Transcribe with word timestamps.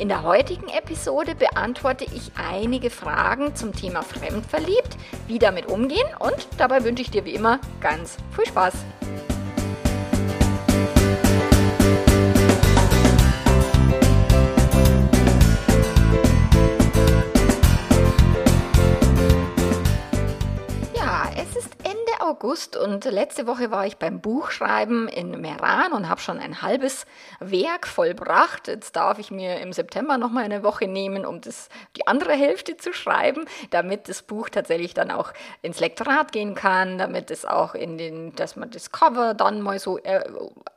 In 0.00 0.08
der 0.08 0.22
heutigen 0.22 0.68
Episode 0.68 1.34
beantworte 1.34 2.06
ich 2.06 2.32
einige 2.34 2.88
Fragen 2.88 3.54
zum 3.54 3.74
Thema 3.74 4.00
Fremdverliebt, 4.00 4.96
wie 5.26 5.38
damit 5.38 5.66
umgehen 5.66 6.08
und 6.18 6.48
dabei 6.56 6.84
wünsche 6.84 7.02
ich 7.02 7.10
dir 7.10 7.26
wie 7.26 7.34
immer 7.34 7.60
ganz 7.82 8.16
viel 8.34 8.46
Spaß. 8.46 8.72
August 22.30 22.76
und 22.76 23.04
letzte 23.06 23.48
Woche 23.48 23.72
war 23.72 23.86
ich 23.86 23.96
beim 23.96 24.20
Buchschreiben 24.20 25.08
in 25.08 25.40
Meran 25.40 25.92
und 25.92 26.08
habe 26.08 26.20
schon 26.20 26.38
ein 26.38 26.62
halbes 26.62 27.04
Werk 27.40 27.88
vollbracht. 27.88 28.68
Jetzt 28.68 28.94
darf 28.94 29.18
ich 29.18 29.32
mir 29.32 29.58
im 29.58 29.72
September 29.72 30.16
noch 30.16 30.30
mal 30.30 30.44
eine 30.44 30.62
Woche 30.62 30.86
nehmen, 30.86 31.26
um 31.26 31.40
das, 31.40 31.68
die 31.96 32.06
andere 32.06 32.34
Hälfte 32.34 32.76
zu 32.76 32.92
schreiben, 32.92 33.46
damit 33.70 34.08
das 34.08 34.22
Buch 34.22 34.48
tatsächlich 34.48 34.94
dann 34.94 35.10
auch 35.10 35.32
ins 35.60 35.80
Lektorat 35.80 36.30
gehen 36.30 36.54
kann, 36.54 36.98
damit 36.98 37.32
es 37.32 37.44
auch 37.44 37.74
in 37.74 37.98
den, 37.98 38.32
dass 38.36 38.54
man 38.54 38.70
das 38.70 38.92
Cover 38.92 39.34
dann 39.34 39.60
mal 39.60 39.80
so 39.80 39.98
äh, 39.98 40.22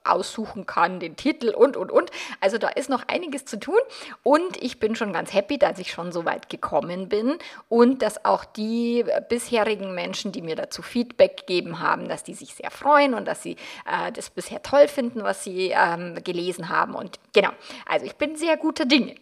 aussuchen 0.03 0.65
kann, 0.65 0.99
den 0.99 1.15
Titel 1.15 1.49
und 1.49 1.77
und 1.77 1.91
und. 1.91 2.11
Also 2.39 2.57
da 2.57 2.69
ist 2.69 2.89
noch 2.89 3.07
einiges 3.07 3.45
zu 3.45 3.59
tun 3.59 3.79
und 4.23 4.61
ich 4.61 4.79
bin 4.79 4.95
schon 4.95 5.13
ganz 5.13 5.33
happy, 5.33 5.57
dass 5.57 5.79
ich 5.79 5.91
schon 5.91 6.11
so 6.11 6.25
weit 6.25 6.49
gekommen 6.49 7.09
bin 7.09 7.37
und 7.69 8.01
dass 8.01 8.25
auch 8.25 8.45
die 8.45 9.05
bisherigen 9.29 9.93
Menschen, 9.95 10.31
die 10.31 10.41
mir 10.41 10.55
dazu 10.55 10.81
Feedback 10.81 11.37
gegeben 11.37 11.79
haben, 11.79 12.07
dass 12.07 12.23
die 12.23 12.33
sich 12.33 12.53
sehr 12.55 12.71
freuen 12.71 13.13
und 13.13 13.25
dass 13.27 13.43
sie 13.43 13.57
äh, 13.85 14.11
das 14.11 14.29
bisher 14.29 14.61
toll 14.61 14.87
finden, 14.87 15.23
was 15.23 15.43
sie 15.43 15.73
ähm, 15.75 16.15
gelesen 16.23 16.69
haben. 16.69 16.95
Und 16.95 17.19
genau, 17.33 17.51
also 17.85 18.05
ich 18.05 18.15
bin 18.15 18.35
sehr 18.35 18.57
guter 18.57 18.85
Dinge. 18.85 19.15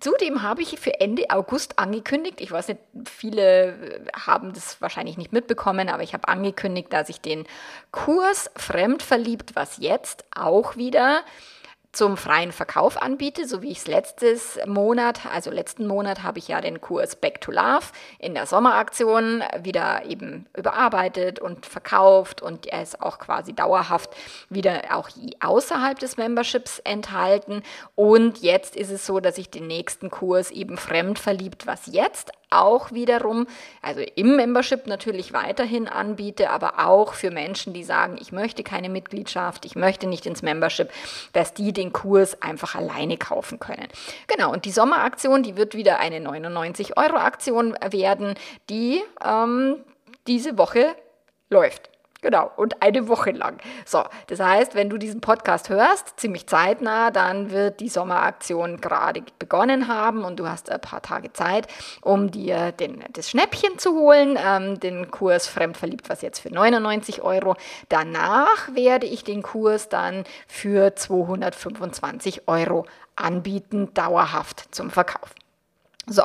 Zudem 0.00 0.42
habe 0.42 0.62
ich 0.62 0.78
für 0.78 1.00
Ende 1.00 1.24
August 1.30 1.78
angekündigt, 1.78 2.40
ich 2.40 2.52
weiß 2.52 2.68
nicht, 2.68 2.80
viele 3.04 3.68
äh, 3.68 4.00
haben 4.14 4.52
das 4.52 4.80
wahrscheinlich 4.80 5.16
nicht 5.16 5.32
mitbekommen, 5.32 5.88
aber 5.88 6.02
ich 6.04 6.14
habe 6.14 6.28
angekündigt, 6.28 6.92
dass 6.92 7.08
ich 7.08 7.20
den 7.20 7.46
Kurs 7.90 8.50
Fremdverliebt, 8.54 9.56
was 9.56 9.78
jetzt 9.78 10.24
auch 10.34 10.76
wieder 10.76 11.22
zum 11.92 12.16
freien 12.16 12.52
Verkauf 12.52 13.00
anbiete, 13.00 13.48
so 13.48 13.62
wie 13.62 13.70
ich 13.70 13.78
es 13.78 13.86
letztes 13.86 14.58
Monat, 14.66 15.26
also 15.32 15.50
letzten 15.50 15.86
Monat 15.86 16.22
habe 16.22 16.38
ich 16.38 16.48
ja 16.48 16.60
den 16.60 16.80
Kurs 16.80 17.16
Back 17.16 17.40
to 17.40 17.50
Love 17.50 17.86
in 18.18 18.34
der 18.34 18.46
Sommeraktion 18.46 19.42
wieder 19.62 20.04
eben 20.04 20.46
überarbeitet 20.56 21.38
und 21.38 21.64
verkauft 21.64 22.42
und 22.42 22.66
er 22.66 22.82
ist 22.82 23.00
auch 23.00 23.18
quasi 23.18 23.54
dauerhaft 23.54 24.10
wieder 24.50 24.82
auch 24.90 25.08
außerhalb 25.40 25.98
des 25.98 26.18
Memberships 26.18 26.78
enthalten. 26.80 27.62
Und 27.94 28.38
jetzt 28.38 28.76
ist 28.76 28.90
es 28.90 29.06
so, 29.06 29.20
dass 29.20 29.38
ich 29.38 29.50
den 29.50 29.66
nächsten 29.66 30.10
Kurs 30.10 30.50
eben 30.50 30.76
Fremdverliebt, 30.76 31.66
was 31.66 31.86
jetzt 31.86 32.32
auch 32.50 32.92
wiederum, 32.92 33.46
also 33.82 34.00
im 34.14 34.36
Membership 34.36 34.86
natürlich 34.86 35.32
weiterhin 35.32 35.88
anbiete, 35.88 36.50
aber 36.50 36.86
auch 36.86 37.14
für 37.14 37.30
Menschen, 37.30 37.72
die 37.72 37.84
sagen, 37.84 38.16
ich 38.20 38.32
möchte 38.32 38.62
keine 38.62 38.88
Mitgliedschaft, 38.88 39.64
ich 39.64 39.76
möchte 39.76 40.06
nicht 40.06 40.26
ins 40.26 40.42
Membership, 40.42 40.90
dass 41.32 41.54
die 41.54 41.72
den 41.72 41.92
Kurs 41.92 42.40
einfach 42.42 42.74
alleine 42.74 43.16
kaufen 43.16 43.58
können. 43.58 43.88
Genau, 44.26 44.52
und 44.52 44.64
die 44.64 44.70
Sommeraktion, 44.70 45.42
die 45.42 45.56
wird 45.56 45.74
wieder 45.74 45.98
eine 45.98 46.18
99-Euro-Aktion 46.18 47.76
werden, 47.90 48.34
die 48.70 49.02
ähm, 49.24 49.76
diese 50.26 50.58
Woche 50.58 50.94
läuft. 51.50 51.90
Genau, 52.20 52.50
und 52.56 52.82
eine 52.82 53.06
Woche 53.06 53.30
lang. 53.30 53.58
So, 53.86 54.02
das 54.26 54.40
heißt, 54.40 54.74
wenn 54.74 54.90
du 54.90 54.98
diesen 54.98 55.20
Podcast 55.20 55.68
hörst, 55.68 56.18
ziemlich 56.18 56.48
zeitnah, 56.48 57.12
dann 57.12 57.52
wird 57.52 57.78
die 57.78 57.88
Sommeraktion 57.88 58.80
gerade 58.80 59.22
begonnen 59.38 59.86
haben 59.86 60.24
und 60.24 60.40
du 60.40 60.48
hast 60.48 60.68
ein 60.68 60.80
paar 60.80 61.00
Tage 61.00 61.32
Zeit, 61.32 61.68
um 62.02 62.32
dir 62.32 62.72
den, 62.72 63.04
das 63.12 63.30
Schnäppchen 63.30 63.78
zu 63.78 63.94
holen, 63.94 64.36
ähm, 64.44 64.80
den 64.80 65.12
Kurs 65.12 65.46
Fremdverliebt, 65.46 66.08
was 66.08 66.22
jetzt 66.22 66.40
für 66.40 66.52
99 66.52 67.22
Euro. 67.22 67.54
Danach 67.88 68.74
werde 68.74 69.06
ich 69.06 69.22
den 69.22 69.42
Kurs 69.42 69.88
dann 69.88 70.24
für 70.48 70.96
225 70.96 72.48
Euro 72.48 72.84
anbieten, 73.14 73.94
dauerhaft 73.94 74.74
zum 74.74 74.90
Verkauf. 74.90 75.34
So, 76.10 76.22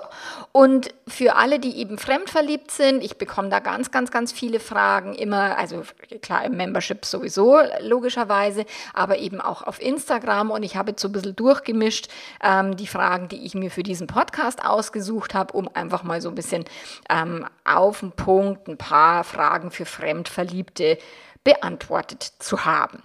und 0.54 0.94
für 1.08 1.36
alle, 1.36 1.60
die 1.60 1.78
eben 1.78 1.98
fremdverliebt 1.98 2.72
sind, 2.72 3.04
ich 3.04 3.18
bekomme 3.18 3.50
da 3.50 3.60
ganz, 3.60 3.92
ganz, 3.92 4.12
ganz 4.12 4.32
viele 4.32 4.62
Fragen, 4.62 5.14
immer, 5.14 5.58
also 5.58 5.84
klar 6.22 6.46
im 6.46 6.56
Membership 6.56 7.04
sowieso, 7.04 7.60
logischerweise, 7.82 8.66
aber 8.94 9.18
eben 9.18 9.42
auch 9.42 9.62
auf 9.62 9.82
Instagram 9.82 10.52
und 10.52 10.64
ich 10.64 10.78
habe 10.78 10.92
jetzt 10.92 11.02
so 11.02 11.10
ein 11.10 11.12
bisschen 11.12 11.36
durchgemischt 11.36 12.08
ähm, 12.42 12.78
die 12.78 12.88
Fragen, 12.88 13.28
die 13.28 13.46
ich 13.46 13.56
mir 13.56 13.72
für 13.72 13.84
diesen 13.84 14.08
Podcast 14.08 14.64
ausgesucht 14.64 15.34
habe, 15.34 15.54
um 15.54 15.70
einfach 15.74 16.04
mal 16.04 16.22
so 16.22 16.30
ein 16.30 16.36
bisschen 16.36 16.64
ähm, 17.10 17.46
auf 17.66 18.00
den 18.00 18.14
Punkt 18.14 18.70
ein 18.70 18.78
paar 18.78 19.26
Fragen 19.26 19.70
für 19.70 19.86
Fremdverliebte 19.86 20.98
beantwortet 21.44 22.24
zu 22.40 22.64
haben. 22.64 23.04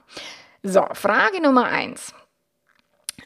So, 0.63 0.87
Frage 0.93 1.43
Nummer 1.43 1.65
eins. 1.65 2.15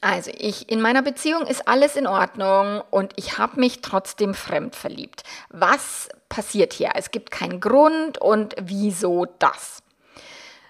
Also 0.02 0.32
ich 0.36 0.68
in 0.68 0.80
meiner 0.80 1.00
Beziehung 1.00 1.46
ist 1.46 1.68
alles 1.68 1.94
in 1.94 2.08
Ordnung 2.08 2.82
und 2.90 3.12
ich 3.14 3.38
habe 3.38 3.60
mich 3.60 3.82
trotzdem 3.82 4.34
fremd 4.34 4.74
verliebt. 4.74 5.22
Was 5.48 6.08
passiert 6.28 6.72
hier? 6.72 6.90
Es 6.96 7.12
gibt 7.12 7.30
keinen 7.30 7.60
Grund 7.60 8.18
und 8.18 8.56
wieso 8.60 9.26
das? 9.38 9.80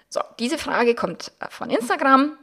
So, 0.07 0.21
diese 0.37 0.59
Frage 0.59 0.93
kommt 0.93 1.31
von 1.49 1.71
Instagram 1.71 2.37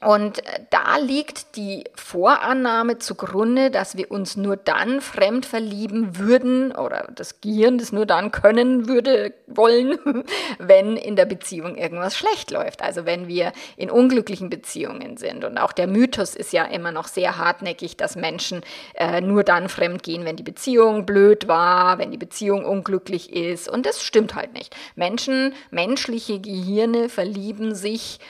und 0.00 0.44
äh, 0.46 0.60
da 0.70 0.98
liegt 0.98 1.56
die 1.56 1.84
Vorannahme 1.94 2.98
zugrunde, 2.98 3.70
dass 3.70 3.96
wir 3.96 4.10
uns 4.10 4.36
nur 4.36 4.56
dann 4.56 5.00
fremd 5.00 5.46
verlieben 5.46 6.18
würden 6.18 6.72
oder 6.72 7.08
das 7.14 7.40
Gehirn 7.40 7.78
das 7.78 7.92
nur 7.92 8.06
dann 8.06 8.30
können 8.30 8.88
würde, 8.88 9.32
wollen, 9.46 9.98
wenn 10.58 10.96
in 10.96 11.16
der 11.16 11.24
Beziehung 11.24 11.76
irgendwas 11.76 12.16
schlecht 12.16 12.50
läuft. 12.50 12.82
Also 12.82 13.06
wenn 13.06 13.26
wir 13.26 13.52
in 13.76 13.90
unglücklichen 13.90 14.50
Beziehungen 14.50 15.16
sind. 15.16 15.44
Und 15.44 15.58
auch 15.58 15.72
der 15.72 15.86
Mythos 15.86 16.34
ist 16.34 16.52
ja 16.52 16.64
immer 16.64 16.92
noch 16.92 17.08
sehr 17.08 17.38
hartnäckig, 17.38 17.96
dass 17.96 18.16
Menschen 18.16 18.60
äh, 18.94 19.20
nur 19.20 19.44
dann 19.44 19.68
fremd 19.68 20.02
gehen, 20.02 20.24
wenn 20.24 20.36
die 20.36 20.42
Beziehung 20.42 21.06
blöd 21.06 21.48
war, 21.48 21.98
wenn 21.98 22.10
die 22.10 22.18
Beziehung 22.18 22.64
unglücklich 22.64 23.32
ist. 23.32 23.68
Und 23.68 23.86
das 23.86 24.02
stimmt 24.02 24.34
halt 24.34 24.52
nicht. 24.52 24.76
Menschen, 24.94 25.54
menschliche 25.70 26.38
Gehirne 26.40 27.08
verlieben 27.08 27.74
sich 27.74 28.20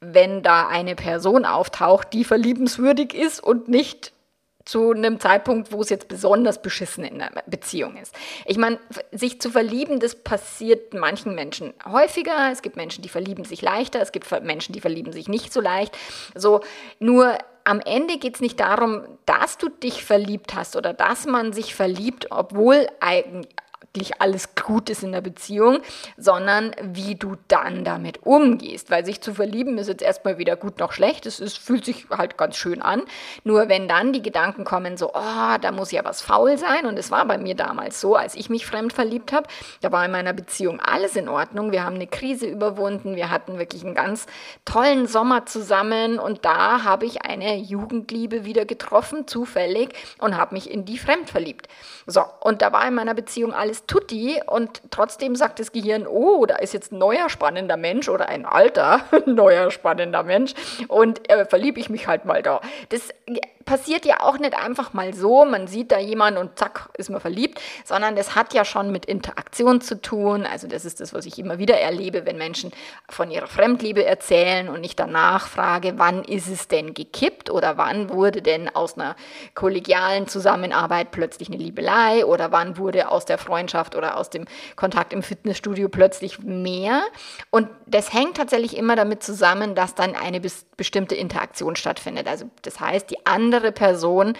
wenn 0.00 0.42
da 0.42 0.68
eine 0.68 0.94
Person 0.94 1.44
auftaucht, 1.44 2.12
die 2.12 2.24
verliebenswürdig 2.24 3.14
ist 3.14 3.42
und 3.42 3.68
nicht 3.68 4.12
zu 4.68 4.90
einem 4.90 5.18
Zeitpunkt, 5.18 5.72
wo 5.72 5.80
es 5.80 5.88
jetzt 5.88 6.08
besonders 6.08 6.60
beschissen 6.60 7.02
in 7.02 7.18
der 7.18 7.30
Beziehung 7.46 7.96
ist. 7.96 8.14
Ich 8.44 8.58
meine, 8.58 8.78
sich 9.12 9.40
zu 9.40 9.50
verlieben, 9.50 9.98
das 9.98 10.14
passiert 10.14 10.92
manchen 10.92 11.34
Menschen 11.34 11.72
häufiger. 11.90 12.50
Es 12.52 12.60
gibt 12.60 12.76
Menschen, 12.76 13.00
die 13.00 13.08
verlieben 13.08 13.44
sich 13.44 13.62
leichter. 13.62 14.02
Es 14.02 14.12
gibt 14.12 14.30
Menschen, 14.42 14.74
die 14.74 14.82
verlieben 14.82 15.12
sich 15.12 15.26
nicht 15.26 15.54
so 15.54 15.62
leicht. 15.62 15.96
So, 16.34 16.60
nur 16.98 17.38
am 17.64 17.80
Ende 17.80 18.18
geht 18.18 18.34
es 18.34 18.40
nicht 18.42 18.60
darum, 18.60 19.04
dass 19.24 19.56
du 19.56 19.70
dich 19.70 20.04
verliebt 20.04 20.54
hast 20.54 20.76
oder 20.76 20.92
dass 20.92 21.26
man 21.26 21.54
sich 21.54 21.74
verliebt, 21.74 22.26
obwohl 22.30 22.88
eigentlich 23.00 23.48
wirklich 23.94 24.20
alles 24.20 24.54
gut 24.54 24.90
ist 24.90 25.02
in 25.02 25.12
der 25.12 25.20
Beziehung, 25.20 25.78
sondern 26.16 26.72
wie 26.82 27.14
du 27.14 27.36
dann 27.48 27.84
damit 27.84 28.24
umgehst. 28.24 28.90
Weil 28.90 29.04
sich 29.04 29.20
zu 29.20 29.34
verlieben 29.34 29.78
ist 29.78 29.88
jetzt 29.88 30.02
erstmal 30.02 30.38
weder 30.38 30.56
gut 30.56 30.78
noch 30.78 30.92
schlecht. 30.92 31.26
Es 31.26 31.40
ist, 31.40 31.58
fühlt 31.58 31.84
sich 31.84 32.06
halt 32.10 32.36
ganz 32.36 32.56
schön 32.56 32.82
an. 32.82 33.02
Nur 33.44 33.68
wenn 33.68 33.88
dann 33.88 34.12
die 34.12 34.22
Gedanken 34.22 34.64
kommen, 34.64 34.96
so, 34.96 35.12
oh, 35.14 35.56
da 35.60 35.72
muss 35.72 35.90
ja 35.90 36.04
was 36.04 36.20
faul 36.20 36.58
sein. 36.58 36.86
Und 36.86 36.98
es 36.98 37.10
war 37.10 37.24
bei 37.26 37.38
mir 37.38 37.54
damals 37.54 38.00
so, 38.00 38.14
als 38.14 38.34
ich 38.34 38.50
mich 38.50 38.66
fremd 38.66 38.92
verliebt 38.92 39.32
habe, 39.32 39.48
da 39.80 39.90
war 39.90 40.04
in 40.04 40.12
meiner 40.12 40.32
Beziehung 40.32 40.80
alles 40.80 41.16
in 41.16 41.28
Ordnung. 41.28 41.72
Wir 41.72 41.84
haben 41.84 41.96
eine 41.96 42.06
Krise 42.06 42.46
überwunden. 42.46 43.16
Wir 43.16 43.30
hatten 43.30 43.58
wirklich 43.58 43.84
einen 43.84 43.94
ganz 43.94 44.26
tollen 44.64 45.06
Sommer 45.06 45.46
zusammen. 45.46 46.18
Und 46.18 46.44
da 46.44 46.84
habe 46.84 47.06
ich 47.06 47.22
eine 47.22 47.56
Jugendliebe 47.56 48.44
wieder 48.44 48.64
getroffen, 48.64 49.26
zufällig, 49.26 49.94
und 50.18 50.36
habe 50.36 50.54
mich 50.54 50.70
in 50.70 50.84
die 50.84 50.98
fremd 50.98 51.30
verliebt. 51.30 51.68
So, 52.06 52.24
und 52.40 52.62
da 52.62 52.72
war 52.72 52.86
in 52.86 52.94
meiner 52.94 53.14
Beziehung 53.14 53.52
alles 53.52 53.77
alles 53.78 53.86
tutti 53.86 54.40
und 54.46 54.82
trotzdem 54.90 55.36
sagt 55.36 55.60
das 55.60 55.72
Gehirn, 55.72 56.06
oh, 56.06 56.46
da 56.46 56.56
ist 56.56 56.72
jetzt 56.72 56.92
ein 56.92 56.98
neuer 56.98 57.28
spannender 57.28 57.76
Mensch 57.76 58.08
oder 58.08 58.28
ein 58.28 58.46
alter 58.46 59.00
neuer 59.26 59.70
spannender 59.70 60.22
Mensch 60.22 60.54
und 60.88 61.28
äh, 61.30 61.44
verliebe 61.46 61.80
ich 61.80 61.90
mich 61.90 62.06
halt 62.06 62.24
mal 62.24 62.42
da. 62.42 62.60
Das 62.88 63.10
passiert 63.68 64.06
ja 64.06 64.20
auch 64.20 64.38
nicht 64.38 64.54
einfach 64.54 64.94
mal 64.94 65.12
so, 65.12 65.44
man 65.44 65.66
sieht 65.66 65.92
da 65.92 65.98
jemanden 65.98 66.40
und 66.40 66.58
zack, 66.58 66.88
ist 66.96 67.10
man 67.10 67.20
verliebt, 67.20 67.60
sondern 67.84 68.16
das 68.16 68.34
hat 68.34 68.54
ja 68.54 68.64
schon 68.64 68.90
mit 68.90 69.04
Interaktion 69.04 69.82
zu 69.82 70.00
tun. 70.00 70.46
Also 70.50 70.66
das 70.66 70.86
ist 70.86 71.00
das, 71.00 71.12
was 71.12 71.26
ich 71.26 71.38
immer 71.38 71.58
wieder 71.58 71.78
erlebe, 71.78 72.24
wenn 72.24 72.38
Menschen 72.38 72.72
von 73.10 73.30
ihrer 73.30 73.46
Fremdliebe 73.46 74.06
erzählen 74.06 74.70
und 74.70 74.84
ich 74.84 74.96
danach 74.96 75.48
frage, 75.48 75.94
wann 75.96 76.24
ist 76.24 76.48
es 76.48 76.68
denn 76.68 76.94
gekippt 76.94 77.50
oder 77.50 77.76
wann 77.76 78.08
wurde 78.08 78.40
denn 78.40 78.74
aus 78.74 78.96
einer 78.96 79.16
kollegialen 79.54 80.28
Zusammenarbeit 80.28 81.10
plötzlich 81.10 81.48
eine 81.48 81.58
Liebelei 81.58 82.24
oder 82.24 82.50
wann 82.50 82.78
wurde 82.78 83.10
aus 83.10 83.26
der 83.26 83.36
Freundschaft 83.36 83.67
oder 83.96 84.16
aus 84.16 84.30
dem 84.30 84.46
Kontakt 84.76 85.12
im 85.12 85.22
Fitnessstudio 85.22 85.88
plötzlich 85.88 86.40
mehr. 86.40 87.02
Und 87.50 87.68
das 87.86 88.12
hängt 88.12 88.36
tatsächlich 88.36 88.76
immer 88.76 88.96
damit 88.96 89.22
zusammen, 89.22 89.74
dass 89.74 89.94
dann 89.94 90.14
eine 90.14 90.40
bestimmte 90.76 91.14
Interaktion 91.14 91.76
stattfindet. 91.76 92.26
Also 92.28 92.50
das 92.62 92.80
heißt, 92.80 93.10
die 93.10 93.26
andere 93.26 93.48
andere 93.58 93.72
Person 93.72 94.34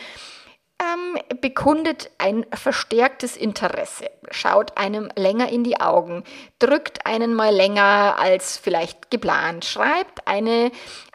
ähm, 0.80 1.38
bekundet 1.40 2.10
ein 2.18 2.46
verstärktes 2.52 3.36
Interesse, 3.36 4.10
schaut 4.30 4.76
einem 4.76 5.08
länger 5.16 5.48
in 5.48 5.64
die 5.64 5.80
Augen, 5.80 6.24
drückt 6.58 7.04
einen 7.04 7.34
mal 7.34 7.54
länger 7.54 8.16
als 8.18 8.56
vielleicht 8.56 9.10
geplant, 9.10 9.64
schreibt 9.64 10.26
eine 10.28 10.70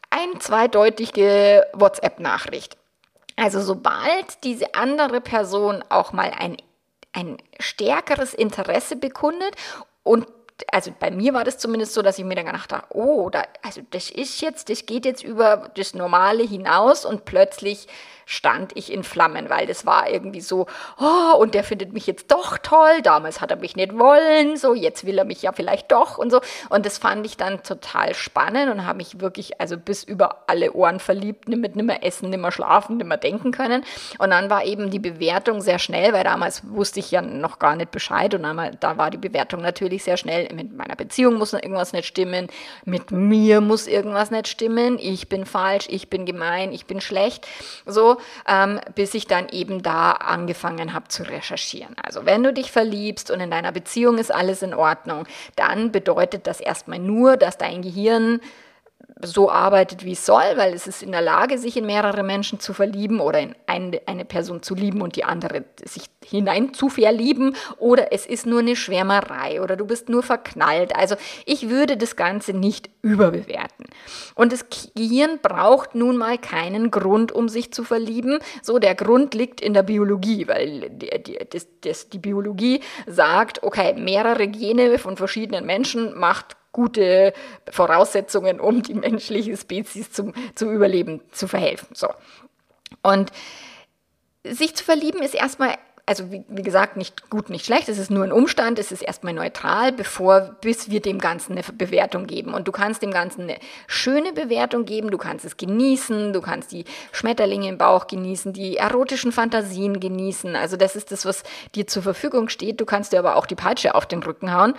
ein-, 0.10 0.40
zweideutige 0.40 1.66
WhatsApp-Nachricht. 1.74 2.78
Also 3.36 3.62
sobald 3.62 4.44
diese 4.44 4.76
andere 4.76 5.22
Person 5.22 5.84
auch 5.90 6.14
mal 6.14 6.32
ein, 6.38 6.58
ein 7.14 7.38
stärkeres 7.60 8.34
Interesse 8.34 8.96
bekundet. 8.96 9.56
Und 10.04 10.28
also 10.72 10.92
bei 11.00 11.12
mir 11.12 11.34
war 11.34 11.44
das 11.44 11.58
zumindest 11.58 11.94
so, 11.94 12.02
dass 12.02 12.20
ich 12.20 12.26
mir 12.26 12.36
dann 12.36 12.46
gedacht 12.46 12.74
habe, 12.74 12.86
oh, 12.90 13.30
da, 13.30 13.44
also 13.74 13.88
das 13.90 14.12
ist 14.12 14.42
jetzt, 14.42 14.70
das 14.70 14.86
geht 14.86 15.04
jetzt 15.04 15.24
über 15.24 15.72
das 15.76 15.96
Normale 15.96 16.44
hinaus 16.44 17.06
und 17.06 17.26
plötzlich 17.26 17.88
stand 18.26 18.72
ich 18.76 18.92
in 18.92 19.04
Flammen, 19.04 19.50
weil 19.50 19.68
das 19.68 19.86
war 19.86 20.10
irgendwie 20.10 20.42
so, 20.42 20.68
oh, 21.00 21.38
und 21.38 21.54
der 21.54 21.64
findet 21.64 21.94
mich 21.94 22.08
jetzt 22.08 22.32
doch 22.32 22.58
toll, 22.58 23.02
damals 23.04 23.42
hat 23.42 23.52
er 23.52 23.58
mich 23.58 23.76
nicht 23.76 23.98
wollen, 23.98 24.58
so, 24.58 24.74
jetzt 24.74 25.06
will 25.06 25.18
er 25.18 25.26
mich 25.26 25.42
ja 25.42 25.52
vielleicht 25.52 25.92
doch 25.92 26.18
und 26.18 26.32
so. 26.32 26.42
Und 26.70 26.86
das 26.86 26.98
fand 26.98 27.26
ich 27.26 27.38
dann 27.38 27.64
total 27.64 28.14
spannend 28.14 28.72
und 28.72 28.86
habe 28.86 28.98
mich 28.98 29.20
wirklich, 29.20 29.60
also 29.60 29.78
bis 29.78 30.04
über 30.04 30.44
alle 30.48 30.74
Ohren 30.74 31.00
verliebt, 31.00 31.48
mit 31.48 31.76
nimmer 31.76 32.04
essen, 32.04 32.30
nimmer 32.30 32.52
schlafen, 32.52 32.98
nimmer 32.98 33.18
denken 33.18 33.52
können. 33.52 33.84
Und 34.20 34.30
dann 34.32 34.50
war 34.50 34.66
eben 34.66 34.90
die 34.90 35.00
Bewertung 35.00 35.62
sehr 35.62 35.80
schnell, 35.80 36.14
weil 36.14 36.24
damals 36.24 36.64
wusste 36.70 37.00
ich 37.00 37.12
ja 37.12 37.22
noch 37.22 37.60
gar 37.60 37.76
nicht 37.76 37.92
Bescheid 37.92 38.34
und 38.34 38.44
dann, 38.44 38.78
da 38.80 38.98
war 38.98 39.10
die 39.10 39.18
Bewertung 39.18 39.62
natürlich 39.62 40.04
sehr 40.04 40.18
schnell, 40.18 40.48
mit 40.54 40.76
meiner 40.76 40.96
Beziehung 40.96 41.36
muss 41.36 41.54
irgendwas 41.54 41.94
nicht 41.94 42.08
stimmen, 42.08 42.48
mit 42.86 43.12
mir 43.12 43.62
muss 43.68 43.88
irgendwas 43.88 44.32
nicht 44.32 44.48
stimmen, 44.48 44.98
ich 45.00 45.30
bin 45.30 45.46
falsch, 45.46 45.88
ich 45.90 46.10
bin 46.10 46.26
gemein, 46.26 46.72
ich 46.72 46.86
bin 46.86 47.02
schlecht, 47.02 47.48
so 47.86 48.18
ähm, 48.48 48.80
bis 48.96 49.14
ich 49.14 49.28
dann 49.28 49.50
eben 49.50 49.84
da 49.84 50.12
angefangen 50.12 50.94
habe 50.94 51.08
zu 51.08 51.24
recherchieren. 51.24 51.96
Also 52.02 52.26
wenn 52.26 52.44
du 52.44 52.54
dich 52.54 52.72
verliebst 52.72 53.32
und 53.32 53.40
in 53.40 53.52
deiner 53.52 53.72
Beziehung 53.72 54.18
ist 54.18 54.34
alles 54.34 54.62
in 54.62 54.74
Ordnung, 54.74 55.26
dann 55.56 55.92
bedeutet 55.92 56.48
das 56.48 56.60
erstmal 56.60 57.00
nur, 57.00 57.38
dass 57.38 57.58
dein 57.58 57.82
Gehirn 57.82 58.40
so 59.22 59.50
arbeitet, 59.50 60.04
wie 60.04 60.14
es 60.14 60.26
soll, 60.26 60.44
weil 60.56 60.74
es 60.74 60.88
ist 60.88 61.04
in 61.04 61.12
der 61.12 61.22
Lage, 61.22 61.58
sich 61.58 61.78
in 61.78 61.86
mehrere 61.86 62.24
Menschen 62.24 62.60
zu 62.60 62.74
verlieben 62.74 63.20
oder 63.20 63.40
in 63.40 63.56
eine, 63.68 64.02
eine 64.06 64.26
Person 64.26 64.64
zu 64.64 64.76
lieben 64.76 65.02
und 65.02 65.16
die 65.16 65.24
andere 65.24 65.66
sich 65.84 66.06
hinein 66.26 66.74
zu 66.74 66.90
verlieben 66.90 67.56
oder 67.78 68.12
es 68.12 68.26
ist 68.26 68.46
nur 68.46 68.60
eine 68.60 68.76
Schwärmerei 68.76 69.62
oder 69.62 69.76
du 69.76 69.86
bist 69.86 70.10
nur 70.10 70.24
verknallt. 70.24 70.96
Also 70.96 71.16
ich 71.46 71.70
würde 71.70 71.98
das 71.98 72.16
Ganze 72.16 72.54
nicht 72.54 72.90
überbewerten. 73.02 73.86
Und 74.36 74.52
das 74.52 74.66
Gehirn 74.96 75.40
braucht 75.42 75.96
nun 75.96 76.18
mal 76.18 76.38
keinen 76.38 76.92
Grund, 76.92 77.32
um 77.32 77.50
sich 77.50 77.72
zu 77.74 77.84
verlieben. 77.84 78.40
So, 78.62 78.80
der 78.80 78.96
Grund 78.96 79.34
liegt 79.34 79.62
in 79.62 79.74
der 79.74 79.84
Biologie, 79.84 80.48
weil 80.48 80.90
die, 80.90 81.10
die, 81.24 81.40
das, 81.50 81.68
das, 81.82 82.10
die 82.10 82.20
Biologie 82.20 82.82
sagt, 83.06 83.64
okay, 83.64 83.94
mehrere 83.94 84.48
Gene 84.48 84.98
von 84.98 85.18
verschiedenen 85.18 85.66
Menschen 85.66 86.18
macht 86.18 86.58
gute 86.74 87.34
Voraussetzungen, 87.72 88.60
um 88.60 88.84
die 88.84 88.96
menschliche 88.96 89.56
Spezies 89.56 90.12
zum, 90.12 90.34
zum 90.56 90.74
Überleben 90.74 91.22
zu 91.32 91.48
verhelfen. 91.48 91.88
So. 91.94 92.10
Und 93.02 93.32
sich 94.44 94.76
zu 94.76 94.84
verlieben 94.84 95.22
ist 95.22 95.36
erstmal 95.36 95.76
also 96.06 96.32
wie, 96.32 96.44
wie, 96.50 96.64
gesagt, 96.64 96.98
nicht 96.98 97.30
gut, 97.30 97.50
nicht 97.50 97.66
schlecht, 97.66 97.88
es 97.88 97.98
ist 97.98 98.12
nur 98.12 98.26
ein 98.26 98.34
Umstand, 98.34 98.78
es 98.78 98.92
ist 98.92 99.02
erstmal 99.02 99.32
neutral, 99.32 99.94
bevor, 99.94 100.42
bis 100.60 100.90
wir 100.90 101.02
dem 101.02 101.18
Ganzen 101.18 101.54
eine 101.54 101.64
Bewertung 101.64 102.28
geben. 102.28 102.54
Und 102.54 102.68
du 102.68 102.74
kannst 102.74 103.02
dem 103.02 103.12
Ganzen 103.12 103.44
eine 103.44 103.58
schöne 103.88 104.34
Bewertung 104.34 104.84
geben, 104.84 105.12
du 105.12 105.18
kannst 105.18 105.46
es 105.46 105.56
genießen, 105.56 106.34
du 106.34 106.42
kannst 106.42 106.74
die 106.74 106.84
Schmetterlinge 107.14 107.70
im 107.70 107.78
Bauch 107.78 108.08
genießen, 108.08 108.52
die 108.52 108.76
erotischen 108.76 109.32
Fantasien 109.32 110.02
genießen. 110.02 110.58
Also 110.58 110.76
das 110.76 110.98
ist 110.98 111.14
das, 111.14 111.26
was 111.26 111.44
dir 111.74 111.88
zur 111.88 112.04
Verfügung 112.04 112.50
steht. 112.50 112.82
Du 112.82 112.86
kannst 112.86 113.14
dir 113.14 113.20
aber 113.20 113.38
auch 113.38 113.46
die 113.46 113.56
Peitsche 113.56 113.96
auf 113.96 114.06
den 114.06 114.24
Rücken 114.24 114.54
hauen, 114.54 114.74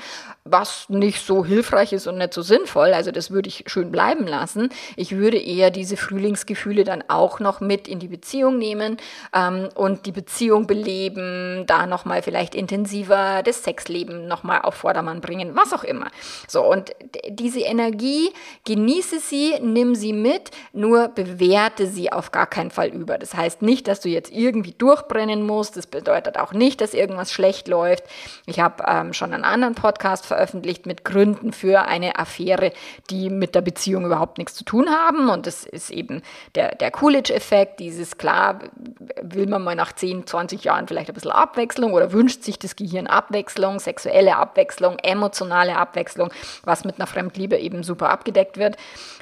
was 0.44 0.90
nicht 0.90 1.24
so 1.24 1.42
hilfreich 1.42 1.94
ist 1.94 2.06
und 2.06 2.18
nicht 2.18 2.34
so 2.34 2.42
sinnvoll. 2.42 2.92
Also 2.92 3.12
das 3.12 3.30
würde 3.30 3.48
ich 3.48 3.64
schön 3.66 3.90
bleiben 3.90 4.26
lassen. 4.26 4.68
Ich 4.96 5.16
würde 5.16 5.38
eher 5.38 5.70
diese 5.70 5.96
Frühlingsgefühle 5.96 6.84
dann 6.84 7.02
auch 7.08 7.40
noch 7.40 7.60
mit 7.62 7.88
in 7.88 7.98
die 7.98 8.08
Beziehung 8.08 8.58
nehmen 8.58 8.98
ähm, 9.34 9.70
und 9.74 10.04
die 10.04 10.12
Beziehung 10.12 10.66
beleben 10.66 11.13
Leben 11.14 11.66
da 11.66 11.86
nochmal 11.86 12.22
vielleicht 12.22 12.54
intensiver, 12.54 13.42
das 13.44 13.62
Sexleben 13.62 14.26
nochmal 14.26 14.62
auf 14.62 14.74
Vordermann 14.74 15.20
bringen, 15.20 15.54
was 15.54 15.72
auch 15.72 15.84
immer. 15.84 16.08
So, 16.48 16.62
und 16.62 16.94
diese 17.28 17.60
Energie, 17.60 18.32
genieße 18.64 19.20
sie, 19.20 19.54
nimm 19.60 19.94
sie 19.94 20.12
mit, 20.12 20.50
nur 20.72 21.08
bewerte 21.08 21.86
sie 21.86 22.12
auf 22.12 22.32
gar 22.32 22.46
keinen 22.46 22.70
Fall 22.70 22.88
über. 22.88 23.18
Das 23.18 23.34
heißt 23.34 23.62
nicht, 23.62 23.88
dass 23.88 24.00
du 24.00 24.08
jetzt 24.08 24.32
irgendwie 24.32 24.72
durchbrennen 24.72 25.42
musst, 25.42 25.76
das 25.76 25.86
bedeutet 25.86 26.38
auch 26.38 26.52
nicht, 26.52 26.80
dass 26.80 26.94
irgendwas 26.94 27.32
schlecht 27.32 27.68
läuft. 27.68 28.04
Ich 28.46 28.60
habe 28.60 28.84
ähm, 28.86 29.12
schon 29.12 29.32
einen 29.32 29.44
anderen 29.44 29.74
Podcast 29.74 30.26
veröffentlicht 30.26 30.86
mit 30.86 31.04
Gründen 31.04 31.52
für 31.52 31.82
eine 31.82 32.18
Affäre, 32.18 32.72
die 33.10 33.30
mit 33.30 33.54
der 33.54 33.60
Beziehung 33.60 34.04
überhaupt 34.06 34.38
nichts 34.38 34.54
zu 34.54 34.64
tun 34.64 34.88
haben 34.90 35.28
und 35.28 35.46
das 35.46 35.64
ist 35.64 35.90
eben 35.90 36.22
der, 36.54 36.74
der 36.74 36.90
Coolidge-Effekt, 36.90 37.80
dieses 37.80 38.18
klar, 38.18 38.60
will 39.22 39.46
man 39.46 39.62
mal 39.62 39.74
nach 39.74 39.92
10, 39.92 40.26
20 40.26 40.64
Jahren 40.64 40.88
vielleicht 40.88 41.03
vielleicht 41.04 41.10
ein 41.10 41.14
bisschen 41.14 41.30
Abwechslung 41.32 41.92
oder 41.92 42.12
wünscht 42.12 42.42
sich 42.42 42.58
das 42.58 42.76
Gehirn 42.76 43.06
Abwechslung, 43.06 43.78
sexuelle 43.78 44.36
Abwechslung, 44.36 44.98
emotionale 45.02 45.76
Abwechslung, 45.76 46.30
was 46.64 46.84
mit 46.84 46.96
einer 46.96 47.06
Fremdliebe 47.06 47.56
eben 47.58 47.82
super 47.82 48.10
abgedeckt 48.10 48.58
wird. 48.58 48.76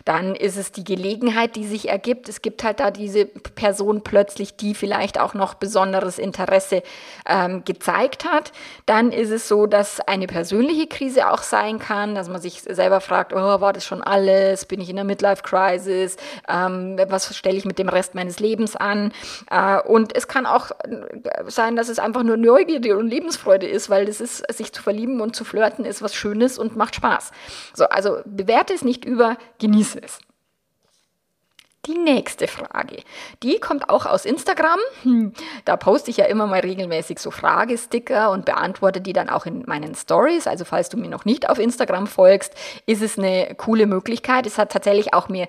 Dann 0.04 0.34
ist 0.34 0.56
es 0.56 0.72
die 0.72 0.84
Gelegenheit, 0.84 1.56
die 1.56 1.66
sich 1.66 1.88
ergibt. 1.88 2.28
Es 2.28 2.42
gibt 2.42 2.64
halt 2.64 2.80
da 2.80 2.90
diese 2.90 3.26
Person 3.26 4.02
plötzlich, 4.02 4.56
die 4.56 4.74
vielleicht 4.74 5.18
auch 5.18 5.34
noch 5.34 5.54
besonderes 5.54 6.18
Interesse 6.18 6.82
ähm, 7.26 7.64
gezeigt 7.64 8.24
hat. 8.24 8.52
Dann 8.86 9.12
ist 9.12 9.30
es 9.30 9.48
so, 9.48 9.66
dass 9.66 10.00
eine 10.00 10.26
persönliche 10.26 10.86
Krise 10.86 11.30
auch 11.30 11.42
sein 11.42 11.78
kann, 11.78 12.14
dass 12.14 12.28
man 12.28 12.40
sich 12.40 12.62
selber 12.62 13.00
fragt, 13.00 13.32
oh, 13.32 13.60
war 13.60 13.72
das 13.72 13.84
schon 13.84 14.02
alles? 14.02 14.66
Bin 14.66 14.80
ich 14.80 14.90
in 14.90 14.98
einer 14.98 15.04
Midlife-Crisis? 15.04 16.16
Ähm, 16.48 16.98
was 17.08 17.34
stelle 17.36 17.56
ich 17.56 17.64
mit 17.64 17.78
dem 17.78 17.88
Rest 17.88 18.14
meines 18.14 18.40
Lebens 18.40 18.76
an? 18.76 19.12
Äh, 19.50 19.80
und 19.80 20.14
es 20.16 20.28
kann 20.28 20.46
auch 20.46 20.70
sein, 21.46 21.71
sein, 21.72 21.76
dass 21.76 21.88
es 21.88 21.98
einfach 21.98 22.22
nur 22.22 22.36
Neugierde 22.36 22.96
und 22.96 23.08
Lebensfreude 23.08 23.66
ist, 23.66 23.90
weil 23.90 24.08
es 24.08 24.20
ist, 24.20 24.44
sich 24.52 24.72
zu 24.72 24.82
verlieben 24.82 25.20
und 25.20 25.34
zu 25.34 25.44
flirten 25.44 25.84
ist 25.84 26.02
was 26.02 26.14
Schönes 26.14 26.58
und 26.58 26.76
macht 26.76 26.94
Spaß. 26.94 27.32
So, 27.74 27.84
also 27.86 28.18
bewerte 28.24 28.74
es 28.74 28.82
nicht 28.82 29.04
über, 29.04 29.36
genieße 29.58 30.02
es. 30.02 30.18
Die 31.86 31.98
nächste 31.98 32.46
Frage, 32.46 33.02
die 33.42 33.58
kommt 33.58 33.88
auch 33.88 34.06
aus 34.06 34.24
Instagram. 34.24 34.78
Hm, 35.02 35.32
da 35.64 35.76
poste 35.76 36.12
ich 36.12 36.16
ja 36.16 36.26
immer 36.26 36.46
mal 36.46 36.60
regelmäßig 36.60 37.18
so 37.18 37.32
Fragesticker 37.32 38.30
und 38.30 38.44
beantworte 38.44 39.00
die 39.00 39.12
dann 39.12 39.28
auch 39.28 39.46
in 39.46 39.64
meinen 39.66 39.96
Stories. 39.96 40.46
Also 40.46 40.64
falls 40.64 40.90
du 40.90 40.96
mir 40.96 41.08
noch 41.08 41.24
nicht 41.24 41.50
auf 41.50 41.58
Instagram 41.58 42.06
folgst, 42.06 42.54
ist 42.86 43.02
es 43.02 43.18
eine 43.18 43.56
coole 43.56 43.86
Möglichkeit. 43.86 44.46
Es 44.46 44.58
hat 44.58 44.70
tatsächlich 44.70 45.12
auch 45.12 45.28
mir 45.28 45.48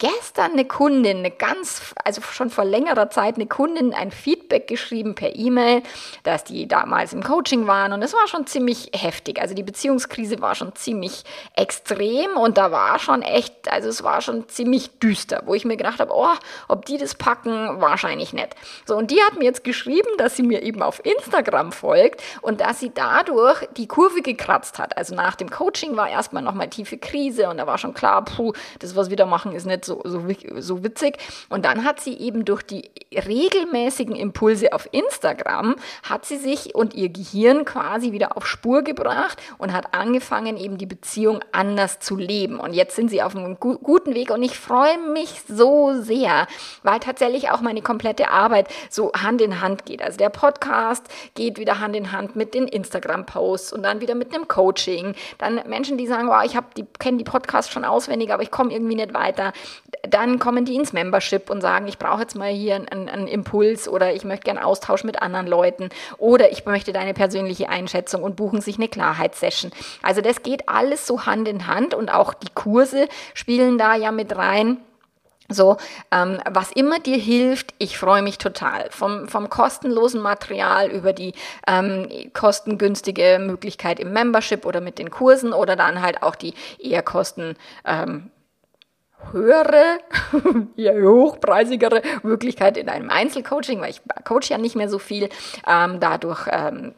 gestern 0.00 0.52
eine 0.52 0.64
Kundin, 0.64 1.18
eine 1.18 1.30
ganz, 1.30 1.94
also 2.04 2.22
schon 2.22 2.48
vor 2.48 2.64
längerer 2.64 3.10
Zeit 3.10 3.36
eine 3.36 3.46
Kundin 3.46 3.92
ein 3.92 4.10
Feedback 4.10 4.66
geschrieben 4.66 5.14
per 5.14 5.36
E-Mail, 5.36 5.82
dass 6.22 6.42
die 6.42 6.66
damals 6.66 7.12
im 7.12 7.22
Coaching 7.22 7.66
waren 7.66 7.92
und 7.92 8.02
es 8.02 8.14
war 8.14 8.26
schon 8.26 8.46
ziemlich 8.46 8.90
heftig. 8.94 9.40
Also 9.40 9.54
die 9.54 9.62
Beziehungskrise 9.62 10.40
war 10.40 10.54
schon 10.54 10.74
ziemlich 10.74 11.24
extrem 11.54 12.30
und 12.38 12.56
da 12.56 12.72
war 12.72 12.98
schon 12.98 13.20
echt, 13.20 13.70
also 13.70 13.90
es 13.90 14.02
war 14.02 14.22
schon 14.22 14.48
ziemlich 14.48 14.98
düster, 15.00 15.42
wo 15.44 15.54
ich 15.54 15.66
mir 15.66 15.76
gedacht 15.76 16.00
habe, 16.00 16.12
oh, 16.14 16.34
ob 16.68 16.86
die 16.86 16.96
das 16.96 17.14
packen, 17.14 17.82
wahrscheinlich 17.82 18.32
nicht. 18.32 18.56
So, 18.86 18.96
und 18.96 19.10
die 19.10 19.20
hat 19.22 19.38
mir 19.38 19.44
jetzt 19.44 19.64
geschrieben, 19.64 20.08
dass 20.16 20.34
sie 20.34 20.42
mir 20.42 20.62
eben 20.62 20.82
auf 20.82 21.04
Instagram 21.04 21.72
folgt 21.72 22.22
und 22.40 22.62
dass 22.62 22.80
sie 22.80 22.90
dadurch 22.94 23.68
die 23.76 23.86
Kurve 23.86 24.22
gekratzt 24.22 24.78
hat. 24.78 24.96
Also 24.96 25.14
nach 25.14 25.34
dem 25.34 25.50
Coaching 25.50 25.94
war 25.98 26.08
erstmal 26.08 26.42
nochmal 26.42 26.70
tiefe 26.70 26.96
Krise 26.96 27.50
und 27.50 27.58
da 27.58 27.66
war 27.66 27.76
schon 27.76 27.92
klar, 27.92 28.24
puh, 28.24 28.54
das, 28.78 28.96
was 28.96 29.10
wir 29.10 29.18
da 29.18 29.26
machen, 29.26 29.52
ist 29.52 29.66
nicht 29.66 29.84
so 29.84 29.89
so, 29.90 30.00
so, 30.04 30.22
so 30.58 30.84
witzig. 30.84 31.18
Und 31.48 31.64
dann 31.64 31.84
hat 31.84 32.00
sie 32.00 32.14
eben 32.14 32.44
durch 32.44 32.62
die 32.62 32.90
regelmäßigen 33.12 34.14
Impulse 34.14 34.72
auf 34.72 34.88
Instagram, 34.92 35.74
hat 36.08 36.24
sie 36.24 36.36
sich 36.36 36.74
und 36.74 36.94
ihr 36.94 37.08
Gehirn 37.08 37.64
quasi 37.64 38.12
wieder 38.12 38.36
auf 38.36 38.46
Spur 38.46 38.82
gebracht 38.82 39.40
und 39.58 39.72
hat 39.72 39.94
angefangen, 39.94 40.56
eben 40.56 40.78
die 40.78 40.86
Beziehung 40.86 41.40
anders 41.50 41.98
zu 41.98 42.16
leben. 42.16 42.60
Und 42.60 42.72
jetzt 42.74 42.94
sind 42.94 43.10
sie 43.10 43.22
auf 43.22 43.34
einem 43.34 43.58
gu 43.58 43.78
guten 43.78 44.14
Weg 44.14 44.30
und 44.30 44.42
ich 44.42 44.58
freue 44.58 44.98
mich 45.12 45.42
so 45.48 46.00
sehr, 46.00 46.46
weil 46.82 47.00
tatsächlich 47.00 47.50
auch 47.50 47.60
meine 47.60 47.82
komplette 47.82 48.30
Arbeit 48.30 48.68
so 48.90 49.12
Hand 49.12 49.40
in 49.40 49.60
Hand 49.60 49.86
geht. 49.86 50.02
Also 50.02 50.18
der 50.18 50.28
Podcast 50.28 51.06
geht 51.34 51.58
wieder 51.58 51.80
Hand 51.80 51.96
in 51.96 52.12
Hand 52.12 52.36
mit 52.36 52.54
den 52.54 52.68
Instagram-Posts 52.68 53.72
und 53.72 53.82
dann 53.82 54.00
wieder 54.00 54.14
mit 54.14 54.34
einem 54.34 54.46
Coaching. 54.46 55.14
Dann 55.38 55.60
Menschen, 55.66 55.98
die 55.98 56.06
sagen, 56.06 56.28
wow, 56.28 56.42
ich 56.44 56.56
die 56.76 56.86
kenne 56.98 57.18
die 57.18 57.24
Podcasts 57.24 57.72
schon 57.72 57.84
auswendig, 57.84 58.32
aber 58.32 58.42
ich 58.42 58.50
komme 58.50 58.72
irgendwie 58.72 58.94
nicht 58.94 59.14
weiter. 59.14 59.52
Dann 60.08 60.38
kommen 60.38 60.64
die 60.64 60.76
ins 60.76 60.92
Membership 60.92 61.50
und 61.50 61.60
sagen, 61.60 61.86
ich 61.86 61.98
brauche 61.98 62.22
jetzt 62.22 62.34
mal 62.34 62.50
hier 62.50 62.76
einen, 62.76 63.08
einen 63.08 63.26
Impuls 63.26 63.88
oder 63.88 64.14
ich 64.14 64.24
möchte 64.24 64.44
gerne 64.44 64.64
Austausch 64.64 65.04
mit 65.04 65.20
anderen 65.22 65.46
Leuten 65.46 65.90
oder 66.18 66.50
ich 66.52 66.64
möchte 66.64 66.92
deine 66.92 67.14
persönliche 67.14 67.68
Einschätzung 67.68 68.22
und 68.22 68.36
buchen 68.36 68.60
sich 68.60 68.76
eine 68.76 68.88
Klarheitssession. 68.88 69.72
Also 70.02 70.20
das 70.20 70.42
geht 70.42 70.68
alles 70.68 71.06
so 71.06 71.26
Hand 71.26 71.48
in 71.48 71.66
Hand 71.66 71.94
und 71.94 72.12
auch 72.12 72.34
die 72.34 72.50
Kurse 72.54 73.08
spielen 73.34 73.78
da 73.78 73.94
ja 73.94 74.10
mit 74.12 74.36
rein. 74.36 74.78
So, 75.50 75.78
ähm, 76.12 76.38
was 76.48 76.70
immer 76.70 77.00
dir 77.00 77.18
hilft, 77.18 77.74
ich 77.78 77.98
freue 77.98 78.22
mich 78.22 78.38
total. 78.38 78.86
Vom, 78.90 79.28
vom 79.28 79.50
kostenlosen 79.50 80.22
Material 80.22 80.88
über 80.90 81.12
die 81.12 81.34
ähm, 81.66 82.08
kostengünstige 82.32 83.38
Möglichkeit 83.40 83.98
im 83.98 84.12
Membership 84.12 84.64
oder 84.64 84.80
mit 84.80 85.00
den 85.00 85.10
Kursen 85.10 85.52
oder 85.52 85.74
dann 85.74 86.02
halt 86.02 86.22
auch 86.22 86.36
die 86.36 86.54
eher 86.78 87.02
kosten 87.02 87.56
ähm, 87.84 88.30
höhere, 89.32 89.98
eher 90.76 91.02
hochpreisigere 91.02 92.02
Möglichkeit 92.22 92.76
in 92.76 92.88
einem 92.88 93.10
Einzelcoaching, 93.10 93.80
weil 93.80 93.90
ich 93.90 94.00
coach 94.24 94.50
ja 94.50 94.58
nicht 94.58 94.76
mehr 94.76 94.88
so 94.88 94.98
viel. 94.98 95.28
Ähm, 95.66 96.00
dadurch 96.00 96.46
ähm, 96.50 96.94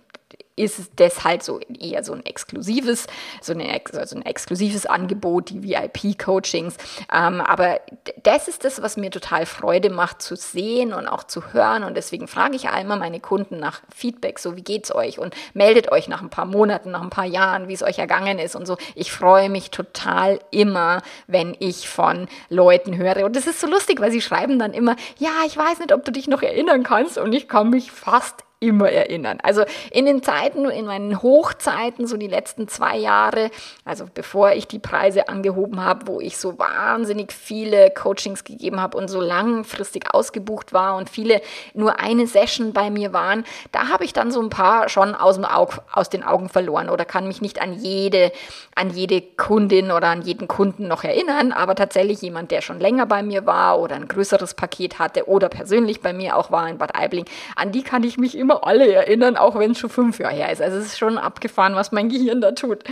ist 0.54 0.90
das 0.96 1.24
halt 1.24 1.42
so 1.42 1.60
eher 1.60 2.04
so 2.04 2.12
ein 2.12 2.24
exklusives, 2.26 3.06
so, 3.40 3.54
eine, 3.54 3.80
also 3.94 4.16
ein 4.16 4.26
exklusives 4.26 4.84
Angebot, 4.84 5.48
die 5.48 5.62
VIP-Coachings. 5.62 6.76
Ähm, 7.12 7.40
aber 7.40 7.80
das 8.22 8.48
ist 8.48 8.64
das, 8.64 8.82
was 8.82 8.98
mir 8.98 9.10
total 9.10 9.46
Freude 9.46 9.88
macht 9.88 10.20
zu 10.20 10.36
sehen 10.36 10.92
und 10.92 11.06
auch 11.06 11.24
zu 11.24 11.54
hören. 11.54 11.84
Und 11.84 11.96
deswegen 11.96 12.28
frage 12.28 12.56
ich 12.56 12.68
einmal 12.68 12.98
meine 12.98 13.20
Kunden 13.20 13.58
nach 13.58 13.80
Feedback, 13.94 14.38
so 14.38 14.56
wie 14.56 14.62
geht's 14.62 14.94
euch? 14.94 15.18
Und 15.18 15.34
meldet 15.54 15.90
euch 15.90 16.08
nach 16.08 16.20
ein 16.20 16.30
paar 16.30 16.46
Monaten, 16.46 16.90
nach 16.90 17.02
ein 17.02 17.10
paar 17.10 17.24
Jahren, 17.24 17.68
wie 17.68 17.74
es 17.74 17.82
euch 17.82 17.98
ergangen 17.98 18.38
ist 18.38 18.54
und 18.54 18.66
so. 18.66 18.76
Ich 18.94 19.10
freue 19.10 19.48
mich 19.48 19.70
total 19.70 20.38
immer, 20.50 21.02
wenn 21.26 21.56
ich 21.60 21.88
von 21.88 22.28
Leuten 22.50 22.96
höre. 22.98 23.24
Und 23.24 23.36
das 23.36 23.46
ist 23.46 23.60
so 23.60 23.66
lustig, 23.66 24.00
weil 24.00 24.10
sie 24.10 24.20
schreiben 24.20 24.58
dann 24.58 24.74
immer, 24.74 24.96
ja, 25.18 25.30
ich 25.46 25.56
weiß 25.56 25.78
nicht, 25.78 25.92
ob 25.92 26.04
du 26.04 26.12
dich 26.12 26.28
noch 26.28 26.42
erinnern 26.42 26.82
kannst. 26.82 27.16
Und 27.16 27.32
ich 27.32 27.48
kann 27.48 27.70
mich 27.70 27.90
fast 27.90 28.44
immer 28.62 28.88
erinnern. 28.88 29.38
Also 29.42 29.64
in 29.90 30.06
den 30.06 30.22
Zeiten, 30.22 30.64
in 30.66 30.86
meinen 30.86 31.20
Hochzeiten, 31.22 32.06
so 32.06 32.16
die 32.16 32.28
letzten 32.28 32.68
zwei 32.68 32.96
Jahre, 32.96 33.50
also 33.84 34.06
bevor 34.12 34.52
ich 34.52 34.68
die 34.68 34.78
Preise 34.78 35.28
angehoben 35.28 35.84
habe, 35.84 36.06
wo 36.06 36.20
ich 36.20 36.36
so 36.36 36.58
wahnsinnig 36.58 37.32
viele 37.32 37.90
Coachings 37.90 38.44
gegeben 38.44 38.80
habe 38.80 38.96
und 38.96 39.08
so 39.08 39.20
langfristig 39.20 40.14
ausgebucht 40.14 40.72
war 40.72 40.96
und 40.96 41.10
viele 41.10 41.42
nur 41.74 41.98
eine 41.98 42.26
Session 42.26 42.72
bei 42.72 42.90
mir 42.90 43.12
waren, 43.12 43.44
da 43.72 43.88
habe 43.88 44.04
ich 44.04 44.12
dann 44.12 44.30
so 44.30 44.40
ein 44.40 44.50
paar 44.50 44.88
schon 44.88 45.14
aus, 45.14 45.34
dem 45.34 45.44
Aug, 45.44 45.82
aus 45.92 46.08
den 46.08 46.22
Augen 46.22 46.48
verloren 46.48 46.88
oder 46.88 47.04
kann 47.04 47.26
mich 47.26 47.42
nicht 47.42 47.60
an 47.60 47.72
jede, 47.72 48.32
an 48.76 48.90
jede 48.90 49.20
Kundin 49.20 49.90
oder 49.90 50.08
an 50.08 50.22
jeden 50.22 50.46
Kunden 50.46 50.86
noch 50.86 51.02
erinnern, 51.02 51.50
aber 51.50 51.74
tatsächlich 51.74 52.22
jemand, 52.22 52.52
der 52.52 52.60
schon 52.60 52.78
länger 52.78 53.06
bei 53.06 53.24
mir 53.24 53.44
war 53.44 53.80
oder 53.80 53.96
ein 53.96 54.06
größeres 54.06 54.54
Paket 54.54 55.00
hatte 55.00 55.28
oder 55.28 55.48
persönlich 55.48 56.00
bei 56.00 56.12
mir 56.12 56.36
auch 56.36 56.52
war 56.52 56.68
in 56.68 56.78
Bad 56.78 56.94
Aibling, 56.94 57.24
an 57.56 57.72
die 57.72 57.82
kann 57.82 58.04
ich 58.04 58.18
mich 58.18 58.38
immer 58.38 58.51
immer 58.52 58.66
alle 58.66 58.92
erinnern, 58.92 59.36
auch 59.36 59.58
wenn 59.58 59.72
es 59.72 59.78
schon 59.78 59.90
fünf 59.90 60.18
Jahre 60.18 60.34
her 60.34 60.52
ist. 60.52 60.62
Also 60.62 60.78
es 60.78 60.86
ist 60.86 60.98
schon 60.98 61.18
abgefahren, 61.18 61.74
was 61.74 61.92
mein 61.92 62.08
Gehirn 62.08 62.40
da 62.40 62.52
tut. 62.52 62.84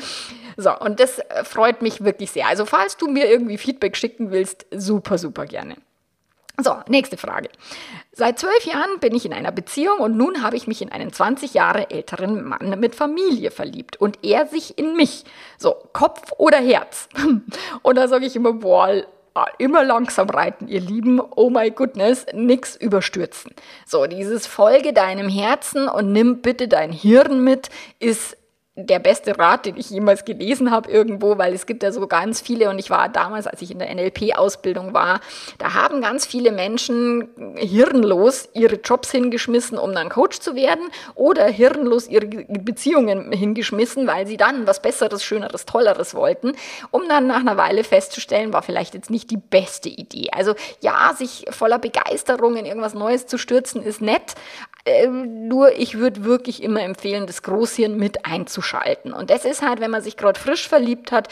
So, 0.57 0.77
und 0.79 1.01
das 1.01 1.19
äh, 1.19 1.45
freut 1.45 1.83
mich 1.83 2.05
wirklich 2.05 2.31
sehr. 2.31 2.47
Also 2.47 2.67
falls 2.67 2.97
du 2.97 3.09
mir 3.09 3.31
irgendwie 3.31 3.59
Feedback 3.59 3.97
schicken 3.97 4.31
willst, 4.31 4.67
super, 4.71 5.19
super 5.19 5.47
gerne. 5.47 5.77
So, 6.63 6.77
nächste 6.89 7.17
Frage. 7.17 7.49
Seit 8.13 8.39
zwölf 8.39 8.67
Jahren 8.67 9.01
bin 9.01 9.15
ich 9.15 9.25
in 9.25 9.33
einer 9.33 9.53
Beziehung 9.53 9.99
und 9.99 10.19
nun 10.19 10.43
habe 10.43 10.57
ich 10.57 10.67
mich 10.67 10.83
in 10.83 10.93
einen 10.93 11.11
20 11.11 11.55
Jahre 11.55 11.91
älteren 11.91 12.45
Mann 12.45 12.79
mit 12.79 12.95
Familie 12.95 13.51
verliebt 13.51 13.97
und 13.97 14.19
er 14.23 14.47
sich 14.47 14.77
in 14.77 14.95
mich. 14.95 15.25
So, 15.57 15.75
Kopf 15.95 16.33
oder 16.37 16.59
Herz? 16.59 17.09
Und 17.83 17.97
da 17.97 18.09
sage 18.09 18.27
ich 18.27 18.37
immer, 18.37 18.53
boah, 18.53 18.89
Ah, 18.89 19.03
immer 19.59 19.85
langsam 19.85 20.29
reiten, 20.31 20.69
ihr 20.69 20.81
Lieben. 20.81 21.21
Oh 21.21 21.51
my 21.51 21.71
goodness, 21.71 22.27
nix 22.33 22.77
überstürzen. 22.77 23.53
So, 23.87 24.07
dieses 24.07 24.47
Folge 24.47 24.93
deinem 24.93 25.29
Herzen 25.29 25.89
und 25.89 26.13
nimm 26.13 26.43
bitte 26.43 26.69
dein 26.69 26.93
Hirn 26.93 27.43
mit, 27.45 27.71
ist 27.99 28.37
der 28.87 28.99
beste 28.99 29.39
Rat, 29.39 29.67
den 29.67 29.77
ich 29.77 29.91
jemals 29.91 30.25
gelesen 30.25 30.71
habe 30.71 30.91
irgendwo, 30.91 31.39
weil 31.39 31.55
es 31.55 31.67
gibt 31.67 31.83
ja 31.83 31.93
so 31.93 32.07
ganz 32.07 32.41
viele 32.41 32.71
und 32.71 32.79
ich 32.79 32.91
war 32.91 33.09
damals, 33.09 33.47
als 33.47 33.63
ich 33.63 33.71
in 33.71 33.79
der 33.79 33.95
NLP-Ausbildung 33.95 34.95
war, 34.95 35.21
da 35.59 35.75
haben 35.75 36.01
ganz 36.01 36.27
viele 36.27 36.53
Menschen 36.53 37.29
hirnlos 37.57 38.49
ihre 38.55 38.77
Jobs 38.77 39.11
hingeschmissen, 39.11 39.79
um 39.79 39.93
dann 39.95 40.09
Coach 40.09 40.41
zu 40.41 40.55
werden 40.55 40.89
oder 41.15 41.47
hirnlos 41.47 42.09
ihre 42.09 42.27
Beziehungen 42.27 43.33
hingeschmissen, 43.33 44.07
weil 44.07 44.27
sie 44.27 44.37
dann 44.37 44.67
was 44.67 44.83
Besseres, 44.83 45.25
Schöneres, 45.25 45.67
Tolleres 45.67 46.15
wollten, 46.15 46.53
um 46.91 47.09
dann 47.09 47.27
nach 47.27 47.41
einer 47.41 47.57
Weile 47.57 47.85
festzustellen, 47.85 48.53
war 48.53 48.63
vielleicht 48.63 48.95
jetzt 48.95 49.11
nicht 49.11 49.31
die 49.31 49.37
beste 49.37 49.89
Idee. 49.89 50.29
Also 50.33 50.55
ja, 50.81 51.13
sich 51.17 51.45
voller 51.51 51.79
Begeisterung 51.79 52.57
in 52.57 52.67
irgendwas 52.67 52.95
Neues 52.95 53.27
zu 53.27 53.39
stürzen, 53.39 53.83
ist 53.83 54.01
nett, 54.01 54.35
ähm, 54.87 55.49
nur 55.49 55.77
ich 55.79 55.99
würde 55.99 56.25
wirklich 56.25 56.63
immer 56.63 56.83
empfehlen, 56.83 57.27
das 57.27 57.43
Großhirn 57.43 57.97
mit 57.97 58.25
einzuschalten. 58.25 59.13
Und 59.13 59.31
das 59.31 59.45
ist 59.45 59.63
halt, 59.63 59.81
wenn 59.81 59.91
man 59.91 60.03
sich 60.03 60.17
gerade 60.17 60.39
frisch 60.39 60.69
verliebt 60.69 61.13
hat, 61.13 61.29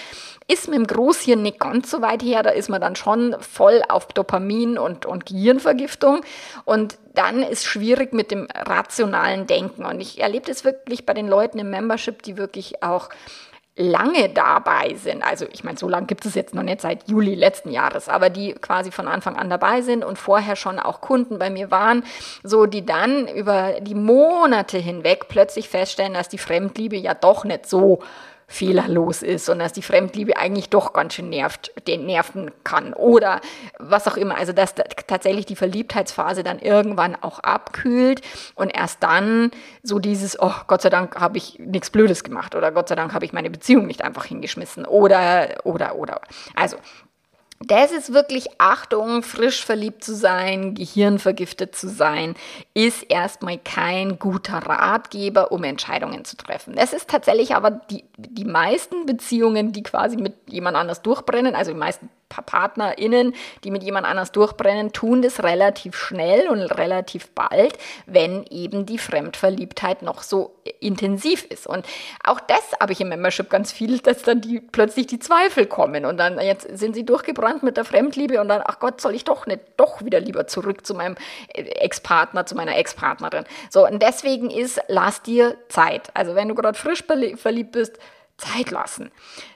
ist 0.48 0.68
mit 0.68 0.76
dem 0.76 0.86
Großhirn 0.86 1.42
nicht 1.42 1.58
ganz 1.58 1.90
so 1.90 2.02
weit 2.02 2.22
her. 2.22 2.42
Da 2.42 2.50
ist 2.50 2.68
man 2.68 2.80
dann 2.80 2.96
schon 2.96 3.36
voll 3.40 3.82
auf 3.88 4.06
Dopamin 4.08 4.78
und, 4.78 5.06
und 5.06 5.26
Gehirnvergiftung. 5.26 6.20
Und 6.64 6.98
dann 7.14 7.42
ist 7.42 7.64
schwierig 7.64 8.12
mit 8.12 8.30
dem 8.30 8.48
rationalen 8.54 9.46
Denken. 9.46 9.84
Und 9.84 10.00
ich 10.00 10.20
erlebe 10.20 10.46
das 10.46 10.64
wirklich 10.64 11.06
bei 11.06 11.14
den 11.14 11.28
Leuten 11.28 11.58
im 11.58 11.70
Membership, 11.70 12.22
die 12.22 12.36
wirklich 12.36 12.82
auch 12.82 13.08
lange 13.78 14.28
dabei 14.28 14.94
sind, 14.96 15.22
also 15.22 15.46
ich 15.52 15.62
meine, 15.64 15.78
so 15.78 15.88
lange 15.88 16.06
gibt 16.06 16.26
es 16.26 16.34
jetzt 16.34 16.54
noch 16.54 16.64
nicht 16.64 16.80
seit 16.80 17.08
Juli 17.08 17.34
letzten 17.34 17.70
Jahres, 17.70 18.08
aber 18.08 18.28
die 18.28 18.52
quasi 18.52 18.90
von 18.90 19.06
Anfang 19.06 19.36
an 19.36 19.48
dabei 19.48 19.82
sind 19.82 20.04
und 20.04 20.18
vorher 20.18 20.56
schon 20.56 20.78
auch 20.80 21.00
Kunden 21.00 21.38
bei 21.38 21.48
mir 21.48 21.70
waren, 21.70 22.02
so 22.42 22.66
die 22.66 22.84
dann 22.84 23.28
über 23.28 23.80
die 23.80 23.94
Monate 23.94 24.78
hinweg 24.78 25.28
plötzlich 25.28 25.68
feststellen, 25.68 26.14
dass 26.14 26.28
die 26.28 26.38
Fremdliebe 26.38 26.96
ja 26.96 27.14
doch 27.14 27.44
nicht 27.44 27.66
so 27.66 28.00
fehlerlos 28.50 29.22
ist 29.22 29.50
und 29.50 29.58
dass 29.58 29.74
die 29.74 29.82
Fremdliebe 29.82 30.38
eigentlich 30.38 30.70
doch 30.70 30.94
ganz 30.94 31.14
schön 31.14 31.28
nervt, 31.28 31.70
den 31.86 32.06
nerven 32.06 32.50
kann 32.64 32.94
oder 32.94 33.42
was 33.78 34.08
auch 34.08 34.16
immer. 34.16 34.38
Also 34.38 34.54
dass 34.54 34.74
tatsächlich 35.06 35.44
die 35.44 35.54
Verliebtheitsphase 35.54 36.42
dann 36.42 36.58
irgendwann 36.58 37.14
auch 37.14 37.40
abkühlt 37.40 38.22
und 38.54 38.70
erst 38.74 39.02
dann 39.02 39.50
so 39.82 39.98
dieses, 39.98 40.40
oh 40.40 40.54
Gott 40.66 40.80
sei 40.80 40.88
Dank 40.88 41.20
habe 41.20 41.36
ich 41.36 41.58
nichts 41.58 41.90
Blödes 41.90 42.24
gemacht 42.24 42.54
oder 42.54 42.72
Gott 42.72 42.88
sei 42.88 42.94
Dank 42.94 43.12
habe 43.12 43.26
ich 43.26 43.34
meine 43.34 43.50
Beziehung 43.50 43.86
nicht 43.86 44.02
einfach 44.02 44.24
hingeschmissen 44.24 44.86
oder, 44.86 45.58
oder, 45.64 45.96
oder. 45.96 46.22
Also 46.56 46.78
das 47.60 47.90
ist 47.90 48.12
wirklich 48.12 48.48
Achtung, 48.58 49.22
frisch 49.22 49.64
verliebt 49.64 50.04
zu 50.04 50.14
sein, 50.14 50.74
gehirnvergiftet 50.74 51.74
zu 51.74 51.88
sein, 51.88 52.34
ist 52.72 53.02
erstmal 53.10 53.58
kein 53.58 54.18
guter 54.18 54.58
Ratgeber, 54.58 55.50
um 55.50 55.64
Entscheidungen 55.64 56.24
zu 56.24 56.36
treffen. 56.36 56.74
Das 56.76 56.92
ist 56.92 57.10
tatsächlich 57.10 57.56
aber 57.56 57.70
die, 57.70 58.04
die 58.16 58.44
meisten 58.44 59.06
Beziehungen, 59.06 59.72
die 59.72 59.82
quasi 59.82 60.16
mit 60.16 60.34
jemand 60.46 60.76
anders 60.76 61.02
durchbrennen, 61.02 61.56
also 61.56 61.72
die 61.72 61.78
meisten 61.78 62.08
PartnerInnen, 62.28 63.34
die 63.64 63.70
mit 63.70 63.82
jemand 63.82 64.06
anders 64.06 64.32
durchbrennen, 64.32 64.92
tun 64.92 65.22
das 65.22 65.42
relativ 65.42 65.96
schnell 65.96 66.48
und 66.48 66.62
relativ 66.62 67.30
bald, 67.30 67.78
wenn 68.06 68.44
eben 68.50 68.86
die 68.86 68.98
Fremdverliebtheit 68.98 70.02
noch 70.02 70.22
so 70.22 70.54
intensiv 70.80 71.44
ist. 71.44 71.66
Und 71.66 71.86
auch 72.24 72.40
das 72.40 72.72
habe 72.80 72.92
ich 72.92 73.00
im 73.00 73.08
Membership 73.08 73.50
ganz 73.50 73.72
viel, 73.72 73.98
dass 73.98 74.22
dann 74.22 74.40
die 74.40 74.60
plötzlich 74.60 75.06
die 75.06 75.18
Zweifel 75.18 75.66
kommen 75.66 76.04
und 76.04 76.18
dann 76.18 76.40
jetzt 76.40 76.68
sind 76.78 76.94
sie 76.94 77.04
durchgebrannt 77.04 77.62
mit 77.62 77.76
der 77.76 77.84
Fremdliebe 77.84 78.40
und 78.40 78.48
dann, 78.48 78.62
ach 78.64 78.78
Gott, 78.78 79.00
soll 79.00 79.14
ich 79.14 79.24
doch 79.24 79.46
nicht 79.46 79.60
doch 79.76 80.04
wieder 80.04 80.20
lieber 80.20 80.46
zurück 80.46 80.86
zu 80.86 80.94
meinem 80.94 81.16
Ex-Partner, 81.54 82.46
zu 82.46 82.54
meiner 82.54 82.76
Ex-Partnerin. 82.76 83.44
So, 83.70 83.86
und 83.86 84.02
deswegen 84.02 84.50
ist, 84.50 84.80
lass 84.88 85.22
dir 85.22 85.56
Zeit. 85.68 86.10
Also 86.14 86.34
wenn 86.34 86.48
du 86.48 86.54
gerade 86.54 86.78
frisch 86.78 87.04
verliebt 87.36 87.72
bist, 87.72 87.98
Zeit 88.38 88.70
lassen. 88.70 89.10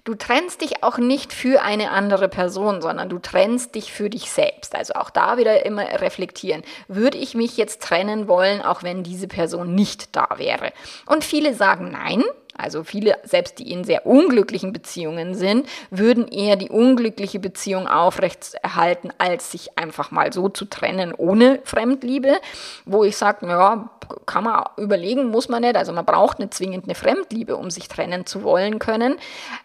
Du 0.05 0.15
trennst 0.15 0.61
dich 0.61 0.83
auch 0.83 0.99
nicht 0.99 1.33
für 1.33 1.63
eine 1.63 1.91
andere 1.91 2.29
Person, 2.29 2.83
sondern 2.83 3.09
du 3.09 3.19
trennst 3.19 3.75
dich 3.75 3.93
für 3.93 4.11
dich 4.11 4.31
selbst. 4.31 4.75
Also 4.75 4.95
auch 4.95 5.11
da 5.11 5.39
wieder 5.39 5.65
immer 5.65 5.85
reflektieren. 6.01 6.63
Würde 6.89 7.17
ich 7.17 7.35
mich 7.35 7.57
jetzt 7.57 7.83
trennen 7.83 8.29
wollen, 8.29 8.61
auch 8.61 8.83
wenn 8.83 9.05
diese 9.05 9.29
Person 9.29 9.75
nicht 9.75 10.15
da 10.15 10.29
wäre? 10.37 10.73
Und 11.07 11.25
viele 11.25 11.55
sagen 11.55 11.93
nein. 11.93 12.25
Also 12.63 12.85
viele, 12.85 13.19
selbst 13.25 13.59
die 13.59 13.71
in 13.73 13.85
sehr 13.85 14.07
unglücklichen 14.07 14.73
Beziehungen 14.73 15.35
sind, 15.35 15.69
würden 15.91 16.29
eher 16.29 16.57
die 16.57 16.71
unglückliche 16.71 17.41
Beziehung 17.41 17.89
aufrechterhalten, 17.89 19.11
als 19.19 19.51
sich 19.51 19.77
einfach 19.77 20.11
mal 20.11 20.33
so 20.33 20.49
zu 20.49 20.65
trennen 20.67 21.13
ohne 21.13 21.61
Fremdliebe, 21.65 22.37
wo 22.85 23.05
ich 23.05 23.17
sage, 23.17 23.47
ja, 23.49 23.91
kann 24.27 24.45
man 24.45 24.65
überlegen, 24.77 25.31
muss 25.31 25.49
man 25.49 25.63
nicht. 25.63 25.77
Also 25.77 25.93
man 25.93 26.05
braucht 26.05 26.39
nicht 26.39 26.55
zwingend 26.55 26.85
eine 26.85 26.95
Fremdliebe, 26.95 27.57
um 27.57 27.71
sich 27.71 27.89
trennen 27.89 28.27
zu 28.27 28.43
wollen 28.45 28.79
können. 28.79 29.17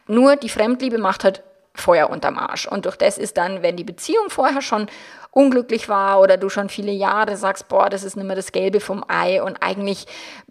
Nur 0.07 0.35
die 0.35 0.49
Fremdliebe 0.49 0.97
macht 0.97 1.23
halt 1.23 1.43
Feuer 1.75 2.09
unterm 2.09 2.37
Arsch. 2.37 2.67
Und 2.67 2.85
durch 2.85 2.95
das 2.95 3.17
ist 3.17 3.37
dann, 3.37 3.61
wenn 3.61 3.77
die 3.77 3.83
Beziehung 3.83 4.29
vorher 4.29 4.61
schon 4.61 4.87
unglücklich 5.37 5.87
war 5.87 6.19
oder 6.19 6.35
du 6.35 6.49
schon 6.49 6.67
viele 6.67 6.91
Jahre 6.91 7.37
sagst, 7.37 7.67
boah, 7.67 7.91
das 7.91 8.03
ist 8.03 8.17
nicht 8.17 8.25
mehr 8.25 8.35
das 8.35 8.51
Gelbe 8.51 8.79
vom 8.79 9.05
Ei 9.07 9.39
und 9.43 9.57
eigentlich 9.61 10.07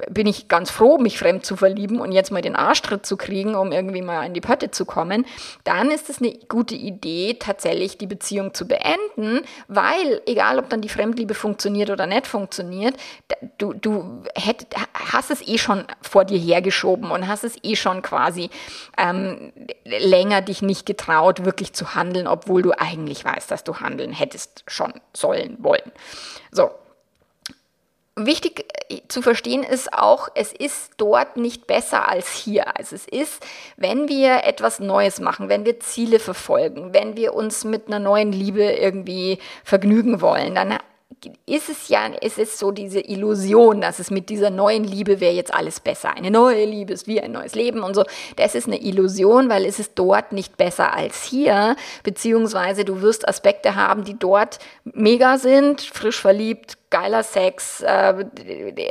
bin 0.09 0.29
ich 0.29 0.47
ganz 0.47 0.71
froh, 0.71 0.97
mich 0.99 1.19
fremd 1.19 1.45
zu 1.45 1.57
verlieben 1.57 1.99
und 1.99 2.13
jetzt 2.13 2.31
mal 2.31 2.41
den 2.41 2.55
Arschtritt 2.55 3.05
zu 3.05 3.17
kriegen, 3.17 3.57
um 3.57 3.73
irgendwie 3.73 4.01
mal 4.01 4.25
in 4.25 4.33
die 4.33 4.41
Pötte 4.41 4.71
zu 4.71 4.85
kommen, 4.85 5.27
dann 5.65 5.91
ist 5.91 6.09
es 6.09 6.23
eine 6.23 6.39
gute 6.49 6.77
Idee, 6.77 7.35
tatsächlich 7.35 7.99
die 7.99 8.07
Beziehung 8.07 8.55
zu 8.55 8.69
beenden, 8.69 9.45
weil 9.67 10.23
egal, 10.25 10.61
ob 10.61 10.69
dann 10.69 10.83
die 10.83 10.89
Fremdliebe 10.89 11.35
funktioniert 11.35 11.91
oder 11.91 12.07
nicht 12.07 12.29
funktioniert, 12.29 12.95
du, 13.59 13.73
du 13.73 14.23
hätt, 14.37 14.69
hast 14.95 15.33
es 15.33 15.47
eh 15.49 15.59
schon 15.59 15.85
vor 16.01 16.25
dir 16.25 16.39
hergeschoben 16.39 17.11
und 17.11 17.27
hast 17.27 17.43
es 17.43 17.57
eh 17.65 17.75
schon 17.75 18.03
quasi 18.03 18.51
ähm, 18.97 19.53
länger 19.85 20.43
dich 20.43 20.63
nicht 20.63 20.87
getraut, 20.87 21.45
wirklich 21.45 21.73
zu 21.73 21.97
handeln, 21.97 22.29
obwohl 22.29 22.63
du 22.63 22.71
eigentlich 22.71 23.25
weißt, 23.25 23.51
dass 23.51 23.65
du 23.65 23.81
handeln 23.81 24.13
hättest 24.13 24.63
schon 24.77 24.95
sollen, 25.13 25.57
wollen. 25.61 25.93
So. 26.51 26.71
Wichtig 28.19 28.65
äh, 28.89 29.01
zu 29.09 29.21
verstehen 29.21 29.63
ist 29.63 29.93
auch, 29.93 30.29
es 30.35 30.51
ist 30.55 30.93
dort 30.97 31.37
nicht 31.37 31.67
besser 31.67 32.09
als 32.09 32.31
hier. 32.31 32.75
Also 32.79 32.97
es 32.97 33.07
ist, 33.07 33.45
wenn 33.77 34.09
wir 34.09 34.45
etwas 34.45 34.81
Neues 34.81 35.21
machen, 35.21 35.51
wenn 35.51 35.67
wir 35.67 35.81
Ziele 35.81 36.19
verfolgen, 36.19 36.95
wenn 36.95 37.15
wir 37.15 37.35
uns 37.35 37.65
mit 37.65 37.89
einer 37.89 37.99
neuen 37.99 38.33
Liebe 38.33 38.63
irgendwie 38.63 39.39
vergnügen 39.65 40.23
wollen, 40.23 40.55
dann 40.55 40.79
ist 41.47 41.69
es 41.69 41.89
ja, 41.89 42.11
es 42.21 42.39
ist 42.39 42.59
so 42.59 42.71
diese 42.71 43.01
Illusion, 43.01 43.81
dass 43.81 43.99
es 43.99 44.11
mit 44.11 44.29
dieser 44.29 44.51
neuen 44.51 44.85
Liebe 44.85 45.21
wäre 45.21 45.35
jetzt 45.35 45.53
alles 45.53 45.81
besser. 45.81 46.17
Eine 46.17 46.31
neue 46.31 46.65
Liebe 46.65 46.93
ist 46.93 47.07
wie 47.07 47.21
ein 47.21 47.33
neues 47.33 47.55
Leben 47.55 47.83
und 47.83 47.95
so. 47.95 48.05
Das 48.37 48.55
ist 48.55 48.67
eine 48.67 48.81
Illusion, 48.81 49.49
weil 49.49 49.65
es 49.65 49.79
ist 49.79 49.93
dort 49.95 50.33
nicht 50.33 50.57
besser 50.57 50.93
als 50.93 51.25
hier, 51.25 51.77
beziehungsweise 52.03 52.85
du 52.85 53.03
wirst 53.03 53.29
Aspekte 53.29 53.75
haben, 53.75 54.05
die 54.05 54.19
dort 54.19 54.59
mega 54.85 55.39
sind, 55.39 55.81
frisch 55.81 56.21
verliebt, 56.21 56.79
geiler 56.91 57.23
Sex, 57.23 57.83
äh, 57.83 58.25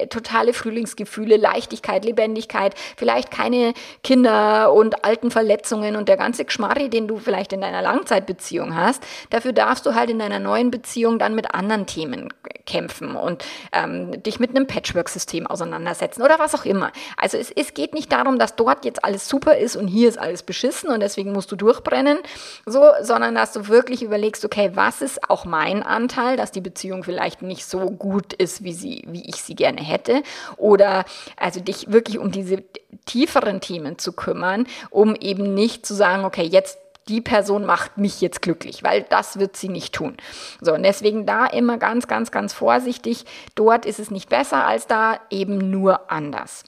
totale 0.07 0.53
Frühlingsgefühle, 0.53 1.37
Leichtigkeit, 1.37 2.03
Lebendigkeit, 2.03 2.75
vielleicht 2.97 3.31
keine 3.31 3.73
Kinder 4.03 4.73
und 4.73 5.05
alten 5.05 5.31
Verletzungen 5.31 5.95
und 5.95 6.09
der 6.09 6.17
ganze 6.17 6.45
Geschmarri, 6.45 6.89
den 6.89 7.07
du 7.07 7.17
vielleicht 7.17 7.53
in 7.53 7.61
deiner 7.61 7.81
Langzeitbeziehung 7.81 8.75
hast. 8.75 9.03
Dafür 9.29 9.53
darfst 9.53 9.85
du 9.85 9.95
halt 9.95 10.09
in 10.09 10.19
deiner 10.19 10.39
neuen 10.39 10.71
Beziehung 10.71 11.19
dann 11.19 11.35
mit 11.35 11.53
anderen 11.53 11.85
Themen 11.85 12.33
kämpfen 12.65 13.15
und 13.15 13.45
ähm, 13.71 14.23
dich 14.23 14.39
mit 14.39 14.49
einem 14.49 14.67
Patchwork-System 14.67 15.47
auseinandersetzen 15.47 16.21
oder 16.21 16.39
was 16.39 16.55
auch 16.55 16.65
immer. 16.65 16.91
Also 17.17 17.37
es, 17.37 17.51
es 17.51 17.73
geht 17.73 17.93
nicht 17.93 18.11
darum, 18.11 18.39
dass 18.39 18.55
dort 18.55 18.85
jetzt 18.85 19.05
alles 19.05 19.29
super 19.29 19.57
ist 19.57 19.75
und 19.75 19.87
hier 19.87 20.09
ist 20.09 20.17
alles 20.17 20.43
beschissen 20.43 20.89
und 20.89 20.99
deswegen 20.99 21.31
musst 21.31 21.51
du 21.51 21.55
durchbrennen, 21.55 22.17
so, 22.65 22.83
sondern 23.01 23.35
dass 23.35 23.53
du 23.53 23.67
wirklich 23.67 24.01
überlegst, 24.01 24.43
okay, 24.43 24.71
was 24.73 25.01
ist 25.01 25.29
auch 25.29 25.45
mein 25.45 25.83
Anteil, 25.83 26.37
dass 26.37 26.51
die 26.51 26.61
Beziehung 26.61 27.03
vielleicht 27.03 27.41
nicht 27.41 27.65
so 27.65 27.84
gut 27.89 28.33
ist, 28.33 28.63
wie, 28.63 28.73
sie, 28.73 29.03
wie 29.07 29.27
ich 29.27 29.35
sie 29.35 29.55
gerne 29.55 29.81
hätte. 29.81 30.23
Oder 30.57 31.05
also 31.37 31.59
dich 31.59 31.91
wirklich 31.91 32.19
um 32.19 32.31
diese 32.31 32.63
tieferen 33.05 33.61
Themen 33.61 33.97
zu 33.97 34.13
kümmern, 34.13 34.67
um 34.89 35.15
eben 35.15 35.53
nicht 35.53 35.85
zu 35.85 35.93
sagen, 35.93 36.25
okay, 36.25 36.43
jetzt 36.43 36.77
die 37.07 37.21
Person 37.21 37.65
macht 37.65 37.97
mich 37.97 38.19
jetzt 38.21 38.41
glücklich, 38.41 38.83
weil 38.83 39.03
das 39.03 39.37
wird 39.37 39.55
sie 39.55 39.69
nicht 39.69 39.93
tun. 39.93 40.17
So, 40.59 40.73
und 40.73 40.83
deswegen 40.83 41.25
da 41.25 41.45
immer 41.45 41.77
ganz, 41.77 42.07
ganz, 42.07 42.31
ganz 42.31 42.53
vorsichtig. 42.53 43.25
Dort 43.53 43.85
ist 43.85 43.99
es 43.99 44.09
nicht 44.09 44.29
besser 44.29 44.65
als 44.65 44.87
da, 44.87 45.19
eben 45.29 45.69
nur 45.69 46.11
anders. 46.11 46.63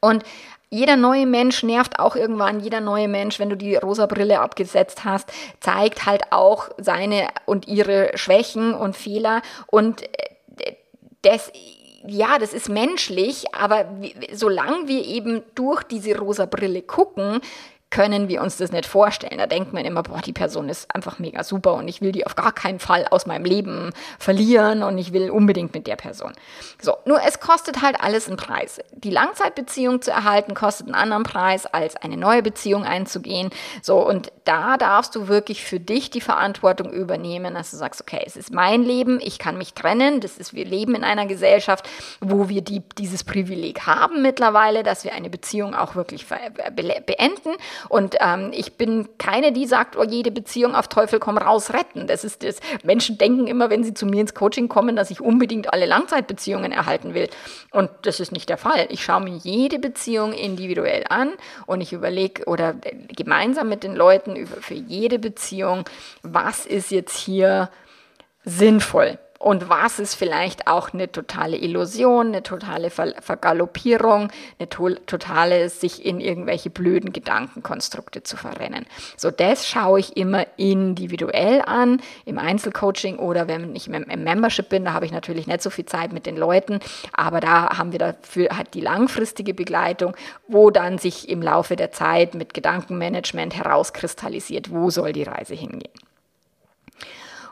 Und 0.00 0.22
jeder 0.70 0.96
neue 0.96 1.26
Mensch 1.26 1.64
nervt 1.64 1.98
auch 1.98 2.14
irgendwann. 2.14 2.60
Jeder 2.60 2.80
neue 2.80 3.08
Mensch, 3.08 3.40
wenn 3.40 3.50
du 3.50 3.56
die 3.56 3.74
rosa 3.74 4.06
Brille 4.06 4.40
abgesetzt 4.40 5.04
hast, 5.04 5.30
zeigt 5.58 6.06
halt 6.06 6.32
auch 6.32 6.70
seine 6.78 7.28
und 7.44 7.66
ihre 7.66 8.12
Schwächen 8.14 8.72
und 8.72 8.96
Fehler. 8.96 9.42
Und 9.66 10.02
äh, 10.02 10.76
das, 11.22 11.52
ja, 12.06 12.38
das 12.38 12.54
ist 12.54 12.68
menschlich, 12.68 13.52
aber 13.52 13.86
solange 14.32 14.86
wir 14.86 15.04
eben 15.04 15.42
durch 15.56 15.82
diese 15.82 16.16
rosa 16.16 16.46
Brille 16.46 16.82
gucken, 16.82 17.40
können 17.90 18.28
wir 18.28 18.40
uns 18.40 18.56
das 18.56 18.70
nicht 18.70 18.86
vorstellen. 18.86 19.38
Da 19.38 19.46
denkt 19.46 19.72
man 19.72 19.84
immer, 19.84 20.04
boah, 20.04 20.20
die 20.20 20.32
Person 20.32 20.68
ist 20.68 20.94
einfach 20.94 21.18
mega 21.18 21.42
super 21.42 21.74
und 21.74 21.88
ich 21.88 22.00
will 22.00 22.12
die 22.12 22.24
auf 22.24 22.36
gar 22.36 22.52
keinen 22.52 22.78
Fall 22.78 23.04
aus 23.10 23.26
meinem 23.26 23.44
Leben 23.44 23.90
verlieren 24.18 24.84
und 24.84 24.96
ich 24.96 25.12
will 25.12 25.28
unbedingt 25.30 25.74
mit 25.74 25.88
der 25.88 25.96
Person. 25.96 26.32
So, 26.80 26.96
nur 27.04 27.20
es 27.26 27.40
kostet 27.40 27.82
halt 27.82 28.00
alles 28.00 28.28
einen 28.28 28.36
Preis. 28.36 28.80
Die 28.92 29.10
Langzeitbeziehung 29.10 30.02
zu 30.02 30.12
erhalten 30.12 30.54
kostet 30.54 30.86
einen 30.86 30.94
anderen 30.94 31.24
Preis, 31.24 31.66
als 31.66 31.96
eine 31.96 32.16
neue 32.16 32.42
Beziehung 32.42 32.84
einzugehen. 32.84 33.50
So, 33.82 34.06
und 34.06 34.30
da 34.44 34.76
darfst 34.76 35.16
du 35.16 35.26
wirklich 35.26 35.64
für 35.64 35.80
dich 35.80 36.10
die 36.10 36.20
Verantwortung 36.20 36.92
übernehmen, 36.92 37.54
dass 37.54 37.72
du 37.72 37.76
sagst, 37.76 38.00
okay, 38.00 38.22
es 38.24 38.36
ist 38.36 38.52
mein 38.52 38.84
Leben, 38.84 39.18
ich 39.20 39.38
kann 39.38 39.58
mich 39.58 39.74
trennen, 39.74 40.20
das 40.20 40.38
ist, 40.38 40.54
wir 40.54 40.64
leben 40.64 40.94
in 40.94 41.02
einer 41.02 41.26
Gesellschaft, 41.26 41.88
wo 42.20 42.48
wir 42.48 42.62
die, 42.62 42.82
dieses 42.98 43.24
Privileg 43.24 43.86
haben 43.86 44.22
mittlerweile, 44.22 44.84
dass 44.84 45.02
wir 45.02 45.12
eine 45.12 45.28
Beziehung 45.28 45.74
auch 45.74 45.96
wirklich 45.96 46.26
beenden 46.28 47.50
und 47.88 48.16
ähm, 48.20 48.50
ich 48.52 48.74
bin 48.74 49.08
keine, 49.18 49.52
die 49.52 49.66
sagt, 49.66 49.96
oh, 49.96 50.04
jede 50.04 50.30
Beziehung 50.30 50.74
auf 50.74 50.88
Teufel 50.88 51.18
komm 51.18 51.38
raus 51.38 51.72
retten. 51.72 52.06
Das 52.06 52.24
ist 52.24 52.42
das. 52.42 52.60
Menschen 52.82 53.18
denken 53.18 53.46
immer, 53.46 53.70
wenn 53.70 53.84
sie 53.84 53.94
zu 53.94 54.06
mir 54.06 54.20
ins 54.20 54.34
Coaching 54.34 54.68
kommen, 54.68 54.96
dass 54.96 55.10
ich 55.10 55.20
unbedingt 55.20 55.72
alle 55.72 55.86
Langzeitbeziehungen 55.86 56.72
erhalten 56.72 57.14
will. 57.14 57.28
Und 57.70 57.90
das 58.02 58.20
ist 58.20 58.32
nicht 58.32 58.48
der 58.48 58.58
Fall. 58.58 58.86
Ich 58.90 59.04
schaue 59.04 59.22
mir 59.22 59.36
jede 59.36 59.78
Beziehung 59.78 60.32
individuell 60.32 61.04
an 61.08 61.32
und 61.66 61.80
ich 61.80 61.92
überlege 61.92 62.44
oder 62.46 62.74
äh, 62.82 62.94
gemeinsam 63.14 63.68
mit 63.68 63.82
den 63.84 63.94
Leuten 63.94 64.46
für 64.46 64.74
jede 64.74 65.18
Beziehung, 65.18 65.84
was 66.22 66.66
ist 66.66 66.90
jetzt 66.90 67.16
hier 67.16 67.70
sinnvoll 68.44 69.18
und 69.40 69.70
was 69.70 69.98
ist 69.98 70.16
vielleicht 70.16 70.66
auch 70.66 70.92
eine 70.92 71.10
totale 71.10 71.56
Illusion, 71.56 72.26
eine 72.26 72.42
totale 72.42 72.90
Ver 72.90 73.14
Vergaloppierung, 73.22 74.28
eine 74.58 74.68
to 74.68 74.90
totale 75.06 75.70
sich 75.70 76.04
in 76.04 76.20
irgendwelche 76.20 76.68
blöden 76.68 77.14
Gedankenkonstrukte 77.14 78.22
zu 78.22 78.36
verrennen. 78.36 78.84
So, 79.16 79.30
das 79.30 79.66
schaue 79.66 80.00
ich 80.00 80.14
immer 80.18 80.46
individuell 80.58 81.62
an, 81.62 82.02
im 82.26 82.38
Einzelcoaching 82.38 83.18
oder 83.18 83.48
wenn 83.48 83.74
ich 83.74 83.88
im 83.88 84.24
Membership 84.24 84.68
bin, 84.68 84.84
da 84.84 84.92
habe 84.92 85.06
ich 85.06 85.12
natürlich 85.12 85.46
nicht 85.46 85.62
so 85.62 85.70
viel 85.70 85.86
Zeit 85.86 86.12
mit 86.12 86.26
den 86.26 86.36
Leuten, 86.36 86.78
aber 87.14 87.40
da 87.40 87.78
haben 87.78 87.92
wir 87.92 87.98
dafür 87.98 88.50
halt 88.54 88.74
die 88.74 88.82
langfristige 88.82 89.54
Begleitung, 89.54 90.14
wo 90.48 90.70
dann 90.70 90.98
sich 90.98 91.30
im 91.30 91.40
Laufe 91.40 91.76
der 91.76 91.92
Zeit 91.92 92.34
mit 92.34 92.52
Gedankenmanagement 92.52 93.56
herauskristallisiert, 93.56 94.70
wo 94.70 94.90
soll 94.90 95.14
die 95.14 95.22
Reise 95.22 95.54
hingehen. 95.54 96.09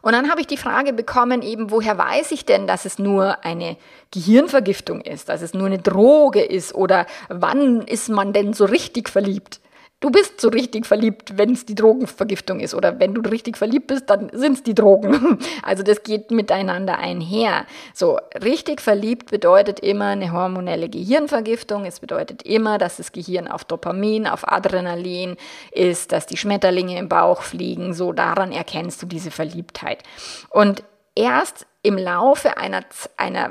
Und 0.02 0.12
dann 0.12 0.30
habe 0.30 0.40
ich 0.40 0.46
die 0.46 0.56
Frage 0.56 0.92
bekommen, 0.92 1.42
eben, 1.42 1.70
woher 1.70 1.98
weiß 1.98 2.32
ich 2.32 2.44
denn, 2.44 2.66
dass 2.66 2.84
es 2.84 2.98
nur 2.98 3.44
eine 3.44 3.76
Gehirnvergiftung 4.11 5.00
ist, 5.00 5.28
dass 5.28 5.42
es 5.42 5.54
nur 5.54 5.66
eine 5.66 5.78
Droge 5.78 6.42
ist 6.42 6.74
oder 6.74 7.06
wann 7.28 7.82
ist 7.82 8.08
man 8.08 8.32
denn 8.32 8.52
so 8.52 8.64
richtig 8.64 9.08
verliebt? 9.08 9.61
Du 10.00 10.11
bist 10.11 10.40
so 10.40 10.48
richtig 10.48 10.87
verliebt, 10.87 11.37
wenn 11.38 11.52
es 11.52 11.66
die 11.66 11.74
Drogenvergiftung 11.74 12.61
ist. 12.61 12.72
Oder 12.72 13.00
wenn 13.00 13.14
du 13.14 13.20
richtig 13.28 13.56
verliebt 13.56 13.88
bist, 13.88 14.08
dann 14.08 14.30
sind 14.32 14.52
es 14.52 14.62
die 14.62 14.74
Drogen. 14.74 15.38
Also 15.62 15.82
das 15.82 16.02
geht 16.02 16.30
miteinander 16.30 16.98
einher. 16.98 17.66
So, 17.92 18.18
richtig 18.42 18.80
verliebt 18.80 19.30
bedeutet 19.30 19.80
immer 19.80 20.06
eine 20.06 20.32
hormonelle 20.32 20.88
Gehirnvergiftung. 20.88 21.84
Es 21.84 22.00
bedeutet 22.00 22.42
immer, 22.42 22.78
dass 22.78 22.96
das 22.96 23.12
Gehirn 23.12 23.48
auf 23.48 23.64
Dopamin, 23.64 24.26
auf 24.26 24.50
Adrenalin 24.50 25.37
ist, 25.72 26.12
dass 26.12 26.26
die 26.26 26.37
Schmetterlinge 26.37 26.98
im 26.98 27.08
Bauch 27.08 27.42
fliegen. 27.42 27.92
So, 27.92 28.12
daran 28.12 28.52
erkennst 28.52 29.02
du 29.02 29.06
diese 29.06 29.30
Verliebtheit. 29.30 30.04
Und 30.50 30.84
erst 31.14 31.66
im 31.82 31.96
Laufe 31.96 32.56
einer, 32.56 32.82
einer 33.16 33.50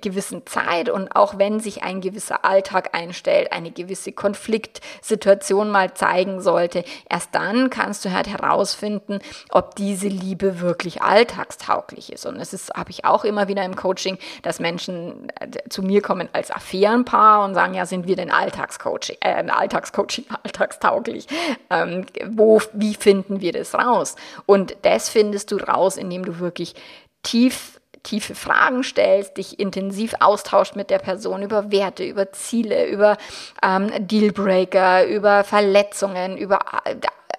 gewissen 0.00 0.46
Zeit 0.46 0.88
und 0.88 1.14
auch 1.14 1.38
wenn 1.38 1.60
sich 1.60 1.82
ein 1.82 2.00
gewisser 2.00 2.42
Alltag 2.42 2.94
einstellt, 2.94 3.52
eine 3.52 3.70
gewisse 3.70 4.12
Konfliktsituation 4.12 5.70
mal 5.70 5.92
zeigen 5.92 6.40
sollte, 6.40 6.84
erst 7.10 7.34
dann 7.34 7.68
kannst 7.68 8.06
du 8.06 8.12
halt 8.12 8.28
herausfinden, 8.28 9.18
ob 9.50 9.74
diese 9.74 10.08
Liebe 10.08 10.60
wirklich 10.60 11.02
alltagstauglich 11.02 12.10
ist. 12.10 12.24
Und 12.24 12.38
das 12.38 12.54
ist, 12.54 12.72
habe 12.74 12.90
ich 12.90 13.04
auch 13.04 13.24
immer 13.24 13.46
wieder 13.46 13.62
im 13.62 13.76
Coaching, 13.76 14.16
dass 14.42 14.58
Menschen 14.58 15.28
äh, 15.38 15.48
zu 15.68 15.82
mir 15.82 16.00
kommen 16.00 16.30
als 16.32 16.50
Affärenpaar 16.50 17.44
und 17.44 17.54
sagen, 17.54 17.74
ja, 17.74 17.84
sind 17.84 18.06
wir 18.06 18.16
denn 18.16 18.30
Alltagscoaching, 18.30 19.18
äh, 19.20 19.44
Alltagscoaching 19.50 20.24
alltagstauglich? 20.42 21.26
Ähm, 21.68 22.06
wo, 22.30 22.62
wie 22.72 22.94
finden 22.94 23.42
wir 23.42 23.52
das 23.52 23.74
raus? 23.74 24.16
Und 24.46 24.78
das 24.80 25.10
findest 25.10 25.52
du 25.52 25.58
raus, 25.58 25.98
indem 25.98 26.24
du 26.24 26.38
wirklich 26.38 26.74
tief 27.22 27.80
tiefe 28.06 28.36
Fragen 28.36 28.84
stellst, 28.84 29.36
dich 29.36 29.58
intensiv 29.58 30.14
austauscht 30.20 30.76
mit 30.76 30.90
der 30.90 31.00
Person 31.00 31.42
über 31.42 31.72
Werte, 31.72 32.04
über 32.04 32.30
Ziele, 32.32 32.86
über 32.86 33.16
ähm, 33.62 33.90
Dealbreaker, 33.98 35.06
über 35.06 35.42
Verletzungen, 35.42 36.38
über 36.38 36.60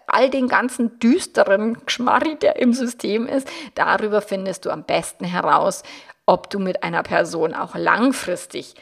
all 0.08 0.30
den 0.30 0.48
ganzen 0.48 1.00
düsteren 1.00 1.86
Geschmarri, 1.86 2.36
der 2.36 2.58
im 2.58 2.74
System 2.74 3.28
ist, 3.28 3.48
darüber 3.76 4.22
findest 4.22 4.66
du 4.66 4.70
am 4.70 4.84
besten 4.84 5.26
heraus, 5.26 5.84
ob 6.26 6.50
du 6.50 6.60
mit 6.60 6.84
einer 6.84 7.04
Person 7.04 7.54
auch 7.54 7.76
langfristig 7.76 8.76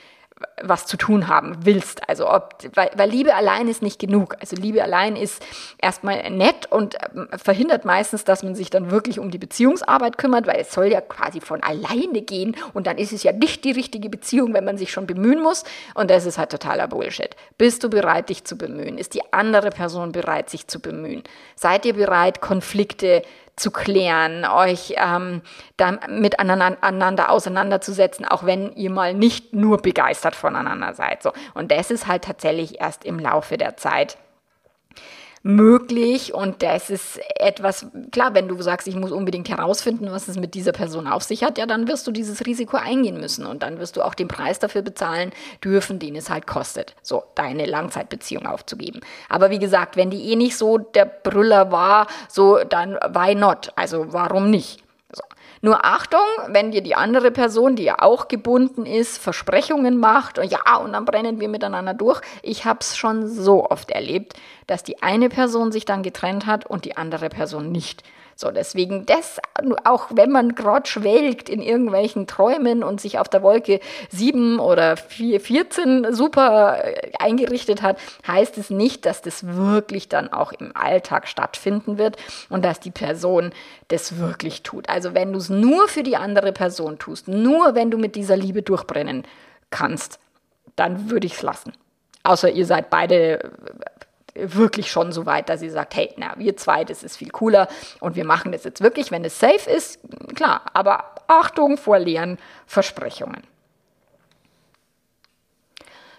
was 0.62 0.86
zu 0.86 0.98
tun 0.98 1.28
haben 1.30 1.58
willst. 1.62 2.10
Also 2.10 2.30
ob, 2.30 2.56
weil, 2.74 2.90
weil 2.96 3.10
Liebe 3.10 3.36
allein 3.36 3.70
ist 3.70 3.82
nicht 3.82 4.00
genug. 4.00 4.36
Also 4.42 4.58
Liebe 4.58 4.84
allein 4.84 5.16
ist 5.16 5.42
erstmal 5.78 6.30
nett 6.30 6.70
und 6.70 6.96
ähm, 7.16 7.30
verhindert 7.38 7.86
meistens, 7.86 8.26
dass 8.26 8.44
man 8.44 8.54
sich 8.54 8.70
dann 8.70 8.92
wirklich 8.92 9.20
um 9.20 9.32
die 9.32 9.38
Beziehungsarbeit 9.38 10.18
kümmert, 10.18 10.46
weil 10.46 10.60
es 10.60 10.74
soll 10.74 10.88
ja 10.88 11.00
quasi 11.00 11.40
von 11.40 11.64
alleine 11.64 12.22
gehen 12.22 12.58
und 12.74 12.86
dann 12.88 12.98
ist 12.98 13.14
es 13.14 13.24
ja 13.24 13.32
nicht 13.32 13.64
die 13.64 13.72
richtige 13.72 14.10
Beziehung, 14.10 14.54
wenn 14.54 14.66
man 14.66 14.78
sich 14.78 14.92
schon 14.92 15.08
bemühen 15.08 15.42
muss. 15.42 15.64
Und 15.94 16.12
das 16.12 16.26
ist 16.26 16.38
halt 16.38 16.52
totaler 16.52 16.90
Bullshit. 16.90 17.36
Bist 17.58 17.84
du 17.86 17.90
bereit, 17.90 18.28
dich 18.28 18.44
zu 18.44 18.58
bemühen? 18.58 18.98
Ist 18.98 19.14
die 19.14 19.22
andere 19.32 19.70
Person 19.70 20.12
bereit, 20.12 20.50
sich 20.50 20.68
zu 20.68 20.82
bemühen? 20.82 21.24
Seid 21.56 21.86
ihr 21.86 21.94
bereit, 21.94 22.42
Konflikte 22.42 23.24
zu 23.56 23.72
klären, 23.72 24.46
euch 24.46 24.96
ähm, 24.98 25.42
dann 25.78 26.00
miteinander 26.10 27.30
auseinanderzusetzen, 27.30 28.26
auch 28.26 28.46
wenn 28.46 28.74
ihr 28.74 28.90
mal 28.90 29.14
nicht 29.14 29.54
nur 29.54 29.78
begeistert 29.82 30.36
voneinander 30.36 30.94
seid. 30.94 31.24
So. 31.24 31.32
Und 31.54 31.72
das 31.72 31.92
ist 31.92 32.08
halt 32.08 32.26
tatsächlich 32.26 32.82
erst 32.82 33.06
im 33.06 33.20
Laufe 33.20 33.58
der 33.58 33.78
Zeit 33.78 34.18
möglich 35.46 36.34
und 36.34 36.64
das 36.64 36.90
ist 36.90 37.20
etwas, 37.36 37.86
klar, 38.12 38.34
wenn 38.34 38.48
du 38.48 38.60
sagst, 38.64 38.88
ich 38.88 38.96
muss 38.96 39.12
unbedingt 39.12 39.48
herausfinden, 39.48 40.08
was 40.10 40.28
es 40.28 40.38
mit 40.40 40.56
dieser 40.56 40.72
Person 40.72 41.06
auf 41.06 41.22
sich 41.22 41.44
hat, 41.44 41.60
ja, 41.60 41.68
dann 41.68 41.88
wirst 41.88 42.08
du 42.08 42.12
dieses 42.12 42.48
Risiko 42.48 42.78
eingehen 42.78 43.20
müssen 43.20 43.46
und 43.46 43.62
dann 43.62 43.78
wirst 43.78 43.96
du 43.96 44.02
auch 44.02 44.16
den 44.16 44.28
Preis 44.28 44.58
dafür 44.58 44.82
bezahlen 44.82 45.32
dürfen, 45.64 46.00
den 46.00 46.16
es 46.16 46.32
halt 46.32 46.48
kostet, 46.48 46.96
so 47.04 47.24
deine 47.36 47.68
Langzeitbeziehung 47.68 48.48
aufzugeben. 48.48 49.02
Aber 49.30 49.52
wie 49.52 49.60
gesagt, 49.60 49.98
wenn 49.98 50.10
die 50.10 50.32
eh 50.32 50.36
nicht 50.36 50.58
so 50.58 50.80
der 50.80 51.06
Brüller 51.06 51.72
war, 51.72 52.08
so 52.28 52.64
dann 52.68 52.96
why 52.96 53.36
not? 53.36 53.72
Also 53.76 54.14
warum 54.14 54.50
nicht? 54.50 54.85
Nur 55.66 55.84
Achtung, 55.84 56.20
wenn 56.50 56.70
dir 56.70 56.84
die 56.84 56.94
andere 56.94 57.32
Person, 57.32 57.76
die 57.76 57.86
ja 57.86 57.96
auch 57.98 58.28
gebunden 58.28 58.86
ist, 58.86 59.18
Versprechungen 59.18 59.98
macht 59.98 60.38
und 60.38 60.52
ja, 60.52 60.76
und 60.78 60.94
dann 60.94 61.06
brennen 61.06 61.40
wir 61.40 61.50
miteinander 61.50 61.96
durch. 61.96 62.22
Ich 62.44 62.66
habe 62.66 62.82
es 62.82 62.96
schon 62.96 63.28
so 63.28 63.68
oft 63.72 63.90
erlebt, 63.90 64.36
dass 64.68 64.84
die 64.84 65.02
eine 65.02 65.28
Person 65.28 65.72
sich 65.72 65.84
dann 65.84 66.04
getrennt 66.04 66.46
hat 66.46 66.68
und 66.68 66.86
die 66.86 66.98
andere 66.98 67.30
Person 67.30 67.72
nicht. 67.72 68.04
So, 68.38 68.52
deswegen 68.52 69.06
das, 69.06 69.40
auch 69.86 70.10
wenn 70.12 70.30
man 70.30 70.56
gerade 70.56 70.90
schwelgt 70.90 71.48
in 71.48 71.62
irgendwelchen 71.62 72.28
Träumen 72.28 72.84
und 72.84 73.00
sich 73.00 73.18
auf 73.18 73.30
der 73.30 73.42
Wolke 73.44 73.80
7 74.10 74.60
oder 74.60 74.98
4, 74.98 75.40
14 75.40 76.14
super 76.14 76.84
äh, 76.84 77.12
eingerichtet 77.18 77.82
hat, 77.82 77.98
heißt 78.28 78.58
es 78.58 78.70
nicht, 78.70 79.06
dass 79.06 79.22
das 79.22 79.48
wirklich 79.48 80.10
dann 80.10 80.34
auch 80.34 80.52
im 80.52 80.76
Alltag 80.76 81.30
stattfinden 81.30 81.98
wird 81.98 82.18
und 82.50 82.66
dass 82.66 82.82
die 82.82 82.92
Person 82.92 83.54
das 83.88 84.18
wirklich 84.18 84.64
tut. 84.64 84.90
Also 84.90 85.14
wenn 85.14 85.32
du 85.32 85.40
es 85.40 85.50
nur 85.50 85.88
für 85.88 86.04
die 86.04 86.18
andere 86.18 86.52
Person 86.52 87.00
tust, 87.00 87.30
nur 87.30 87.74
wenn 87.74 87.90
du 87.90 87.98
mit 87.98 88.18
dieser 88.18 88.36
Liebe 88.36 88.62
durchbrennen 88.62 89.24
kannst, 89.70 90.20
dann 90.76 91.10
würde 91.10 91.28
ich 91.28 91.36
es 91.36 91.42
lassen. 91.42 91.72
Außer 92.24 92.50
ihr 92.50 92.66
seid 92.66 92.90
beide 92.90 93.52
wirklich 94.36 94.92
schon 94.92 95.12
so 95.12 95.26
weit, 95.26 95.50
dass 95.50 95.62
sie 95.62 95.70
sagt, 95.70 95.96
hey, 95.96 96.14
na, 96.18 96.34
wir 96.38 96.58
zwei, 96.58 96.84
das 96.84 97.04
ist 97.04 97.18
viel 97.18 97.30
cooler 97.30 97.68
und 98.02 98.16
wir 98.16 98.26
machen 98.26 98.52
das 98.52 98.64
jetzt 98.66 98.82
wirklich, 98.82 99.12
wenn 99.12 99.24
es 99.24 99.40
safe 99.40 99.70
ist, 99.70 100.00
klar, 100.36 100.62
aber 100.74 101.16
Achtung 101.28 101.78
vor 101.78 102.00
leeren 102.00 102.38
Versprechungen. 102.68 103.44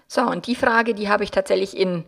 So, 0.09 0.23
und 0.23 0.47
die 0.47 0.55
Frage, 0.55 0.95
die 0.95 1.09
habe 1.09 1.25
ich 1.25 1.31
tatsächlich 1.31 1.77
in 1.77 2.05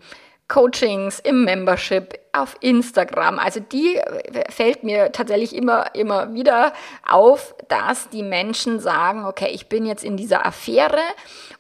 Coachings, 0.49 1.21
im 1.21 1.45
Membership, 1.45 2.19
auf 2.33 2.57
Instagram. 2.61 3.39
Also 3.39 3.61
die 3.61 4.01
fällt 4.49 4.83
mir 4.83 5.13
tatsächlich 5.13 5.55
immer, 5.55 5.95
immer 5.95 6.33
wieder 6.33 6.73
auf, 7.07 7.55
dass 7.69 8.09
die 8.09 8.23
Menschen 8.23 8.81
sagen, 8.81 9.25
okay, 9.27 9.51
ich 9.53 9.69
bin 9.69 9.85
jetzt 9.85 10.05
in 10.05 10.17
dieser 10.17 10.47
Affäre 10.47 11.01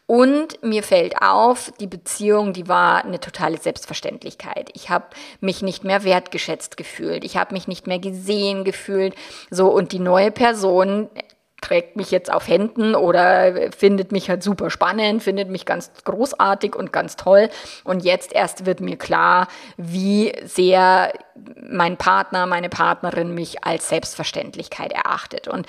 und 0.06 0.62
mir 0.62 0.82
fällt 0.82 1.20
auf, 1.20 1.70
die 1.80 1.86
Beziehung, 1.86 2.54
die 2.54 2.66
war 2.66 3.04
eine 3.04 3.20
totale 3.20 3.58
Selbstverständlichkeit. 3.58 4.70
Ich 4.72 4.88
habe 4.88 5.04
mich 5.40 5.60
nicht 5.60 5.84
mehr 5.84 6.02
wertgeschätzt 6.02 6.78
gefühlt. 6.78 7.24
Ich 7.24 7.36
habe 7.36 7.52
mich 7.52 7.68
nicht 7.68 7.86
mehr 7.86 7.98
gesehen 7.98 8.64
gefühlt. 8.64 9.14
So, 9.50 9.68
und 9.68 9.92
die 9.92 9.98
neue 9.98 10.30
Person 10.30 11.10
trägt 11.60 11.96
mich 11.96 12.10
jetzt 12.10 12.32
auf 12.32 12.46
Händen 12.46 12.94
oder 12.94 13.72
findet 13.72 14.12
mich 14.12 14.30
halt 14.30 14.42
super 14.42 14.70
spannend, 14.70 15.22
findet 15.22 15.48
mich 15.48 15.66
ganz 15.66 15.90
großartig 16.04 16.76
und 16.76 16.92
ganz 16.92 17.16
toll. 17.16 17.50
Und 17.84 18.04
jetzt 18.04 18.32
erst 18.32 18.64
wird 18.64 18.80
mir 18.80 18.96
klar, 18.96 19.48
wie 19.76 20.32
sehr 20.44 21.12
mein 21.68 21.96
Partner, 21.96 22.46
meine 22.46 22.68
Partnerin 22.68 23.34
mich 23.34 23.64
als 23.64 23.88
Selbstverständlichkeit 23.88 24.92
erachtet. 24.92 25.48
Und 25.48 25.66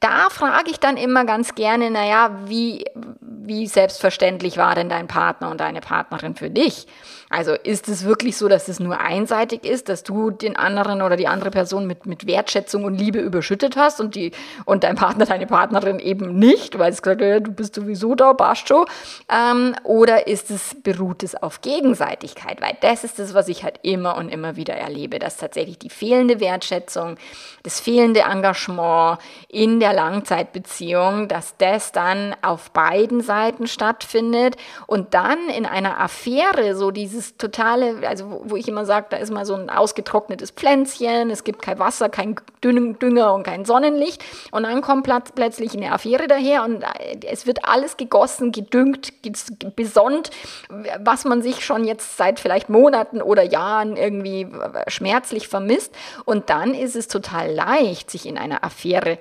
da 0.00 0.28
frage 0.30 0.70
ich 0.70 0.80
dann 0.80 0.96
immer 0.96 1.24
ganz 1.24 1.54
gerne, 1.54 1.90
naja, 1.90 2.30
wie, 2.46 2.84
wie 3.20 3.66
selbstverständlich 3.66 4.56
war 4.56 4.74
denn 4.74 4.88
dein 4.88 5.08
Partner 5.08 5.50
und 5.50 5.60
deine 5.60 5.80
Partnerin 5.80 6.34
für 6.36 6.50
dich? 6.50 6.86
Also 7.34 7.54
ist 7.54 7.88
es 7.88 8.04
wirklich 8.04 8.36
so, 8.36 8.46
dass 8.46 8.68
es 8.68 8.78
nur 8.78 9.00
einseitig 9.00 9.64
ist, 9.64 9.88
dass 9.88 10.04
du 10.04 10.30
den 10.30 10.54
anderen 10.54 11.02
oder 11.02 11.16
die 11.16 11.26
andere 11.26 11.50
Person 11.50 11.84
mit, 11.84 12.06
mit 12.06 12.28
Wertschätzung 12.28 12.84
und 12.84 12.94
Liebe 12.94 13.18
überschüttet 13.18 13.74
hast 13.76 14.00
und, 14.00 14.14
die, 14.14 14.30
und 14.66 14.84
dein 14.84 14.94
Partner, 14.94 15.26
deine 15.26 15.48
Partnerin 15.48 15.98
eben 15.98 16.38
nicht, 16.38 16.78
weil 16.78 16.92
es 16.92 17.02
gesagt 17.02 17.22
hat, 17.22 17.44
du 17.48 17.50
bist 17.50 17.74
sowieso 17.74 18.14
da, 18.14 18.34
passt 18.34 18.68
schon. 18.68 18.86
Ähm, 19.28 19.74
oder 19.82 20.28
ist 20.28 20.52
es, 20.52 20.76
beruht 20.80 21.24
es 21.24 21.34
auf 21.34 21.60
Gegenseitigkeit? 21.60 22.62
Weil 22.62 22.76
das 22.82 23.02
ist 23.02 23.18
das, 23.18 23.34
was 23.34 23.48
ich 23.48 23.64
halt 23.64 23.80
immer 23.82 24.16
und 24.16 24.28
immer 24.28 24.54
wieder 24.54 24.74
erlebe, 24.74 25.18
dass 25.18 25.36
tatsächlich 25.36 25.80
die 25.80 25.90
fehlende 25.90 26.38
Wertschätzung, 26.38 27.16
das 27.64 27.80
fehlende 27.80 28.20
Engagement 28.20 29.18
in 29.48 29.80
der 29.80 29.92
Langzeitbeziehung, 29.92 31.26
dass 31.26 31.56
das 31.56 31.90
dann 31.90 32.36
auf 32.42 32.70
beiden 32.70 33.22
Seiten 33.22 33.66
stattfindet 33.66 34.56
und 34.86 35.14
dann 35.14 35.48
in 35.48 35.66
einer 35.66 35.98
Affäre 36.00 36.76
so 36.76 36.92
dieses 36.92 37.23
totale, 37.36 38.06
also 38.08 38.42
wo 38.44 38.56
ich 38.56 38.68
immer 38.68 38.84
sage, 38.84 39.06
da 39.10 39.16
ist 39.16 39.32
mal 39.32 39.44
so 39.44 39.54
ein 39.54 39.70
ausgetrocknetes 39.70 40.50
Pflänzchen, 40.50 41.30
es 41.30 41.44
gibt 41.44 41.62
kein 41.62 41.78
Wasser, 41.78 42.08
kein 42.08 42.36
Dünger 42.62 43.34
und 43.34 43.42
kein 43.42 43.64
Sonnenlicht. 43.64 44.22
Und 44.50 44.64
dann 44.64 44.80
kommt 44.82 45.08
plötzlich 45.34 45.76
eine 45.76 45.92
Affäre 45.92 46.26
daher 46.28 46.64
und 46.64 46.82
äh, 46.82 47.18
es 47.26 47.46
wird 47.46 47.64
alles 47.64 47.96
gegossen, 47.96 48.52
gedüngt, 48.52 49.12
besonnt, 49.76 50.30
was 51.00 51.24
man 51.24 51.42
sich 51.42 51.64
schon 51.64 51.84
jetzt 51.84 52.16
seit 52.16 52.40
vielleicht 52.40 52.68
Monaten 52.68 53.22
oder 53.22 53.42
Jahren 53.42 53.96
irgendwie 53.96 54.46
schmerzlich 54.88 55.48
vermisst. 55.48 55.94
Und 56.24 56.50
dann 56.50 56.74
ist 56.74 56.96
es 56.96 57.08
total 57.08 57.52
leicht, 57.52 58.10
sich 58.10 58.26
in 58.26 58.38
einer 58.38 58.64
Affäre 58.64 59.18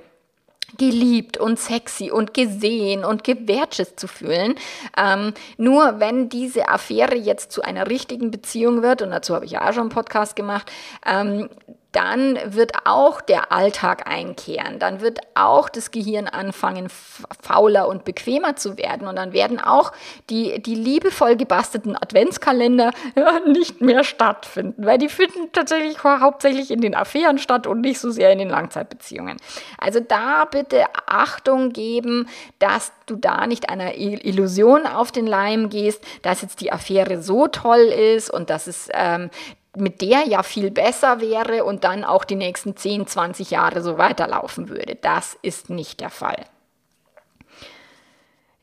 geliebt 0.78 1.38
und 1.38 1.60
sexy 1.60 2.12
und 2.12 2.34
gesehen 2.34 3.06
und 3.06 3.24
gewertschätzt 3.24 4.00
zu 4.00 4.08
fühlen. 4.08 4.56
Ähm, 4.98 5.34
nur 5.58 6.00
wenn 6.00 6.30
diese 6.30 6.70
Affäre 6.70 7.16
jetzt 7.16 7.52
zu 7.52 7.62
einer 7.62 7.88
richtigen 7.90 8.32
Beziehung 8.32 8.82
wird, 8.82 9.02
und 9.02 9.12
dazu 9.12 9.36
habe 9.36 9.46
ich 9.46 9.52
ja 9.52 9.68
auch 9.68 9.74
schon 9.74 9.84
einen 9.84 9.90
Podcast 9.90 10.36
gemacht, 10.36 10.72
ähm, 11.06 11.50
dann 11.94 12.38
wird 12.46 12.86
auch 12.86 13.22
der 13.22 13.52
Alltag 13.52 14.08
einkehren, 14.10 14.80
dann 14.80 15.00
wird 15.00 15.20
auch 15.36 15.70
das 15.70 15.92
Gehirn 15.92 16.28
anfangen, 16.28 16.88
fauler 16.90 17.88
und 17.88 18.04
bequemer 18.04 18.56
zu 18.56 18.78
werden 18.78 19.08
und 19.08 19.16
dann 19.16 19.32
werden 19.32 19.60
auch 19.60 19.94
die, 20.30 20.62
die 20.62 20.76
liebevoll 20.76 21.36
gebastelten 21.36 21.96
Adventskalender 21.96 22.92
ja, 23.16 23.40
nicht 23.46 23.80
mehr 23.82 24.04
stattfinden, 24.04 24.86
weil 24.86 24.98
die 24.98 25.08
finden 25.08 25.52
tatsächlich 25.54 26.04
hauptsächlich 26.04 26.72
in 26.72 26.82
den 26.82 26.96
Affären 26.96 27.38
statt 27.38 27.68
und 27.68 27.82
nicht 27.82 28.00
so 28.00 28.10
sehr 28.10 28.32
in 28.32 28.40
den 28.40 28.50
Langzeitbeziehungen. 28.50 29.38
Also 29.78 30.00
da 30.00 30.46
bitte 30.46 30.86
Achtung 31.06 31.74
geben, 31.74 32.28
dass 32.58 32.92
du 33.06 33.16
da 33.16 33.46
nicht 33.46 33.70
einer 33.70 33.96
Illusion 33.96 34.88
auf 34.88 35.12
den 35.12 35.28
Leim 35.28 35.70
gehst, 35.70 36.04
dass 36.24 36.42
jetzt 36.42 36.60
die 36.60 36.72
Affäre 36.72 37.22
so 37.22 37.48
toll 37.48 37.82
ist 37.82 38.32
und 38.32 38.50
dass 38.50 38.66
es 38.66 38.90
ähm, 38.94 39.30
mit 39.76 40.02
der 40.02 40.28
ja 40.28 40.44
viel 40.44 40.72
besser 40.72 41.20
wäre 41.20 41.64
und 41.64 41.84
dann 41.84 42.04
auch 42.04 42.24
die 42.24 42.36
nächsten 42.36 42.76
10, 42.76 43.08
20 43.08 43.52
Jahre 43.52 43.82
so 43.82 43.98
weiterlaufen 43.98 44.70
würde. 44.70 44.96
Das 44.96 45.38
ist 45.42 45.70
nicht 45.70 46.00
der 46.00 46.10
Fall. 46.10 46.46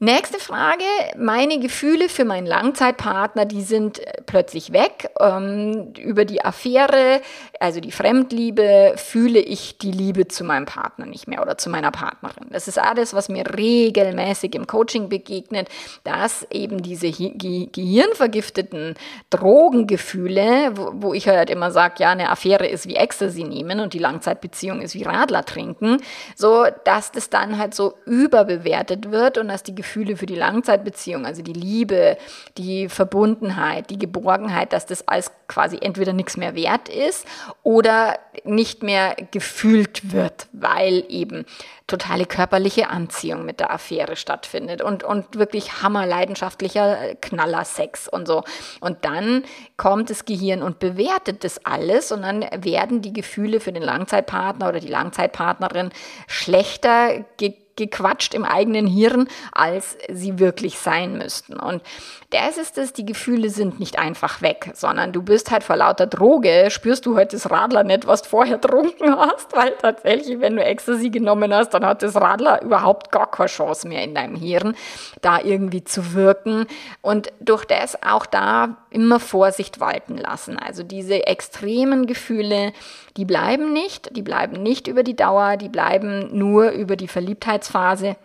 Nächste 0.03 0.39
Frage. 0.39 0.83
Meine 1.19 1.59
Gefühle 1.59 2.09
für 2.09 2.25
meinen 2.25 2.47
Langzeitpartner, 2.47 3.45
die 3.45 3.61
sind 3.61 3.99
äh, 3.99 4.23
plötzlich 4.25 4.73
weg. 4.73 5.11
Ähm, 5.21 5.93
über 5.99 6.25
die 6.25 6.43
Affäre, 6.43 7.21
also 7.59 7.81
die 7.81 7.93
Fremdliebe, 7.93 8.95
fühle 8.97 9.41
ich 9.41 9.77
die 9.77 9.91
Liebe 9.91 10.27
zu 10.27 10.43
meinem 10.43 10.65
Partner 10.65 11.05
nicht 11.05 11.29
mehr 11.29 11.43
oder 11.43 11.59
zu 11.59 11.69
meiner 11.69 11.91
Partnerin. 11.91 12.47
Das 12.49 12.67
ist 12.67 12.79
alles, 12.79 13.13
was 13.13 13.29
mir 13.29 13.45
regelmäßig 13.55 14.55
im 14.55 14.67
Coaching 14.67 15.11
begegnet, 15.11 15.69
dass 16.03 16.47
eben 16.51 16.83
diese 16.83 17.11
ge 17.11 17.69
gehirnvergifteten 17.71 18.95
Drogengefühle, 19.29 20.71
wo, 20.77 20.93
wo 20.95 21.13
ich 21.13 21.29
halt 21.29 21.51
immer 21.51 21.73
sage, 21.73 21.97
ja, 21.99 22.09
eine 22.09 22.31
Affäre 22.31 22.67
ist 22.67 22.89
wie 22.89 22.97
Ecstasy 22.97 23.45
nehmen 23.45 23.81
und 23.81 23.93
die 23.93 23.99
Langzeitbeziehung 23.99 24.81
ist 24.81 24.95
wie 24.95 25.03
Radler 25.03 25.45
trinken, 25.45 25.99
so 26.37 26.65
dass 26.87 27.13
das 27.13 27.29
dann 27.29 27.59
halt 27.59 27.75
so 27.75 27.99
überbewertet 28.07 29.11
wird 29.11 29.37
und 29.37 29.49
dass 29.49 29.63
die 29.63 29.75
Gefühle 29.75 29.90
Gefühle 29.91 30.17
für 30.17 30.27
die 30.27 30.37
Langzeitbeziehung, 30.37 31.27
also 31.27 31.43
die 31.43 31.53
Liebe, 31.53 32.17
die 32.57 32.89
Verbundenheit, 32.89 33.91
die 33.91 33.99
Geborgenheit, 33.99 34.73
dass 34.73 34.87
das 34.87 35.09
alles 35.09 35.33
quasi 35.49 35.79
entweder 35.81 36.13
nichts 36.13 36.37
mehr 36.37 36.55
wert 36.55 36.89
ist 36.89 37.27
oder 37.65 38.17
nicht 38.45 38.85
mehr 38.85 39.17
gefühlt 39.33 40.13
wird, 40.13 40.47
weil 40.53 41.05
eben 41.09 41.45
totale 41.89 42.25
körperliche 42.25 42.89
Anziehung 42.89 43.45
mit 43.45 43.59
der 43.59 43.73
Affäre 43.73 44.15
stattfindet 44.15 44.81
und, 44.81 45.03
und 45.03 45.37
wirklich 45.37 45.83
hammerleidenschaftlicher 45.83 47.17
Knallersex 47.21 48.07
und 48.07 48.29
so. 48.29 48.45
Und 48.81 49.05
dann 49.05 49.43
kommt 49.77 50.09
das 50.09 50.25
Gehirn 50.25 50.63
und 50.63 50.79
bewertet 50.79 51.43
das 51.43 51.67
alles 51.67 52.13
und 52.13 52.23
dann 52.23 52.47
werden 52.59 53.03
die 53.03 53.13
Gefühle 53.13 53.59
für 53.59 53.73
den 53.73 53.83
Langzeitpartner 53.83 54.69
oder 54.69 54.79
die 54.79 54.87
Langzeitpartnerin 54.87 55.91
schlechter 56.29 57.25
ge 57.39 57.55
gequatscht 57.81 58.35
im 58.35 58.45
eigenen 58.45 58.87
Hirn, 58.87 59.27
als 59.53 59.97
sie 60.11 60.39
wirklich 60.39 60.79
sein 60.79 61.17
müssten. 61.17 61.55
Und 61.55 61.83
das 62.31 62.59
ist 62.59 62.79
es, 62.79 62.93
die 62.93 63.07
Gefühle 63.07 63.49
sind 63.49 63.81
nicht 63.81 63.99
einfach 63.99 64.43
weg, 64.43 64.71
sondern 64.75 65.13
du 65.13 65.23
bist 65.23 65.51
halt 65.51 65.65
vor 65.65 65.77
lauter 65.77 66.07
Droge, 66.07 66.69
spürst 66.71 67.07
du 67.07 67.17
halt 67.17 67.33
das 67.33 67.51
Radler 67.51 67.83
nicht, 67.83 68.07
was 68.07 68.23
du 68.23 68.29
vorher 68.29 68.61
trunken 68.61 69.17
hast, 69.17 69.57
weil 69.57 69.73
tatsächlich, 69.81 70.41
wenn 70.41 70.57
du 70.57 70.65
Ecstasy 70.65 71.11
genommen 71.11 71.53
hast, 71.53 71.71
dann 71.71 71.85
hat 71.85 72.03
das 72.03 72.17
Radler 72.17 72.63
überhaupt 72.63 73.11
gar 73.11 73.31
keine 73.31 73.49
Chance 73.49 73.89
mehr 73.89 74.05
in 74.05 74.15
deinem 74.15 74.37
Hirn, 74.37 74.77
da 75.23 75.41
irgendwie 75.41 75.83
zu 75.83 76.13
wirken. 76.13 76.67
Und 77.01 77.33
durch 77.41 77.65
das 77.65 78.01
auch 78.03 78.27
da 78.27 78.77
immer 78.91 79.21
Vorsicht 79.21 79.81
walten 79.81 80.17
lassen. 80.17 80.59
Also 80.59 80.83
diese 80.83 81.27
extremen 81.27 82.07
Gefühle, 82.07 82.73
die 83.17 83.25
bleiben 83.25 83.73
nicht, 83.73 84.17
die 84.17 84.23
bleiben 84.23 84.63
nicht 84.63 84.89
über 84.89 85.03
die 85.03 85.17
Dauer, 85.17 85.57
die 85.57 85.69
bleiben 85.69 86.37
nur 86.37 86.71
über 86.71 86.97
die 86.97 87.09
Verliebtheitsphase 87.09 88.17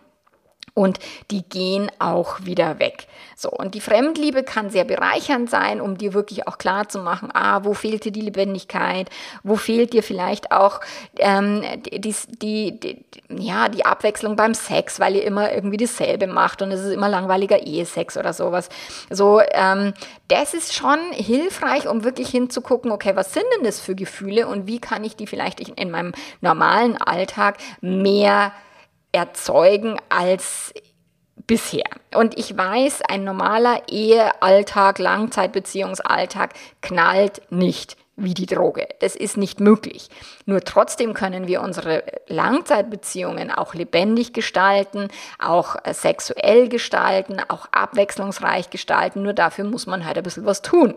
und 0.76 1.00
die 1.32 1.42
gehen 1.42 1.90
auch 2.00 2.44
wieder 2.44 2.80
weg. 2.80 3.08
So, 3.38 3.50
und 3.50 3.76
die 3.76 3.82
Fremdliebe 3.82 4.44
kann 4.44 4.70
sehr 4.70 4.84
bereichernd 4.84 5.50
sein, 5.50 5.82
um 5.82 5.98
dir 5.98 6.14
wirklich 6.14 6.48
auch 6.48 6.58
klar 6.58 6.88
zu 6.88 7.00
machen, 7.00 7.30
ah, 7.34 7.64
wo 7.64 7.74
fehlt 7.74 8.06
dir 8.06 8.12
die 8.12 8.22
Lebendigkeit, 8.22 9.10
wo 9.44 9.56
fehlt 9.56 9.94
dir 9.94 10.04
vielleicht 10.04 10.52
auch 10.52 10.82
ähm, 11.18 11.64
die, 11.92 12.14
die, 12.40 12.80
die, 12.80 13.06
ja, 13.30 13.70
die 13.70 13.86
Abwechslung 13.86 14.36
beim 14.36 14.54
Sex, 14.54 15.00
weil 15.00 15.16
ihr 15.16 15.24
immer 15.24 15.52
irgendwie 15.54 15.78
dasselbe 15.78 16.28
macht 16.28 16.62
und 16.62 16.72
es 16.72 16.82
ist 16.82 16.94
immer 16.94 17.10
langweiliger 17.10 17.66
Ehesex 17.66 18.18
oder 18.18 18.34
sowas. 18.34 18.70
So, 19.10 19.42
ähm, 19.52 19.94
das 20.28 20.54
ist 20.54 20.74
schon 20.74 21.00
hilfreich, 21.12 21.88
um 21.88 22.04
wirklich 22.04 22.30
hinzugucken, 22.30 22.92
okay, 22.92 23.16
was 23.16 23.34
sind 23.34 23.46
denn 23.56 23.64
das 23.64 23.80
für 23.80 23.96
Gefühle 23.96 24.48
und 24.48 24.68
wie 24.68 24.80
kann 24.80 25.06
ich 25.06 25.16
die 25.16 25.28
vielleicht 25.28 25.62
in 25.62 25.92
meinem 25.92 26.12
normalen 26.42 26.98
Alltag 26.98 27.58
mehr 27.80 28.52
erzeugen 29.16 29.98
als 30.10 30.74
bisher. 31.48 31.90
Und 32.14 32.38
ich 32.38 32.56
weiß, 32.56 33.02
ein 33.04 33.24
normaler 33.24 33.84
Ehealltag, 33.88 35.00
Langzeitbeziehungsalltag 35.00 36.54
knallt 36.82 37.42
nicht 37.50 37.98
wie 38.18 38.34
die 38.34 38.46
Droge. 38.46 38.88
Das 39.00 39.16
ist 39.16 39.36
nicht 39.36 39.60
möglich. 39.60 40.10
Nur 40.46 40.62
trotzdem 40.62 41.14
können 41.14 41.48
wir 41.48 41.62
unsere 41.62 42.04
Langzeitbeziehungen 42.28 43.52
auch 43.52 43.74
lebendig 43.74 44.32
gestalten, 44.34 45.10
auch 45.38 45.76
äh, 45.84 45.94
sexuell 45.94 46.70
gestalten, 46.70 47.42
auch 47.48 47.68
abwechslungsreich 47.72 48.70
gestalten. 48.70 49.24
Nur 49.24 49.34
dafür 49.34 49.66
muss 49.66 49.86
man 49.86 50.06
halt 50.06 50.18
ein 50.18 50.24
bisschen 50.24 50.46
was 50.46 50.62
tun. 50.62 50.96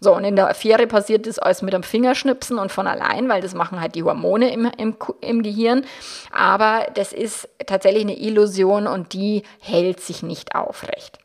So, 0.00 0.14
und 0.14 0.24
in 0.24 0.36
der 0.36 0.48
Affäre 0.48 0.86
passiert 0.86 1.26
das 1.26 1.38
alles 1.38 1.62
mit 1.62 1.74
einem 1.74 1.82
Fingerschnipsen 1.82 2.58
und 2.58 2.70
von 2.70 2.86
allein, 2.86 3.28
weil 3.28 3.42
das 3.42 3.54
machen 3.54 3.80
halt 3.80 3.94
die 3.96 4.04
Hormone 4.04 4.52
im, 4.52 4.70
im, 4.78 4.96
im 5.20 5.42
Gehirn. 5.42 5.84
Aber 6.32 6.86
das 6.94 7.12
ist 7.12 7.48
tatsächlich 7.66 8.02
eine 8.02 8.18
Illusion 8.18 8.86
und 8.86 9.12
die 9.12 9.42
hält 9.60 10.00
sich 10.00 10.22
nicht 10.22 10.54
aufrecht. 10.54 11.18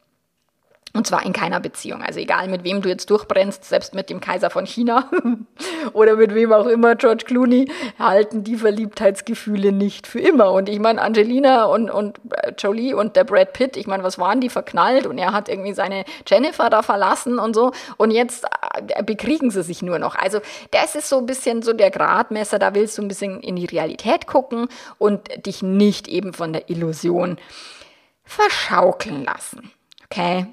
Und 0.95 1.05
zwar 1.05 1.25
in 1.25 1.33
keiner 1.33 1.59
Beziehung. 1.59 2.01
Also 2.01 2.21
egal, 2.21 2.47
mit 2.47 2.63
wem 2.63 2.81
du 2.81 2.87
jetzt 2.87 3.09
durchbrennst, 3.09 3.65
selbst 3.65 3.93
mit 3.93 4.09
dem 4.09 4.21
Kaiser 4.21 4.49
von 4.49 4.65
China 4.65 5.11
oder 5.93 6.15
mit 6.15 6.33
wem 6.33 6.53
auch 6.53 6.67
immer, 6.67 6.95
George 6.95 7.25
Clooney, 7.25 7.69
halten 7.99 8.45
die 8.45 8.55
Verliebtheitsgefühle 8.55 9.73
nicht 9.73 10.07
für 10.07 10.21
immer. 10.21 10.53
Und 10.53 10.69
ich 10.69 10.79
meine, 10.79 11.01
Angelina 11.01 11.65
und, 11.65 11.89
und 11.91 12.21
äh, 12.31 12.53
Jolie 12.57 12.93
und 12.93 13.17
der 13.17 13.25
Brad 13.25 13.51
Pitt, 13.51 13.75
ich 13.75 13.87
meine, 13.87 14.03
was 14.03 14.17
waren 14.17 14.39
die 14.39 14.47
verknallt? 14.47 15.05
Und 15.05 15.17
er 15.17 15.33
hat 15.33 15.49
irgendwie 15.49 15.73
seine 15.73 16.05
Jennifer 16.25 16.69
da 16.69 16.81
verlassen 16.81 17.39
und 17.39 17.53
so. 17.55 17.73
Und 17.97 18.11
jetzt 18.11 18.45
äh, 18.87 19.03
bekriegen 19.03 19.51
sie 19.51 19.63
sich 19.63 19.81
nur 19.81 19.99
noch. 19.99 20.15
Also 20.15 20.39
das 20.71 20.95
ist 20.95 21.09
so 21.09 21.17
ein 21.17 21.25
bisschen 21.25 21.61
so 21.61 21.73
der 21.73 21.91
Gradmesser, 21.91 22.57
da 22.57 22.73
willst 22.73 22.97
du 22.97 23.01
ein 23.01 23.09
bisschen 23.09 23.41
in 23.41 23.57
die 23.57 23.65
Realität 23.65 24.27
gucken 24.27 24.69
und 24.97 25.45
dich 25.45 25.61
nicht 25.61 26.07
eben 26.07 26.31
von 26.31 26.53
der 26.53 26.69
Illusion 26.69 27.37
verschaukeln 28.23 29.25
lassen. 29.25 29.71
Okay? 30.05 30.47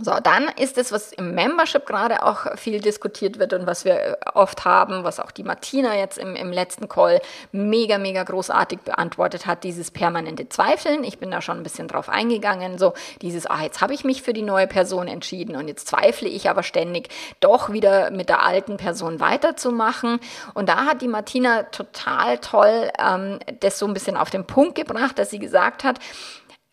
So, 0.00 0.12
dann 0.22 0.48
ist 0.56 0.78
es, 0.78 0.92
was 0.92 1.12
im 1.12 1.34
Membership 1.34 1.84
gerade 1.84 2.22
auch 2.22 2.56
viel 2.56 2.80
diskutiert 2.80 3.40
wird 3.40 3.52
und 3.52 3.66
was 3.66 3.84
wir 3.84 3.94
äh, 3.94 4.16
oft 4.34 4.64
haben, 4.64 5.02
was 5.02 5.18
auch 5.18 5.32
die 5.32 5.42
Martina 5.42 5.96
jetzt 5.96 6.18
im, 6.18 6.36
im 6.36 6.52
letzten 6.52 6.88
Call 6.88 7.20
mega, 7.50 7.98
mega 7.98 8.22
großartig 8.22 8.80
beantwortet 8.80 9.46
hat, 9.46 9.64
dieses 9.64 9.90
permanente 9.90 10.48
Zweifeln. 10.48 11.02
Ich 11.02 11.18
bin 11.18 11.32
da 11.32 11.42
schon 11.42 11.56
ein 11.56 11.62
bisschen 11.64 11.88
drauf 11.88 12.08
eingegangen, 12.08 12.78
so 12.78 12.94
dieses, 13.22 13.46
ah, 13.46 13.62
jetzt 13.62 13.80
habe 13.80 13.92
ich 13.92 14.04
mich 14.04 14.22
für 14.22 14.32
die 14.32 14.42
neue 14.42 14.68
Person 14.68 15.08
entschieden 15.08 15.56
und 15.56 15.66
jetzt 15.66 15.88
zweifle 15.88 16.28
ich 16.28 16.48
aber 16.48 16.62
ständig, 16.62 17.08
doch 17.40 17.72
wieder 17.72 18.12
mit 18.12 18.28
der 18.28 18.44
alten 18.44 18.76
Person 18.76 19.18
weiterzumachen. 19.18 20.20
Und 20.54 20.68
da 20.68 20.84
hat 20.84 21.02
die 21.02 21.08
Martina 21.08 21.64
total 21.64 22.38
toll 22.38 22.90
ähm, 23.04 23.40
das 23.58 23.80
so 23.80 23.86
ein 23.86 23.94
bisschen 23.94 24.16
auf 24.16 24.30
den 24.30 24.46
Punkt 24.46 24.76
gebracht, 24.76 25.18
dass 25.18 25.30
sie 25.30 25.40
gesagt 25.40 25.82
hat, 25.82 25.98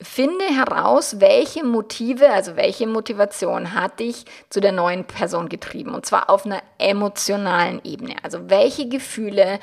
Finde 0.01 0.43
heraus, 0.43 1.21
welche 1.21 1.63
Motive, 1.63 2.29
also 2.29 2.57
welche 2.57 2.85
Motivation 2.85 3.73
hat 3.73 4.01
dich 4.01 4.25
zu 4.49 4.59
der 4.59 4.73
neuen 4.73 5.05
Person 5.05 5.47
getrieben. 5.47 5.95
Und 5.95 6.05
zwar 6.05 6.29
auf 6.29 6.45
einer 6.45 6.61
emotionalen 6.77 7.79
Ebene. 7.85 8.15
Also 8.21 8.49
welche 8.49 8.89
Gefühle 8.89 9.59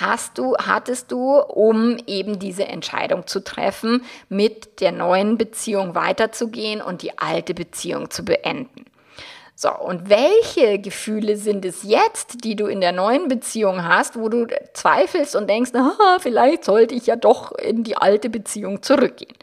hast 0.00 0.38
du, 0.38 0.56
hattest 0.56 1.10
du, 1.10 1.36
um 1.36 1.96
eben 2.06 2.38
diese 2.38 2.68
Entscheidung 2.68 3.26
zu 3.26 3.42
treffen, 3.42 4.04
mit 4.28 4.80
der 4.80 4.92
neuen 4.92 5.36
Beziehung 5.36 5.96
weiterzugehen 5.96 6.80
und 6.80 7.02
die 7.02 7.18
alte 7.18 7.52
Beziehung 7.52 8.08
zu 8.08 8.24
beenden. 8.24 8.84
So, 9.54 9.70
und 9.70 10.08
welche 10.08 10.78
Gefühle 10.78 11.36
sind 11.36 11.64
es 11.64 11.82
jetzt, 11.82 12.44
die 12.44 12.56
du 12.56 12.66
in 12.66 12.80
der 12.80 12.92
neuen 12.92 13.28
Beziehung 13.28 13.84
hast, 13.84 14.18
wo 14.18 14.28
du 14.28 14.46
zweifelst 14.72 15.36
und 15.36 15.48
denkst, 15.50 15.72
ah, 15.74 16.18
vielleicht 16.20 16.64
sollte 16.64 16.94
ich 16.94 17.06
ja 17.06 17.16
doch 17.16 17.52
in 17.52 17.84
die 17.84 17.96
alte 17.96 18.30
Beziehung 18.30 18.82
zurückgehen? 18.82 19.34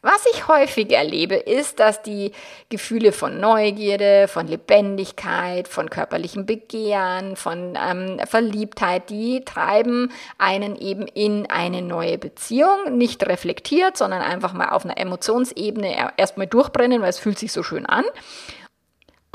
Was 0.00 0.24
ich 0.32 0.46
häufig 0.46 0.92
erlebe, 0.92 1.34
ist, 1.34 1.80
dass 1.80 2.02
die 2.02 2.30
Gefühle 2.68 3.10
von 3.10 3.40
Neugierde, 3.40 4.28
von 4.28 4.46
Lebendigkeit, 4.46 5.66
von 5.66 5.90
körperlichem 5.90 6.46
Begehren, 6.46 7.34
von 7.34 7.76
ähm, 7.76 8.20
Verliebtheit, 8.24 9.10
die 9.10 9.44
treiben 9.44 10.12
einen 10.38 10.76
eben 10.76 11.08
in 11.08 11.50
eine 11.50 11.82
neue 11.82 12.16
Beziehung, 12.16 12.96
nicht 12.96 13.26
reflektiert, 13.26 13.96
sondern 13.96 14.22
einfach 14.22 14.52
mal 14.52 14.68
auf 14.68 14.84
einer 14.84 14.98
Emotionsebene 14.98 16.12
erstmal 16.16 16.46
durchbrennen, 16.46 17.02
weil 17.02 17.10
es 17.10 17.18
fühlt 17.18 17.38
sich 17.38 17.52
so 17.52 17.64
schön 17.64 17.84
an. 17.84 18.04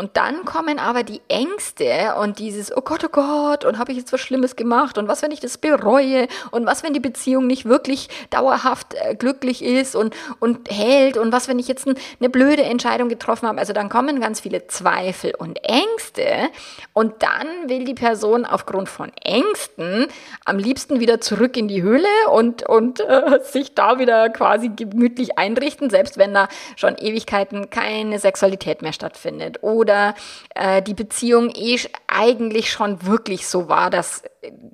Und 0.03 0.17
dann 0.17 0.43
kommen 0.43 0.79
aber 0.79 1.03
die 1.03 1.21
Ängste 1.29 2.15
und 2.19 2.37
dieses, 2.37 2.75
oh 2.75 2.81
Gott, 2.81 3.05
oh 3.05 3.09
Gott, 3.09 3.63
und 3.63 3.77
habe 3.79 3.93
ich 3.93 3.97
jetzt 3.97 4.11
was 4.11 4.19
Schlimmes 4.19 4.57
gemacht 4.57 4.97
und 4.97 5.07
was, 5.07 5.21
wenn 5.21 5.31
ich 5.31 5.39
das 5.39 5.57
bereue 5.57 6.27
und 6.51 6.65
was, 6.65 6.83
wenn 6.83 6.91
die 6.91 6.99
Beziehung 6.99 7.47
nicht 7.47 7.63
wirklich 7.63 8.09
dauerhaft 8.29 8.95
äh, 8.95 9.15
glücklich 9.15 9.63
ist 9.63 9.95
und, 9.95 10.13
und 10.41 10.69
hält 10.69 11.15
und 11.15 11.31
was, 11.31 11.47
wenn 11.47 11.57
ich 11.57 11.69
jetzt 11.69 11.87
ein, 11.87 11.95
eine 12.19 12.29
blöde 12.29 12.63
Entscheidung 12.63 13.07
getroffen 13.07 13.47
habe. 13.47 13.59
Also 13.59 13.71
dann 13.71 13.87
kommen 13.87 14.19
ganz 14.19 14.41
viele 14.41 14.67
Zweifel 14.67 15.35
und 15.37 15.63
Ängste 15.63 16.49
und 16.91 17.23
dann 17.23 17.69
will 17.69 17.85
die 17.85 17.93
Person 17.93 18.45
aufgrund 18.45 18.89
von 18.89 19.09
Ängsten 19.23 20.07
am 20.43 20.57
liebsten 20.57 20.99
wieder 20.99 21.21
zurück 21.21 21.55
in 21.55 21.69
die 21.69 21.81
Höhle 21.81 22.09
und, 22.29 22.67
und 22.67 22.99
äh, 22.99 23.39
sich 23.41 23.73
da 23.73 23.99
wieder 23.99 24.29
quasi 24.31 24.67
gemütlich 24.67 25.37
einrichten, 25.37 25.89
selbst 25.89 26.17
wenn 26.17 26.33
da 26.33 26.49
schon 26.75 26.97
Ewigkeiten 26.97 27.69
keine 27.69 28.19
Sexualität 28.19 28.81
mehr 28.81 28.91
stattfindet. 28.91 29.63
Oder 29.63 29.92
oder 29.93 30.15
äh, 30.55 30.81
die 30.81 30.93
Beziehung 30.93 31.51
eh 31.55 31.79
eigentlich 32.07 32.71
schon 32.71 33.05
wirklich 33.05 33.47
so 33.47 33.69
war, 33.69 33.89
dass 33.89 34.23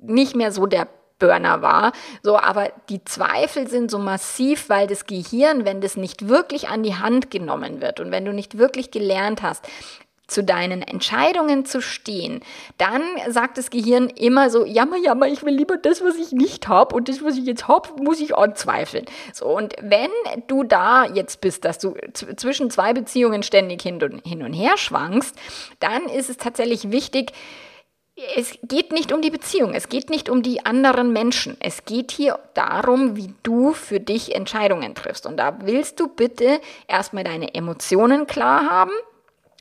nicht 0.02 0.34
mehr 0.34 0.50
so 0.50 0.66
der 0.66 0.88
Burner 1.18 1.60
war. 1.60 1.92
So, 2.22 2.38
aber 2.38 2.72
die 2.88 3.04
Zweifel 3.04 3.68
sind 3.68 3.90
so 3.90 3.98
massiv, 3.98 4.70
weil 4.70 4.86
das 4.86 5.04
Gehirn, 5.04 5.66
wenn 5.66 5.82
das 5.82 5.96
nicht 5.96 6.28
wirklich 6.28 6.68
an 6.68 6.82
die 6.82 6.94
Hand 6.94 7.30
genommen 7.30 7.82
wird 7.82 8.00
und 8.00 8.10
wenn 8.10 8.24
du 8.24 8.32
nicht 8.32 8.56
wirklich 8.56 8.90
gelernt 8.90 9.42
hast, 9.42 9.66
zu 10.30 10.44
deinen 10.44 10.82
Entscheidungen 10.82 11.64
zu 11.64 11.80
stehen, 11.80 12.40
dann 12.78 13.02
sagt 13.28 13.58
das 13.58 13.70
Gehirn 13.70 14.08
immer 14.08 14.50
so, 14.50 14.64
jammer, 14.64 14.96
jammer, 14.96 15.26
ich 15.28 15.42
will 15.42 15.54
lieber 15.54 15.76
das, 15.76 16.02
was 16.02 16.16
ich 16.16 16.32
nicht 16.32 16.68
habe 16.68 16.94
und 16.94 17.08
das, 17.08 17.22
was 17.24 17.36
ich 17.36 17.44
jetzt 17.44 17.68
habe, 17.68 17.90
muss 18.02 18.20
ich 18.20 18.36
anzweifeln. 18.36 19.06
So, 19.32 19.46
und 19.46 19.74
wenn 19.80 20.10
du 20.46 20.64
da 20.64 21.04
jetzt 21.06 21.40
bist, 21.40 21.64
dass 21.64 21.78
du 21.78 21.94
zwischen 22.36 22.70
zwei 22.70 22.92
Beziehungen 22.92 23.42
ständig 23.42 23.82
hin 23.82 24.02
und, 24.02 24.26
hin 24.26 24.42
und 24.42 24.52
her 24.52 24.76
schwankst, 24.76 25.36
dann 25.80 26.04
ist 26.06 26.30
es 26.30 26.36
tatsächlich 26.36 26.90
wichtig, 26.90 27.32
es 28.36 28.58
geht 28.62 28.92
nicht 28.92 29.12
um 29.12 29.22
die 29.22 29.30
Beziehung, 29.30 29.72
es 29.72 29.88
geht 29.88 30.10
nicht 30.10 30.28
um 30.28 30.42
die 30.42 30.66
anderen 30.66 31.12
Menschen. 31.12 31.56
Es 31.60 31.84
geht 31.84 32.10
hier 32.10 32.38
darum, 32.54 33.16
wie 33.16 33.32
du 33.42 33.72
für 33.72 33.98
dich 33.98 34.34
Entscheidungen 34.34 34.94
triffst. 34.94 35.26
Und 35.26 35.38
da 35.38 35.58
willst 35.62 36.00
du 36.00 36.08
bitte 36.08 36.60
erstmal 36.86 37.24
deine 37.24 37.54
Emotionen 37.54 38.26
klar 38.26 38.68
haben 38.68 38.92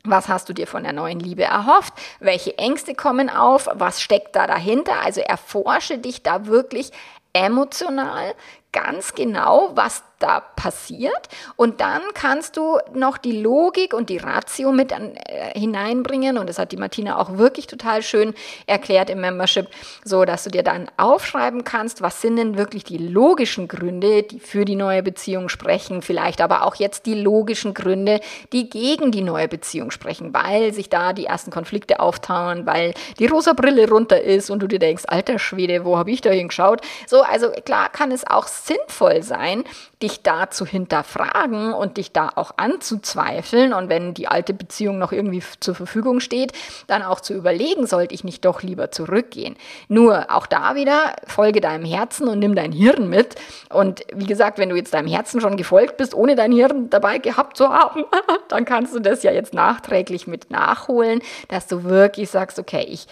was 0.10 0.28
hast 0.28 0.50
du 0.50 0.54
dir 0.54 0.68
von 0.68 0.84
der 0.84 0.94
neuen 0.94 1.20
Liebe 1.20 1.44
erhofft? 1.44 1.94
Welche 2.20 2.58
Ängste 2.58 2.96
kommen 2.96 3.30
auf? 3.30 3.68
Was 3.74 4.02
steckt 4.02 4.36
da 4.36 4.48
dahinter? 4.48 5.02
Also 5.04 5.22
erforsche 5.22 5.98
dich 5.98 6.24
da 6.24 6.46
wirklich 6.46 6.92
emotional 7.34 8.34
ganz 8.72 9.14
genau, 9.16 9.72
was 9.76 10.04
da 10.20 10.42
passiert. 10.42 11.30
Und 11.56 11.82
dann 11.82 12.02
kannst 12.14 12.58
du 12.58 12.78
noch 12.94 13.18
die 13.18 13.42
Logik 13.42 13.94
und 13.94 14.10
die 14.10 14.18
Ratio 14.18 14.72
mit 14.72 14.94
an, 14.94 15.16
äh, 15.16 15.58
hineinbringen. 15.58 16.38
Und 16.38 16.48
das 16.48 16.60
hat 16.60 16.72
die 16.72 16.78
Martina 16.78 17.18
auch 17.18 17.38
wirklich 17.38 17.68
total 17.68 18.04
schön 18.04 18.34
erklärt 18.68 19.10
im 19.10 19.22
Membership, 19.22 19.68
so 20.04 20.26
dass 20.26 20.44
du 20.44 20.50
dir 20.50 20.64
dann 20.64 20.90
aufschreiben 20.98 21.64
kannst, 21.64 22.02
was 22.02 22.22
sind 22.22 22.36
denn 22.36 22.58
wirklich 22.58 22.84
die 22.84 22.98
logischen 22.98 23.68
Gründe, 23.68 24.24
die 24.24 24.40
für 24.40 24.66
die 24.66 24.76
neue 24.76 25.04
Beziehung 25.04 25.50
sprechen, 25.50 26.02
vielleicht 26.02 26.42
aber 26.42 26.66
auch 26.66 26.76
jetzt 26.76 27.06
die 27.06 27.16
logischen 27.16 27.74
Gründe, 27.74 28.20
die 28.52 28.70
gegen 28.70 29.12
die 29.12 29.22
neue 29.22 29.48
Beziehung 29.48 29.92
sprechen, 29.92 30.34
weil 30.34 30.74
sich 30.74 30.90
da 30.90 31.14
die 31.14 31.26
ersten 31.26 31.52
Konflikte 31.52 32.00
auftauen, 32.00 32.66
weil 32.66 32.94
die 33.18 33.28
rosa 33.28 33.54
Brille 33.54 33.90
runter 33.90 34.22
ist 34.22 34.50
und 34.50 34.60
du 34.60 34.68
dir 34.68 34.80
denkst, 34.80 35.04
alter 35.08 35.40
Schwede, 35.40 35.86
wo 35.86 35.98
habe 35.98 36.12
ich 36.12 36.22
da 36.22 36.30
hingeschaut? 36.30 36.82
So, 37.08 37.22
also 37.22 37.52
klar 37.66 37.90
kann 37.90 38.12
es 38.12 38.26
auch 38.26 38.48
sinnvoll 38.48 39.24
sein, 39.24 39.64
dich 40.10 40.24
da 40.24 40.50
zu 40.50 40.66
hinterfragen 40.66 41.74
und 41.74 41.98
dich 41.98 42.12
da 42.12 42.30
auch 42.36 42.52
anzuzweifeln 42.58 43.74
und 43.74 43.90
wenn 43.90 44.14
die 44.14 44.28
alte 44.28 44.54
Beziehung 44.54 44.98
noch 44.98 45.12
irgendwie 45.12 45.44
zur 45.60 45.76
Verfügung 45.76 46.20
steht, 46.20 46.54
dann 46.88 47.04
auch 47.04 47.20
zu 47.20 47.34
überlegen, 47.34 47.86
sollte 47.88 48.16
ich 48.16 48.24
nicht 48.24 48.44
doch 48.46 48.62
lieber 48.62 48.92
zurückgehen. 48.92 49.56
Nur 49.88 50.32
auch 50.34 50.48
da 50.48 50.76
wieder, 50.76 51.16
folge 51.28 51.62
deinem 51.62 51.86
Herzen 51.86 52.28
und 52.28 52.40
nimm 52.40 52.56
dein 52.56 52.72
Hirn 52.72 53.10
mit. 53.10 53.36
Und 53.70 54.02
wie 54.14 54.26
gesagt, 54.26 54.58
wenn 54.58 54.70
du 54.70 54.76
jetzt 54.76 54.94
deinem 54.94 55.08
Herzen 55.08 55.42
schon 55.42 55.58
gefolgt 55.58 55.98
bist, 55.98 56.14
ohne 56.14 56.36
dein 56.36 56.52
Hirn 56.52 56.90
dabei 56.90 57.20
gehabt 57.20 57.58
zu 57.58 57.70
haben, 57.70 58.06
dann 58.50 58.66
kannst 58.66 58.96
du 58.96 59.00
das 59.00 59.24
ja 59.24 59.32
jetzt 59.32 59.54
nachträglich 59.54 60.28
mit 60.28 60.50
nachholen, 60.50 61.22
dass 61.48 61.68
du 61.68 61.84
wirklich 61.84 62.30
sagst, 62.30 62.60
okay, 62.60 62.86
ich 62.90 63.08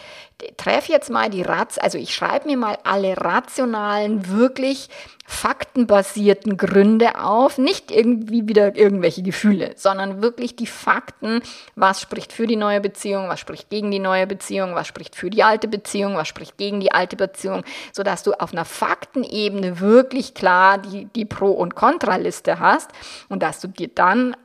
treffe 0.55 0.91
jetzt 0.91 1.09
mal 1.09 1.29
die 1.29 1.41
Ratz, 1.41 1.77
also 1.79 1.97
ich 1.97 2.13
schreibe 2.13 2.47
mir 2.47 2.57
mal 2.57 2.77
alle 2.83 3.17
rationalen, 3.17 4.29
wirklich 4.29 4.89
faktenbasierten 5.25 6.57
Gründe 6.57 7.19
auf, 7.21 7.57
nicht 7.57 7.91
irgendwie 7.91 8.47
wieder 8.47 8.75
irgendwelche 8.75 9.23
Gefühle, 9.23 9.73
sondern 9.75 10.21
wirklich 10.21 10.55
die 10.55 10.67
Fakten, 10.67 11.41
was 11.75 12.01
spricht 12.01 12.31
für 12.31 12.47
die 12.47 12.55
neue 12.55 12.79
Beziehung, 12.79 13.27
was 13.27 13.39
spricht 13.39 13.69
gegen 13.69 13.91
die 13.91 13.99
neue 13.99 14.27
Beziehung, 14.27 14.75
was 14.75 14.87
spricht 14.87 15.15
für 15.15 15.29
die 15.29 15.43
alte 15.43 15.67
Beziehung, 15.67 16.15
was 16.15 16.27
spricht 16.27 16.57
gegen 16.57 16.79
die 16.79 16.91
alte 16.91 17.15
Beziehung, 17.15 17.63
sodass 17.91 18.23
du 18.23 18.33
auf 18.33 18.53
einer 18.53 18.65
Faktenebene 18.65 19.79
wirklich 19.79 20.33
klar 20.33 20.77
die, 20.77 21.05
die 21.05 21.25
Pro- 21.25 21.51
und 21.51 21.75
Kontraliste 21.75 22.59
hast 22.59 22.91
und 23.27 23.41
dass 23.41 23.59
du 23.59 23.67
dir 23.67 23.89
dann 23.89 24.35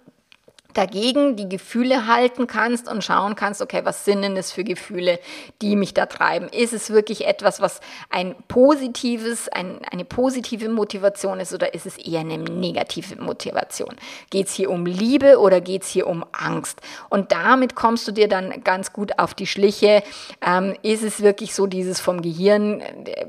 dagegen 0.74 1.36
die 1.36 1.48
Gefühle 1.48 2.06
halten 2.06 2.46
kannst 2.46 2.88
und 2.88 3.04
schauen 3.04 3.36
kannst, 3.36 3.62
okay, 3.62 3.80
was 3.84 4.04
sind 4.04 4.22
denn 4.22 4.34
das 4.34 4.52
für 4.52 4.64
Gefühle, 4.64 5.18
die 5.60 5.76
mich 5.76 5.94
da 5.94 6.06
treiben? 6.06 6.48
Ist 6.48 6.72
es 6.72 6.90
wirklich 6.90 7.26
etwas, 7.26 7.60
was 7.60 7.80
ein 8.10 8.34
positives, 8.48 9.48
ein, 9.48 9.80
eine 9.90 10.04
positive 10.04 10.68
Motivation 10.68 11.40
ist 11.40 11.52
oder 11.52 11.74
ist 11.74 11.86
es 11.86 11.98
eher 11.98 12.20
eine 12.20 12.38
negative 12.38 13.20
Motivation? 13.20 13.94
Geht 14.30 14.48
es 14.48 14.54
hier 14.54 14.70
um 14.70 14.86
Liebe 14.86 15.38
oder 15.38 15.60
geht 15.60 15.82
es 15.82 15.88
hier 15.88 16.06
um 16.06 16.24
Angst? 16.32 16.80
Und 17.10 17.32
damit 17.32 17.74
kommst 17.74 18.06
du 18.08 18.12
dir 18.12 18.28
dann 18.28 18.64
ganz 18.64 18.92
gut 18.92 19.18
auf 19.18 19.34
die 19.34 19.46
Schliche. 19.46 20.02
Ähm, 20.40 20.74
ist 20.82 21.02
es 21.02 21.22
wirklich 21.22 21.54
so 21.54 21.66
dieses 21.66 22.00
vom 22.00 22.22
Gehirn 22.22 22.80
äh, 22.80 23.26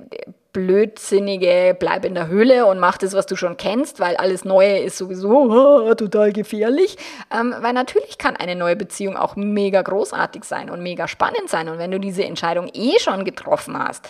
blödsinnige 0.54 1.76
bleib 1.78 2.06
in 2.06 2.14
der 2.14 2.28
Höhle 2.28 2.68
und 2.68 2.80
mach 2.80 2.98
das, 2.98 3.14
was 3.14 3.26
du 3.26 3.36
schon 3.36 3.58
kennst, 3.58 4.00
weil 4.00 4.16
alles 4.16 4.46
Neue 4.46 4.80
ist 4.80 4.98
sowieso 4.98 5.52
oh, 5.52 5.94
total 5.98 6.32
gefährlich. 6.32 6.98
Ähm, 7.36 7.54
weil 7.60 7.74
natürlich 7.74 8.18
kann 8.18 8.36
eine 8.36 8.56
neue 8.56 8.76
Beziehung 8.76 9.18
auch 9.18 9.36
mega 9.36 9.82
großartig 9.82 10.44
sein 10.44 10.70
und 10.70 10.82
mega 10.82 11.08
spannend 11.08 11.50
sein. 11.50 11.68
Und 11.70 11.80
wenn 11.80 11.92
du 11.92 12.00
diese 12.00 12.24
Entscheidung 12.24 12.70
eh 12.74 13.00
schon 13.00 13.26
getroffen 13.26 13.78
hast, 13.78 14.08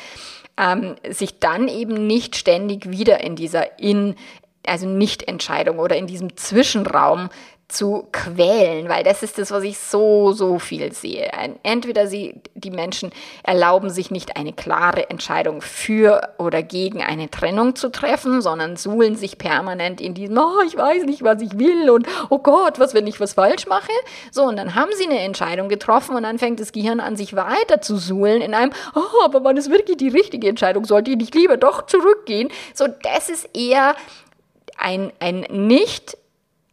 ähm, 0.58 0.96
sich 1.10 1.40
dann 1.40 1.68
eben 1.68 2.06
nicht 2.06 2.36
ständig 2.36 2.92
wieder 2.92 3.22
in 3.22 3.36
dieser 3.36 3.80
in 3.80 4.16
also 4.66 4.88
Nicht-Entscheidung 4.88 5.80
oder 5.80 5.98
in 5.98 6.08
diesem 6.08 6.38
Zwischenraum 6.38 7.30
zu 7.74 8.08
quälen, 8.12 8.88
weil 8.90 9.04
das 9.04 9.24
ist 9.24 9.38
das, 9.38 9.52
was 9.52 9.64
ich 9.64 9.78
so, 9.78 10.32
so 10.32 10.60
viel 10.60 10.94
sehe. 10.94 11.32
Entweder 11.64 12.08
sie, 12.08 12.36
die 12.54 12.72
Menschen 12.72 13.12
erlauben 13.44 13.90
sich 13.90 14.12
nicht 14.12 14.38
eine 14.38 14.54
klare 14.54 15.10
Entscheidung 15.10 15.62
für 15.62 16.34
oder 16.38 16.62
gegen 16.62 17.02
eine 17.02 17.30
Trennung 17.30 17.76
zu 17.76 17.90
treffen, 17.90 18.42
sondern 18.42 18.78
suhlen 18.78 19.16
sich 19.16 19.38
permanent 19.38 20.02
in 20.02 20.14
diesem, 20.14 20.38
oh, 20.38 20.62
ich 20.66 20.78
weiß 20.78 21.04
nicht, 21.06 21.24
was 21.24 21.42
ich 21.42 21.58
will 21.58 21.90
und 21.90 22.08
oh 22.30 22.40
Gott, 22.40 22.80
was, 22.80 22.94
wenn 22.94 23.08
ich 23.08 23.20
was 23.20 23.34
falsch 23.34 23.68
mache? 23.68 23.92
So, 24.32 24.44
und 24.44 24.58
dann 24.58 24.76
haben 24.76 24.92
sie 24.96 25.06
eine 25.06 25.20
Entscheidung 25.20 25.70
getroffen 25.70 26.16
und 26.16 26.24
dann 26.24 26.40
fängt 26.40 26.60
das 26.60 26.72
Gehirn 26.72 27.00
an, 27.00 27.16
sich 27.16 27.36
weiter 27.36 27.82
zu 27.82 27.98
suhlen 27.98 28.42
in 28.42 28.54
einem, 28.54 28.72
oh, 28.96 29.24
aber 29.24 29.44
wann 29.44 29.58
ist 29.58 29.72
wirklich 29.72 29.98
die 29.98 30.10
richtige 30.10 30.48
Entscheidung? 30.48 30.86
Sollte 30.86 31.12
ich 31.12 31.18
nicht 31.18 31.36
lieber 31.36 31.58
doch 31.58 31.86
zurückgehen? 31.88 32.50
So, 32.74 32.86
das 32.88 33.30
ist 33.30 33.50
eher 33.56 33.96
ein, 34.78 35.12
ein 35.20 35.46
nicht 35.50 36.18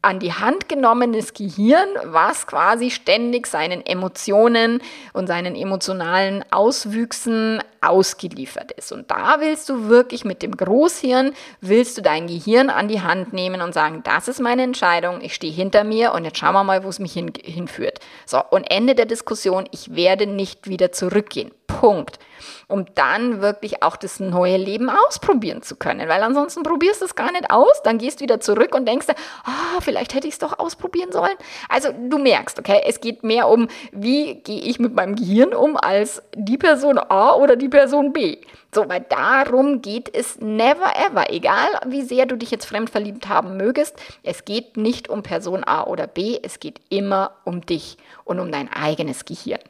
an 0.03 0.19
die 0.19 0.33
Hand 0.33 0.69
genommenes 0.69 1.35
Gehirn, 1.35 1.89
was 2.05 2.47
quasi 2.47 2.91
ständig 2.91 3.47
seinen 3.47 3.85
Emotionen 3.85 4.81
und 5.13 5.27
seinen 5.27 5.55
emotionalen 5.55 6.43
Auswüchsen 6.51 7.63
ausgeliefert 7.83 8.73
ist. 8.73 8.93
Und 8.93 9.11
da 9.11 9.37
willst 9.41 9.69
du 9.69 9.89
wirklich 9.89 10.25
mit 10.25 10.43
dem 10.43 10.57
Großhirn, 10.57 11.33
willst 11.61 11.99
du 11.99 12.03
dein 12.03 12.27
Gehirn 12.27 12.71
an 12.71 12.89
die 12.89 13.03
Hand 13.03 13.35
nehmen 13.35 13.61
und 13.61 13.75
sagen, 13.75 14.01
das 14.03 14.29
ist 14.29 14.41
meine 14.41 14.63
Entscheidung, 14.63 15.21
ich 15.21 15.35
stehe 15.35 15.53
hinter 15.53 15.85
mir 15.85 16.13
und 16.13 16.25
jetzt 16.25 16.39
schauen 16.39 16.55
wir 16.55 16.65
mal, 16.65 16.83
wo 16.83 16.89
es 16.89 16.99
mich 16.99 17.13
hin, 17.13 17.33
hinführt. 17.43 18.01
So, 18.25 18.43
und 18.51 18.71
Ende 18.71 18.95
der 18.95 19.07
Diskussion, 19.07 19.69
ich 19.71 19.95
werde 19.95 20.27
nicht 20.27 20.67
wieder 20.67 20.93
zurückgehen. 20.93 21.51
Punkt. 21.67 22.19
Um 22.71 22.87
dann 22.95 23.41
wirklich 23.41 23.83
auch 23.83 23.97
das 23.97 24.21
neue 24.21 24.57
Leben 24.57 24.91
ausprobieren 24.91 25.63
zu 25.63 25.77
können. 25.77 26.09
Weil 26.09 26.23
ansonsten 26.23 26.63
probierst 26.63 27.01
du 27.01 27.05
es 27.07 27.15
gar 27.15 27.33
nicht 27.33 27.51
aus, 27.51 27.83
dann 27.85 27.99
gehst 27.99 28.21
du 28.21 28.25
wieder 28.25 28.41
zurück 28.41 28.75
und 28.75 28.87
denkst, 28.87 29.07
ah, 29.45 29.81
vielleicht 29.81 30.15
hätte 30.15 30.29
ich 30.29 30.35
es 30.35 30.39
doch 30.39 30.59
ausprobieren 30.59 31.13
sollen. 31.13 31.37
Also 31.69 31.91
du 31.93 32.19
merkst, 32.19 32.59
okay, 32.59 32.83
es 32.87 33.01
geht 33.01 33.25
mehr 33.25 33.49
um, 33.49 33.69
wie 33.93 34.37
gehe 34.37 34.61
ich 34.61 34.79
mit 34.79 34.95
meinem 34.95 35.17
Gehirn 35.17 35.55
um, 35.55 35.77
als 35.77 36.23
die 36.35 36.59
Person 36.59 36.99
A 36.99 37.35
oder 37.35 37.57
die 37.57 37.69
Person 37.69 38.13
B. 38.13 38.39
So, 38.73 38.89
weil 38.89 39.05
darum 39.09 39.83
geht 39.83 40.15
es 40.15 40.39
never 40.41 40.93
ever. 40.95 41.31
Egal 41.31 41.69
wie 41.87 42.03
sehr 42.03 42.27
du 42.27 42.37
dich 42.37 42.53
jetzt 42.53 42.67
fremd 42.67 42.91
verliebt 42.91 43.29
haben 43.29 43.57
mögest, 43.57 43.97
es 44.23 44.45
geht 44.45 44.77
nicht 44.77 45.09
um 45.09 45.23
Person 45.23 45.65
A 45.65 45.85
oder 45.85 46.07
B, 46.07 46.39
es 46.41 46.61
geht 46.61 46.81
immer 46.89 47.33
um 47.45 47.67
dich 47.67 47.99
und 48.25 48.39
um 48.39 48.53
dein 48.53 48.73
eigenes 48.73 49.25
Gehirn. 49.25 49.61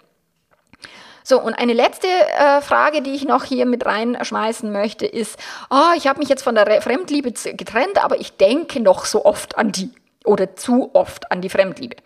So, 1.22 1.40
und 1.40 1.54
eine 1.54 1.72
letzte 1.72 2.08
äh, 2.08 2.60
Frage, 2.60 3.02
die 3.02 3.14
ich 3.14 3.24
noch 3.24 3.44
hier 3.44 3.66
mit 3.66 3.84
reinschmeißen 3.86 4.70
möchte, 4.72 5.06
ist, 5.06 5.38
oh, 5.70 5.94
ich 5.96 6.06
habe 6.06 6.18
mich 6.18 6.28
jetzt 6.28 6.42
von 6.42 6.54
der 6.54 6.80
Fremdliebe 6.82 7.32
getrennt, 7.32 8.02
aber 8.02 8.20
ich 8.20 8.36
denke 8.36 8.80
noch 8.80 9.04
so 9.04 9.24
oft 9.24 9.58
an 9.58 9.72
die 9.72 9.90
oder 10.24 10.54
zu 10.54 10.90
oft 10.94 11.30
an 11.32 11.40
die 11.40 11.48
Fremdliebe. 11.48 11.96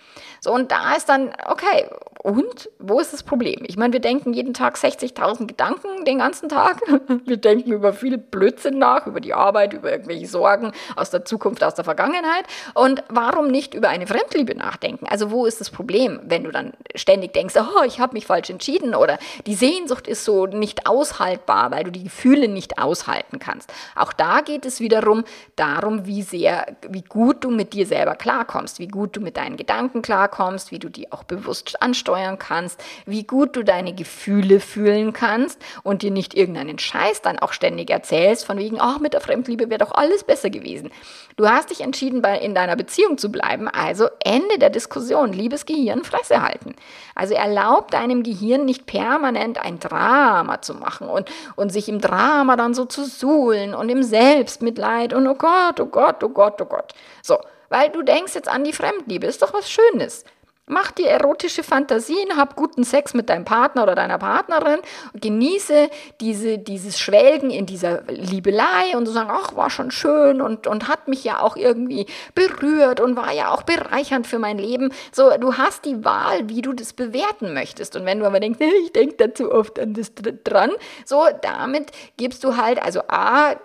So, 0.40 0.53
und 0.53 0.70
da 0.70 0.94
ist 0.94 1.09
dann, 1.09 1.33
okay, 1.46 1.88
und 2.25 2.71
wo 2.79 3.01
ist 3.01 3.13
das 3.13 3.23
Problem? 3.23 3.65
Ich 3.67 3.77
meine, 3.77 3.93
wir 3.93 4.01
denken 4.01 4.33
jeden 4.33 4.55
Tag 4.55 4.77
60.000 4.77 5.47
Gedanken 5.47 6.07
den 6.07 6.21
ganzen 6.21 6.49
Tag. 6.49 6.81
Wir 7.27 7.37
denken 7.37 7.71
über 7.71 7.93
viel 7.93 8.17
Blödsinn 8.17 8.79
nach, 8.79 9.07
über 9.07 9.21
die 9.21 9.35
Arbeit, 9.35 9.75
über 9.75 9.93
irgendwelche 9.93 10.27
Sorgen 10.27 10.73
aus 10.97 11.11
der 11.11 11.27
Zukunft, 11.27 11.63
aus 11.63 11.75
der 11.75 11.85
Vergangenheit. 11.85 12.47
Und 12.73 13.05
warum 13.11 13.49
nicht 13.49 13.75
über 13.75 13.91
eine 13.91 14.07
Fremdliebe 14.07 14.55
nachdenken? 14.55 15.07
Also 15.07 15.31
wo 15.31 15.45
ist 15.45 15.61
das 15.61 15.69
Problem, 15.69 16.19
wenn 16.25 16.45
du 16.45 16.51
dann 16.51 16.73
ständig 16.95 17.35
denkst, 17.35 17.57
oh, 17.59 17.85
ich 17.87 18.01
habe 18.01 18.15
mich 18.15 18.25
falsch 18.25 18.49
entschieden 18.49 18.95
oder 18.95 19.19
die 19.47 19.55
Sehnsucht 19.55 20.09
ist 20.09 20.25
so 20.25 20.47
nicht 20.47 20.87
aushaltbar, 20.87 21.73
weil 21.73 21.85
du 21.85 21.93
die 21.93 22.05
Gefühle 22.05 22.49
nicht 22.49 22.79
aushalten 22.79 23.39
kannst. 23.39 23.71
Auch 23.97 24.15
da 24.15 24.41
geht 24.41 24.65
es 24.65 24.81
wiederum 24.81 25.25
darum, 25.57 26.07
wie 26.07 26.23
sehr, 26.23 26.75
wie 26.89 27.03
gut 27.03 27.45
du 27.45 27.51
mit 27.51 27.75
dir 27.75 27.87
selber 27.87 28.15
klarkommst, 28.15 28.79
wie 28.79 28.89
gut 28.89 29.15
du 29.15 29.21
mit 29.21 29.37
deinen 29.37 29.59
Gedanken 29.59 30.01
klarkommst, 30.01 30.71
wie 30.71 30.79
du 30.79 30.89
die 30.89 31.13
auch 31.13 31.25
bewusst 31.25 31.83
ansteuerst 31.83 32.13
steuern 32.14 32.38
kannst, 32.38 32.81
wie 33.07 33.24
gut 33.24 33.57
du 33.57 33.64
deine 33.64 33.92
Gefühle 33.92 34.61
fühlen 34.61 35.12
kannst 35.12 35.61
und 35.83 36.03
dir 36.03 36.12
nicht 36.12 36.35
irgendeinen 36.35 36.79
Scheiß 36.79 37.22
dann 37.22 37.40
auch 37.40 37.53
ständig 37.53 37.90
erzählst, 37.90 38.46
von 38.46 38.57
wegen, 38.59 38.77
ach, 38.81 39.00
mit 39.00 39.14
der 39.14 39.20
Fremdliebe 39.20 39.68
wäre 39.68 39.79
doch 39.79 39.92
alles 39.92 40.22
besser 40.22 40.48
gewesen. 40.48 40.92
Du 41.37 41.48
hast 41.48 41.70
dich 41.70 41.81
entschieden, 41.81 42.22
bei, 42.22 42.38
in 42.38 42.55
deiner 42.55 42.77
Beziehung 42.77 43.18
zu 43.18 43.33
bleiben, 43.33 43.68
also 43.68 44.09
Ende 44.24 44.59
der 44.59 44.70
Diskussion, 44.70 45.33
liebes 45.33 45.66
Gehirn, 45.66 46.05
Fresse 46.05 46.40
halten. 46.40 46.77
Also 47.16 47.35
erlaub 47.35 47.90
deinem 47.90 48.22
Gehirn 48.22 48.64
nicht 48.64 48.87
permanent 48.87 49.58
ein 49.58 49.81
Drama 49.81 50.62
zu 50.62 50.75
machen 50.75 51.08
und, 51.08 51.29
und 51.56 51.73
sich 51.73 51.88
im 51.88 52.00
Drama 52.00 52.54
dann 52.54 52.75
so 52.75 52.85
zu 52.85 53.04
suhlen 53.04 53.75
und 53.75 53.88
im 53.88 54.04
Selbstmitleid 54.04 55.12
und 55.15 55.27
oh 55.27 55.35
Gott, 55.35 55.81
oh 55.81 55.87
Gott, 55.87 56.23
oh 56.23 56.29
Gott, 56.29 56.60
oh 56.60 56.67
Gott. 56.67 56.94
So, 57.23 57.38
weil 57.71 57.90
du 57.90 58.02
denkst 58.02 58.37
jetzt 58.37 58.48
an 58.48 58.62
die 58.62 58.73
Fremdliebe, 58.73 59.27
ist 59.27 59.42
doch 59.42 59.52
was 59.52 59.69
Schönes. 59.69 60.25
Mach 60.67 60.92
dir 60.92 61.10
erotische 61.10 61.62
Fantasien, 61.62 62.38
hab 62.38 62.56
guten 62.56 62.85
Sex 62.85 63.12
mit 63.12 63.29
deinem 63.29 63.44
Partner 63.44 63.83
oder 63.83 63.94
deiner 63.94 64.17
Partnerin, 64.17 64.81
genieße 65.12 65.90
diese, 66.23 66.56
dieses 66.56 66.98
Schwelgen 66.98 67.50
in 67.50 67.67
dieser 67.67 68.00
Liebelei 68.04 68.96
und 68.96 69.04
so 69.04 69.12
sagen, 69.12 69.29
ach, 69.31 69.54
war 69.56 69.69
schon 69.69 69.90
schön 69.90 70.40
und, 70.40 70.67
und 70.67 70.88
hat 70.88 71.06
mich 71.06 71.23
ja 71.23 71.40
auch 71.40 71.56
irgendwie 71.56 72.06
berührt 72.35 73.00
und 73.00 73.15
war 73.15 73.31
ja 73.31 73.50
auch 73.50 73.65
bereichernd 73.65 74.27
für 74.27 74.38
mein 74.38 74.56
Leben. 74.56 74.90
So, 75.12 75.37
du 75.38 75.58
hast 75.58 75.85
die 75.85 76.02
Wahl, 76.02 76.48
wie 76.48 76.62
du 76.62 76.73
das 76.73 76.94
bewerten 76.94 77.52
möchtest. 77.52 77.94
Und 77.94 78.06
wenn 78.06 78.21
du 78.21 78.25
aber 78.25 78.40
denkst, 78.40 78.58
ich 78.87 78.92
denke 78.94 79.17
da 79.19 79.35
zu 79.35 79.52
oft 79.52 79.79
an 79.79 79.92
das 79.92 80.12
dran, 80.44 80.71
so, 81.04 81.27
damit 81.42 81.90
gibst 82.17 82.42
du 82.42 82.56
halt, 82.56 82.83
also 82.83 83.02
A, 83.08 83.56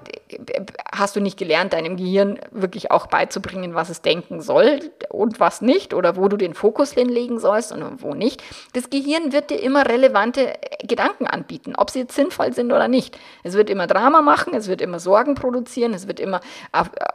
hast 0.91 1.15
du 1.15 1.21
nicht 1.21 1.37
gelernt, 1.37 1.71
deinem 1.71 1.95
Gehirn 1.95 2.39
wirklich 2.51 2.91
auch 2.91 3.07
beizubringen, 3.07 3.73
was 3.73 3.89
es 3.89 4.01
denken 4.01 4.41
soll 4.41 4.91
und 5.07 5.39
was 5.39 5.61
nicht 5.61 5.93
oder 5.93 6.17
wo 6.17 6.27
du 6.27 6.35
den 6.35 6.53
Fokus 6.53 6.88
hinlegen 6.93 7.39
sollst 7.39 7.71
und 7.71 8.01
wo 8.01 8.13
nicht. 8.13 8.43
Das 8.73 8.89
Gehirn 8.89 9.31
wird 9.31 9.49
dir 9.49 9.61
immer 9.61 9.87
relevante 9.87 10.53
Gedanken 10.83 11.27
anbieten, 11.27 11.75
ob 11.75 11.89
sie 11.89 11.99
jetzt 11.99 12.15
sinnvoll 12.15 12.53
sind 12.53 12.71
oder 12.71 12.87
nicht. 12.87 13.17
Es 13.43 13.53
wird 13.53 13.69
immer 13.69 13.87
Drama 13.87 14.21
machen, 14.21 14.53
es 14.53 14.67
wird 14.67 14.81
immer 14.81 14.99
Sorgen 14.99 15.35
produzieren, 15.35 15.93
es 15.93 16.07
wird 16.07 16.19
immer 16.19 16.41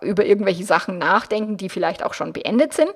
über 0.00 0.24
irgendwelche 0.24 0.64
Sachen 0.64 0.98
nachdenken, 0.98 1.56
die 1.56 1.68
vielleicht 1.68 2.04
auch 2.04 2.14
schon 2.14 2.32
beendet 2.32 2.72
sind. 2.72 2.90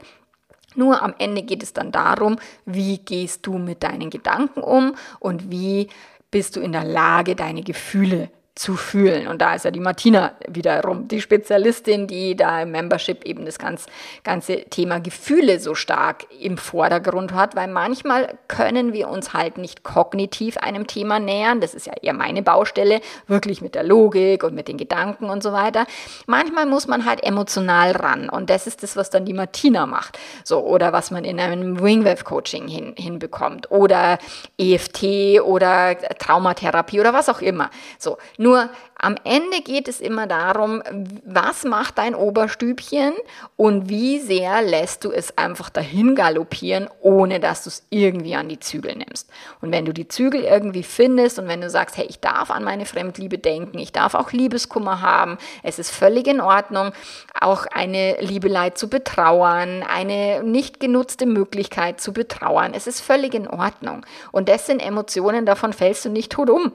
Nur 0.74 1.02
am 1.02 1.14
Ende 1.18 1.42
geht 1.42 1.62
es 1.62 1.72
dann 1.72 1.92
darum, 1.92 2.36
wie 2.64 2.98
gehst 2.98 3.46
du 3.46 3.58
mit 3.58 3.82
deinen 3.82 4.10
Gedanken 4.10 4.60
um 4.60 4.94
und 5.18 5.50
wie 5.50 5.88
bist 6.30 6.56
du 6.56 6.60
in 6.60 6.72
der 6.72 6.84
Lage, 6.84 7.34
deine 7.34 7.62
Gefühle 7.62 8.30
zu 8.58 8.74
fühlen. 8.76 9.28
Und 9.28 9.40
da 9.40 9.54
ist 9.54 9.64
ja 9.64 9.70
die 9.70 9.80
Martina 9.80 10.32
wiederum 10.48 11.06
die 11.06 11.20
Spezialistin, 11.20 12.08
die 12.08 12.34
da 12.34 12.62
im 12.62 12.72
Membership 12.72 13.24
eben 13.24 13.44
das 13.44 13.58
ganz, 13.58 13.86
ganze 14.24 14.64
Thema 14.64 14.98
Gefühle 14.98 15.60
so 15.60 15.76
stark 15.76 16.26
im 16.40 16.58
Vordergrund 16.58 17.32
hat, 17.32 17.54
weil 17.54 17.68
manchmal 17.68 18.36
können 18.48 18.92
wir 18.92 19.08
uns 19.08 19.32
halt 19.32 19.58
nicht 19.58 19.84
kognitiv 19.84 20.56
einem 20.56 20.88
Thema 20.88 21.20
nähern. 21.20 21.60
Das 21.60 21.72
ist 21.72 21.86
ja 21.86 21.92
eher 22.02 22.14
meine 22.14 22.42
Baustelle, 22.42 23.00
wirklich 23.28 23.62
mit 23.62 23.76
der 23.76 23.84
Logik 23.84 24.42
und 24.42 24.54
mit 24.54 24.66
den 24.66 24.76
Gedanken 24.76 25.30
und 25.30 25.42
so 25.42 25.52
weiter. 25.52 25.86
Manchmal 26.26 26.66
muss 26.66 26.88
man 26.88 27.04
halt 27.04 27.22
emotional 27.22 27.92
ran 27.92 28.28
und 28.28 28.50
das 28.50 28.66
ist 28.66 28.82
das, 28.82 28.96
was 28.96 29.10
dann 29.10 29.24
die 29.24 29.34
Martina 29.34 29.86
macht. 29.86 30.18
So, 30.42 30.64
oder 30.64 30.92
was 30.92 31.12
man 31.12 31.24
in 31.24 31.38
einem 31.38 31.80
Wingwave 31.80 32.24
Coaching 32.24 32.66
hin, 32.66 32.94
hinbekommt 32.96 33.70
oder 33.70 34.18
EFT 34.58 35.40
oder 35.44 35.96
Traumatherapie 36.18 36.98
oder 36.98 37.12
was 37.14 37.28
auch 37.28 37.40
immer. 37.40 37.70
So, 37.98 38.18
nur 38.36 38.47
nur 38.48 38.70
am 39.00 39.16
Ende 39.22 39.60
geht 39.60 39.86
es 39.88 40.00
immer 40.00 40.26
darum, 40.26 40.82
was 41.24 41.64
macht 41.64 41.98
dein 41.98 42.14
Oberstübchen 42.14 43.12
und 43.56 43.90
wie 43.90 44.18
sehr 44.18 44.62
lässt 44.62 45.04
du 45.04 45.12
es 45.12 45.36
einfach 45.36 45.68
dahin 45.68 46.14
galoppieren, 46.14 46.88
ohne 47.00 47.40
dass 47.40 47.64
du 47.64 47.68
es 47.68 47.86
irgendwie 47.90 48.34
an 48.34 48.48
die 48.48 48.58
Zügel 48.58 48.96
nimmst. 48.96 49.28
Und 49.60 49.70
wenn 49.70 49.84
du 49.84 49.92
die 49.92 50.08
Zügel 50.08 50.42
irgendwie 50.42 50.82
findest 50.82 51.38
und 51.38 51.46
wenn 51.46 51.60
du 51.60 51.68
sagst, 51.68 51.98
hey, 51.98 52.06
ich 52.08 52.20
darf 52.20 52.50
an 52.50 52.64
meine 52.64 52.86
Fremdliebe 52.86 53.36
denken, 53.38 53.78
ich 53.78 53.92
darf 53.92 54.14
auch 54.14 54.32
Liebeskummer 54.32 55.02
haben, 55.02 55.36
es 55.62 55.78
ist 55.78 55.90
völlig 55.90 56.26
in 56.26 56.40
Ordnung, 56.40 56.92
auch 57.38 57.66
eine 57.66 58.16
Liebelei 58.20 58.70
zu 58.70 58.88
betrauern, 58.88 59.84
eine 59.84 60.42
nicht 60.42 60.80
genutzte 60.80 61.26
Möglichkeit 61.26 62.00
zu 62.00 62.14
betrauern, 62.14 62.72
es 62.74 62.86
ist 62.86 63.00
völlig 63.00 63.34
in 63.34 63.46
Ordnung. 63.46 64.06
Und 64.32 64.48
das 64.48 64.66
sind 64.66 64.80
Emotionen, 64.80 65.44
davon 65.44 65.74
fällst 65.74 66.06
du 66.06 66.08
nicht 66.08 66.32
tot 66.32 66.48
um. 66.48 66.72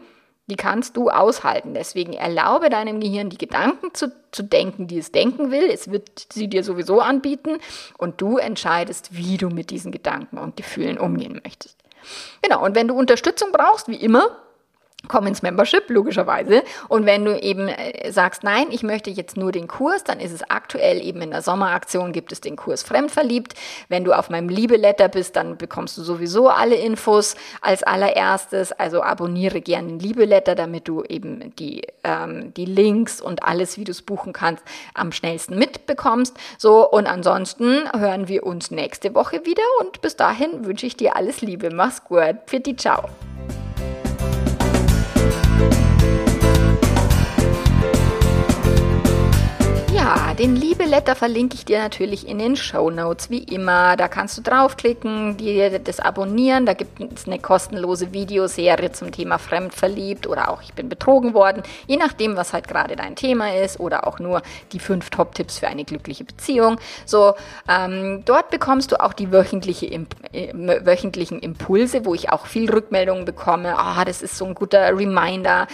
Die 0.48 0.56
kannst 0.58 0.98
du 0.98 1.10
aushalten. 1.10 1.74
Deswegen 1.74 2.14
erlaube 2.14 2.70
deinem 2.70 3.00
Gehirn, 3.00 3.30
die 3.30 3.38
Gedanken 3.38 3.94
zu, 3.94 4.12
zu 4.32 4.44
denken, 4.44 4.88
die 4.88 4.98
es 4.98 5.12
denken 5.12 5.52
will. 5.52 5.70
Es 5.72 5.90
wird 5.90 6.28
sie 6.32 6.50
dir 6.50 6.64
sowieso 6.64 7.00
anbieten. 7.00 7.60
Und 7.98 8.20
du 8.20 8.38
entscheidest, 8.38 9.16
wie 9.16 9.38
du 9.38 9.50
mit 9.50 9.70
diesen 9.70 9.92
Gedanken 9.92 10.38
und 10.38 10.58
Gefühlen 10.58 10.98
umgehen 10.98 11.40
möchtest. 11.44 11.78
Genau, 12.42 12.64
und 12.64 12.76
wenn 12.76 12.90
du 12.90 12.96
Unterstützung 12.96 13.54
brauchst, 13.54 13.88
wie 13.88 13.96
immer, 13.96 14.43
komm 15.08 15.28
ins 15.28 15.42
Membership, 15.42 15.90
logischerweise. 15.90 16.64
Und 16.88 17.06
wenn 17.06 17.26
du 17.26 17.38
eben 17.38 17.68
äh, 17.68 18.12
sagst, 18.12 18.44
nein, 18.44 18.68
ich 18.72 18.84
möchte 18.84 19.10
jetzt 19.10 19.36
nur 19.36 19.52
den 19.52 19.68
Kurs, 19.68 20.04
dann 20.04 20.20
ist 20.20 20.32
es 20.32 20.50
aktuell 20.50 21.04
eben 21.06 21.22
in 21.22 21.32
der 21.32 21.42
Sommeraktion 21.42 22.14
gibt 22.14 22.32
es 22.32 22.42
den 22.42 22.56
Kurs 22.56 22.84
Fremdverliebt. 22.84 23.54
Wenn 23.90 24.06
du 24.06 24.14
auf 24.14 24.30
meinem 24.30 24.50
Liebeletter 24.50 25.10
bist, 25.10 25.36
dann 25.36 25.58
bekommst 25.58 25.98
du 25.98 26.04
sowieso 26.04 26.50
alle 26.50 26.76
Infos 26.76 27.36
als 27.62 27.84
allererstes. 27.84 28.72
Also 28.72 29.04
abonniere 29.04 29.62
gerne 29.62 29.90
den 29.90 30.00
Liebeletter, 30.00 30.56
damit 30.56 30.88
du 30.88 31.04
eben 31.04 31.54
die, 31.58 31.84
ähm, 32.04 32.54
die 32.54 32.66
Links 32.66 33.20
und 33.20 33.44
alles, 33.44 33.78
wie 33.78 33.84
du 33.84 33.92
es 33.92 34.02
buchen 34.02 34.32
kannst, 34.32 34.64
am 34.94 35.12
schnellsten 35.12 35.58
mitbekommst. 35.58 36.38
So, 36.58 36.90
und 36.90 37.08
ansonsten 37.08 37.90
hören 37.94 38.28
wir 38.30 38.44
uns 38.46 38.72
nächste 38.72 39.14
Woche 39.16 39.46
wieder 39.46 39.64
und 39.82 40.02
bis 40.02 40.16
dahin 40.16 40.66
wünsche 40.66 40.86
ich 40.86 40.96
dir 40.96 41.16
alles 41.16 41.42
Liebe. 41.42 41.70
Mach's 41.74 42.04
gut. 42.04 42.38
Pfiat, 42.48 42.80
ciao. 42.80 43.10
Ja, 50.34 50.38
den 50.38 50.56
Liebeletter 50.56 51.14
verlinke 51.14 51.54
ich 51.54 51.64
dir 51.64 51.78
natürlich 51.78 52.28
in 52.28 52.40
den 52.40 52.56
Show 52.56 52.90
Notes, 52.90 53.30
wie 53.30 53.44
immer. 53.44 53.96
Da 53.98 54.08
kannst 54.08 54.36
du 54.36 54.42
draufklicken, 54.42 55.38
dir 55.38 55.78
das 55.78 56.00
abonnieren. 56.00 56.66
Da 56.66 56.74
gibt 56.74 57.00
es 57.16 57.28
eine 57.28 57.38
kostenlose 57.38 58.14
Videoserie 58.14 58.92
zum 58.94 59.12
Thema 59.12 59.38
Fremdverliebt 59.38 60.26
oder 60.26 60.50
auch 60.50 60.64
ich 60.64 60.74
bin 60.74 60.90
betrogen 60.90 61.36
worden. 61.36 61.62
Je 61.86 61.98
nachdem, 61.98 62.36
was 62.36 62.52
halt 62.52 62.68
gerade 62.68 62.96
dein 62.96 63.16
Thema 63.16 63.54
ist 63.56 63.80
oder 63.80 64.08
auch 64.08 64.18
nur 64.18 64.42
die 64.72 64.80
fünf 64.80 65.12
Top-Tipps 65.12 65.60
für 65.60 65.68
eine 65.68 65.86
glückliche 65.86 66.24
Beziehung. 66.24 66.80
So, 67.06 67.36
ähm, 67.70 68.24
dort 68.26 68.50
bekommst 68.50 68.92
du 68.92 69.00
auch 69.00 69.14
die 69.14 69.32
wöchentliche 69.32 69.86
Imp 69.86 70.16
äh, 70.32 70.52
wöchentlichen 70.54 71.42
Impulse, 71.42 72.06
wo 72.06 72.16
ich 72.16 72.32
auch 72.32 72.48
viel 72.48 72.72
Rückmeldungen 72.72 73.26
bekomme. 73.26 73.78
Ah, 73.78 74.02
oh, 74.02 74.04
das 74.04 74.24
ist 74.24 74.38
so 74.38 74.46
ein 74.46 74.56
guter 74.56 74.98
Reminder, 74.98 75.68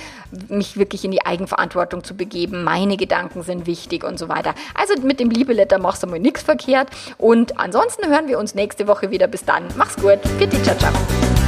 mich 0.50 0.76
wirklich 0.76 1.06
in 1.06 1.12
die 1.12 1.26
Eigenverantwortung 1.26 2.04
zu 2.04 2.14
begeben. 2.14 2.66
Meine 2.66 2.98
Gedanken 2.98 3.44
sind 3.44 3.66
wichtig 3.66 4.04
und 4.04 4.20
so 4.20 4.28
weiter. 4.28 4.49
Also 4.74 4.94
mit 5.02 5.20
dem 5.20 5.30
Liebeletter 5.30 5.80
machst 5.80 6.04
du 6.04 6.08
mal 6.08 6.20
nichts 6.20 6.42
verkehrt. 6.42 6.90
Und 7.18 7.60
ansonsten 7.60 8.08
hören 8.08 8.28
wir 8.28 8.40
uns 8.40 8.56
nächste 8.56 8.88
Woche 8.88 9.12
wieder. 9.12 9.28
Bis 9.28 9.46
dann. 9.46 9.64
Mach's 9.76 9.96
gut. 9.96 10.20
Bitte, 10.38 10.62
ciao, 10.64 10.78
ciao. 10.78 11.39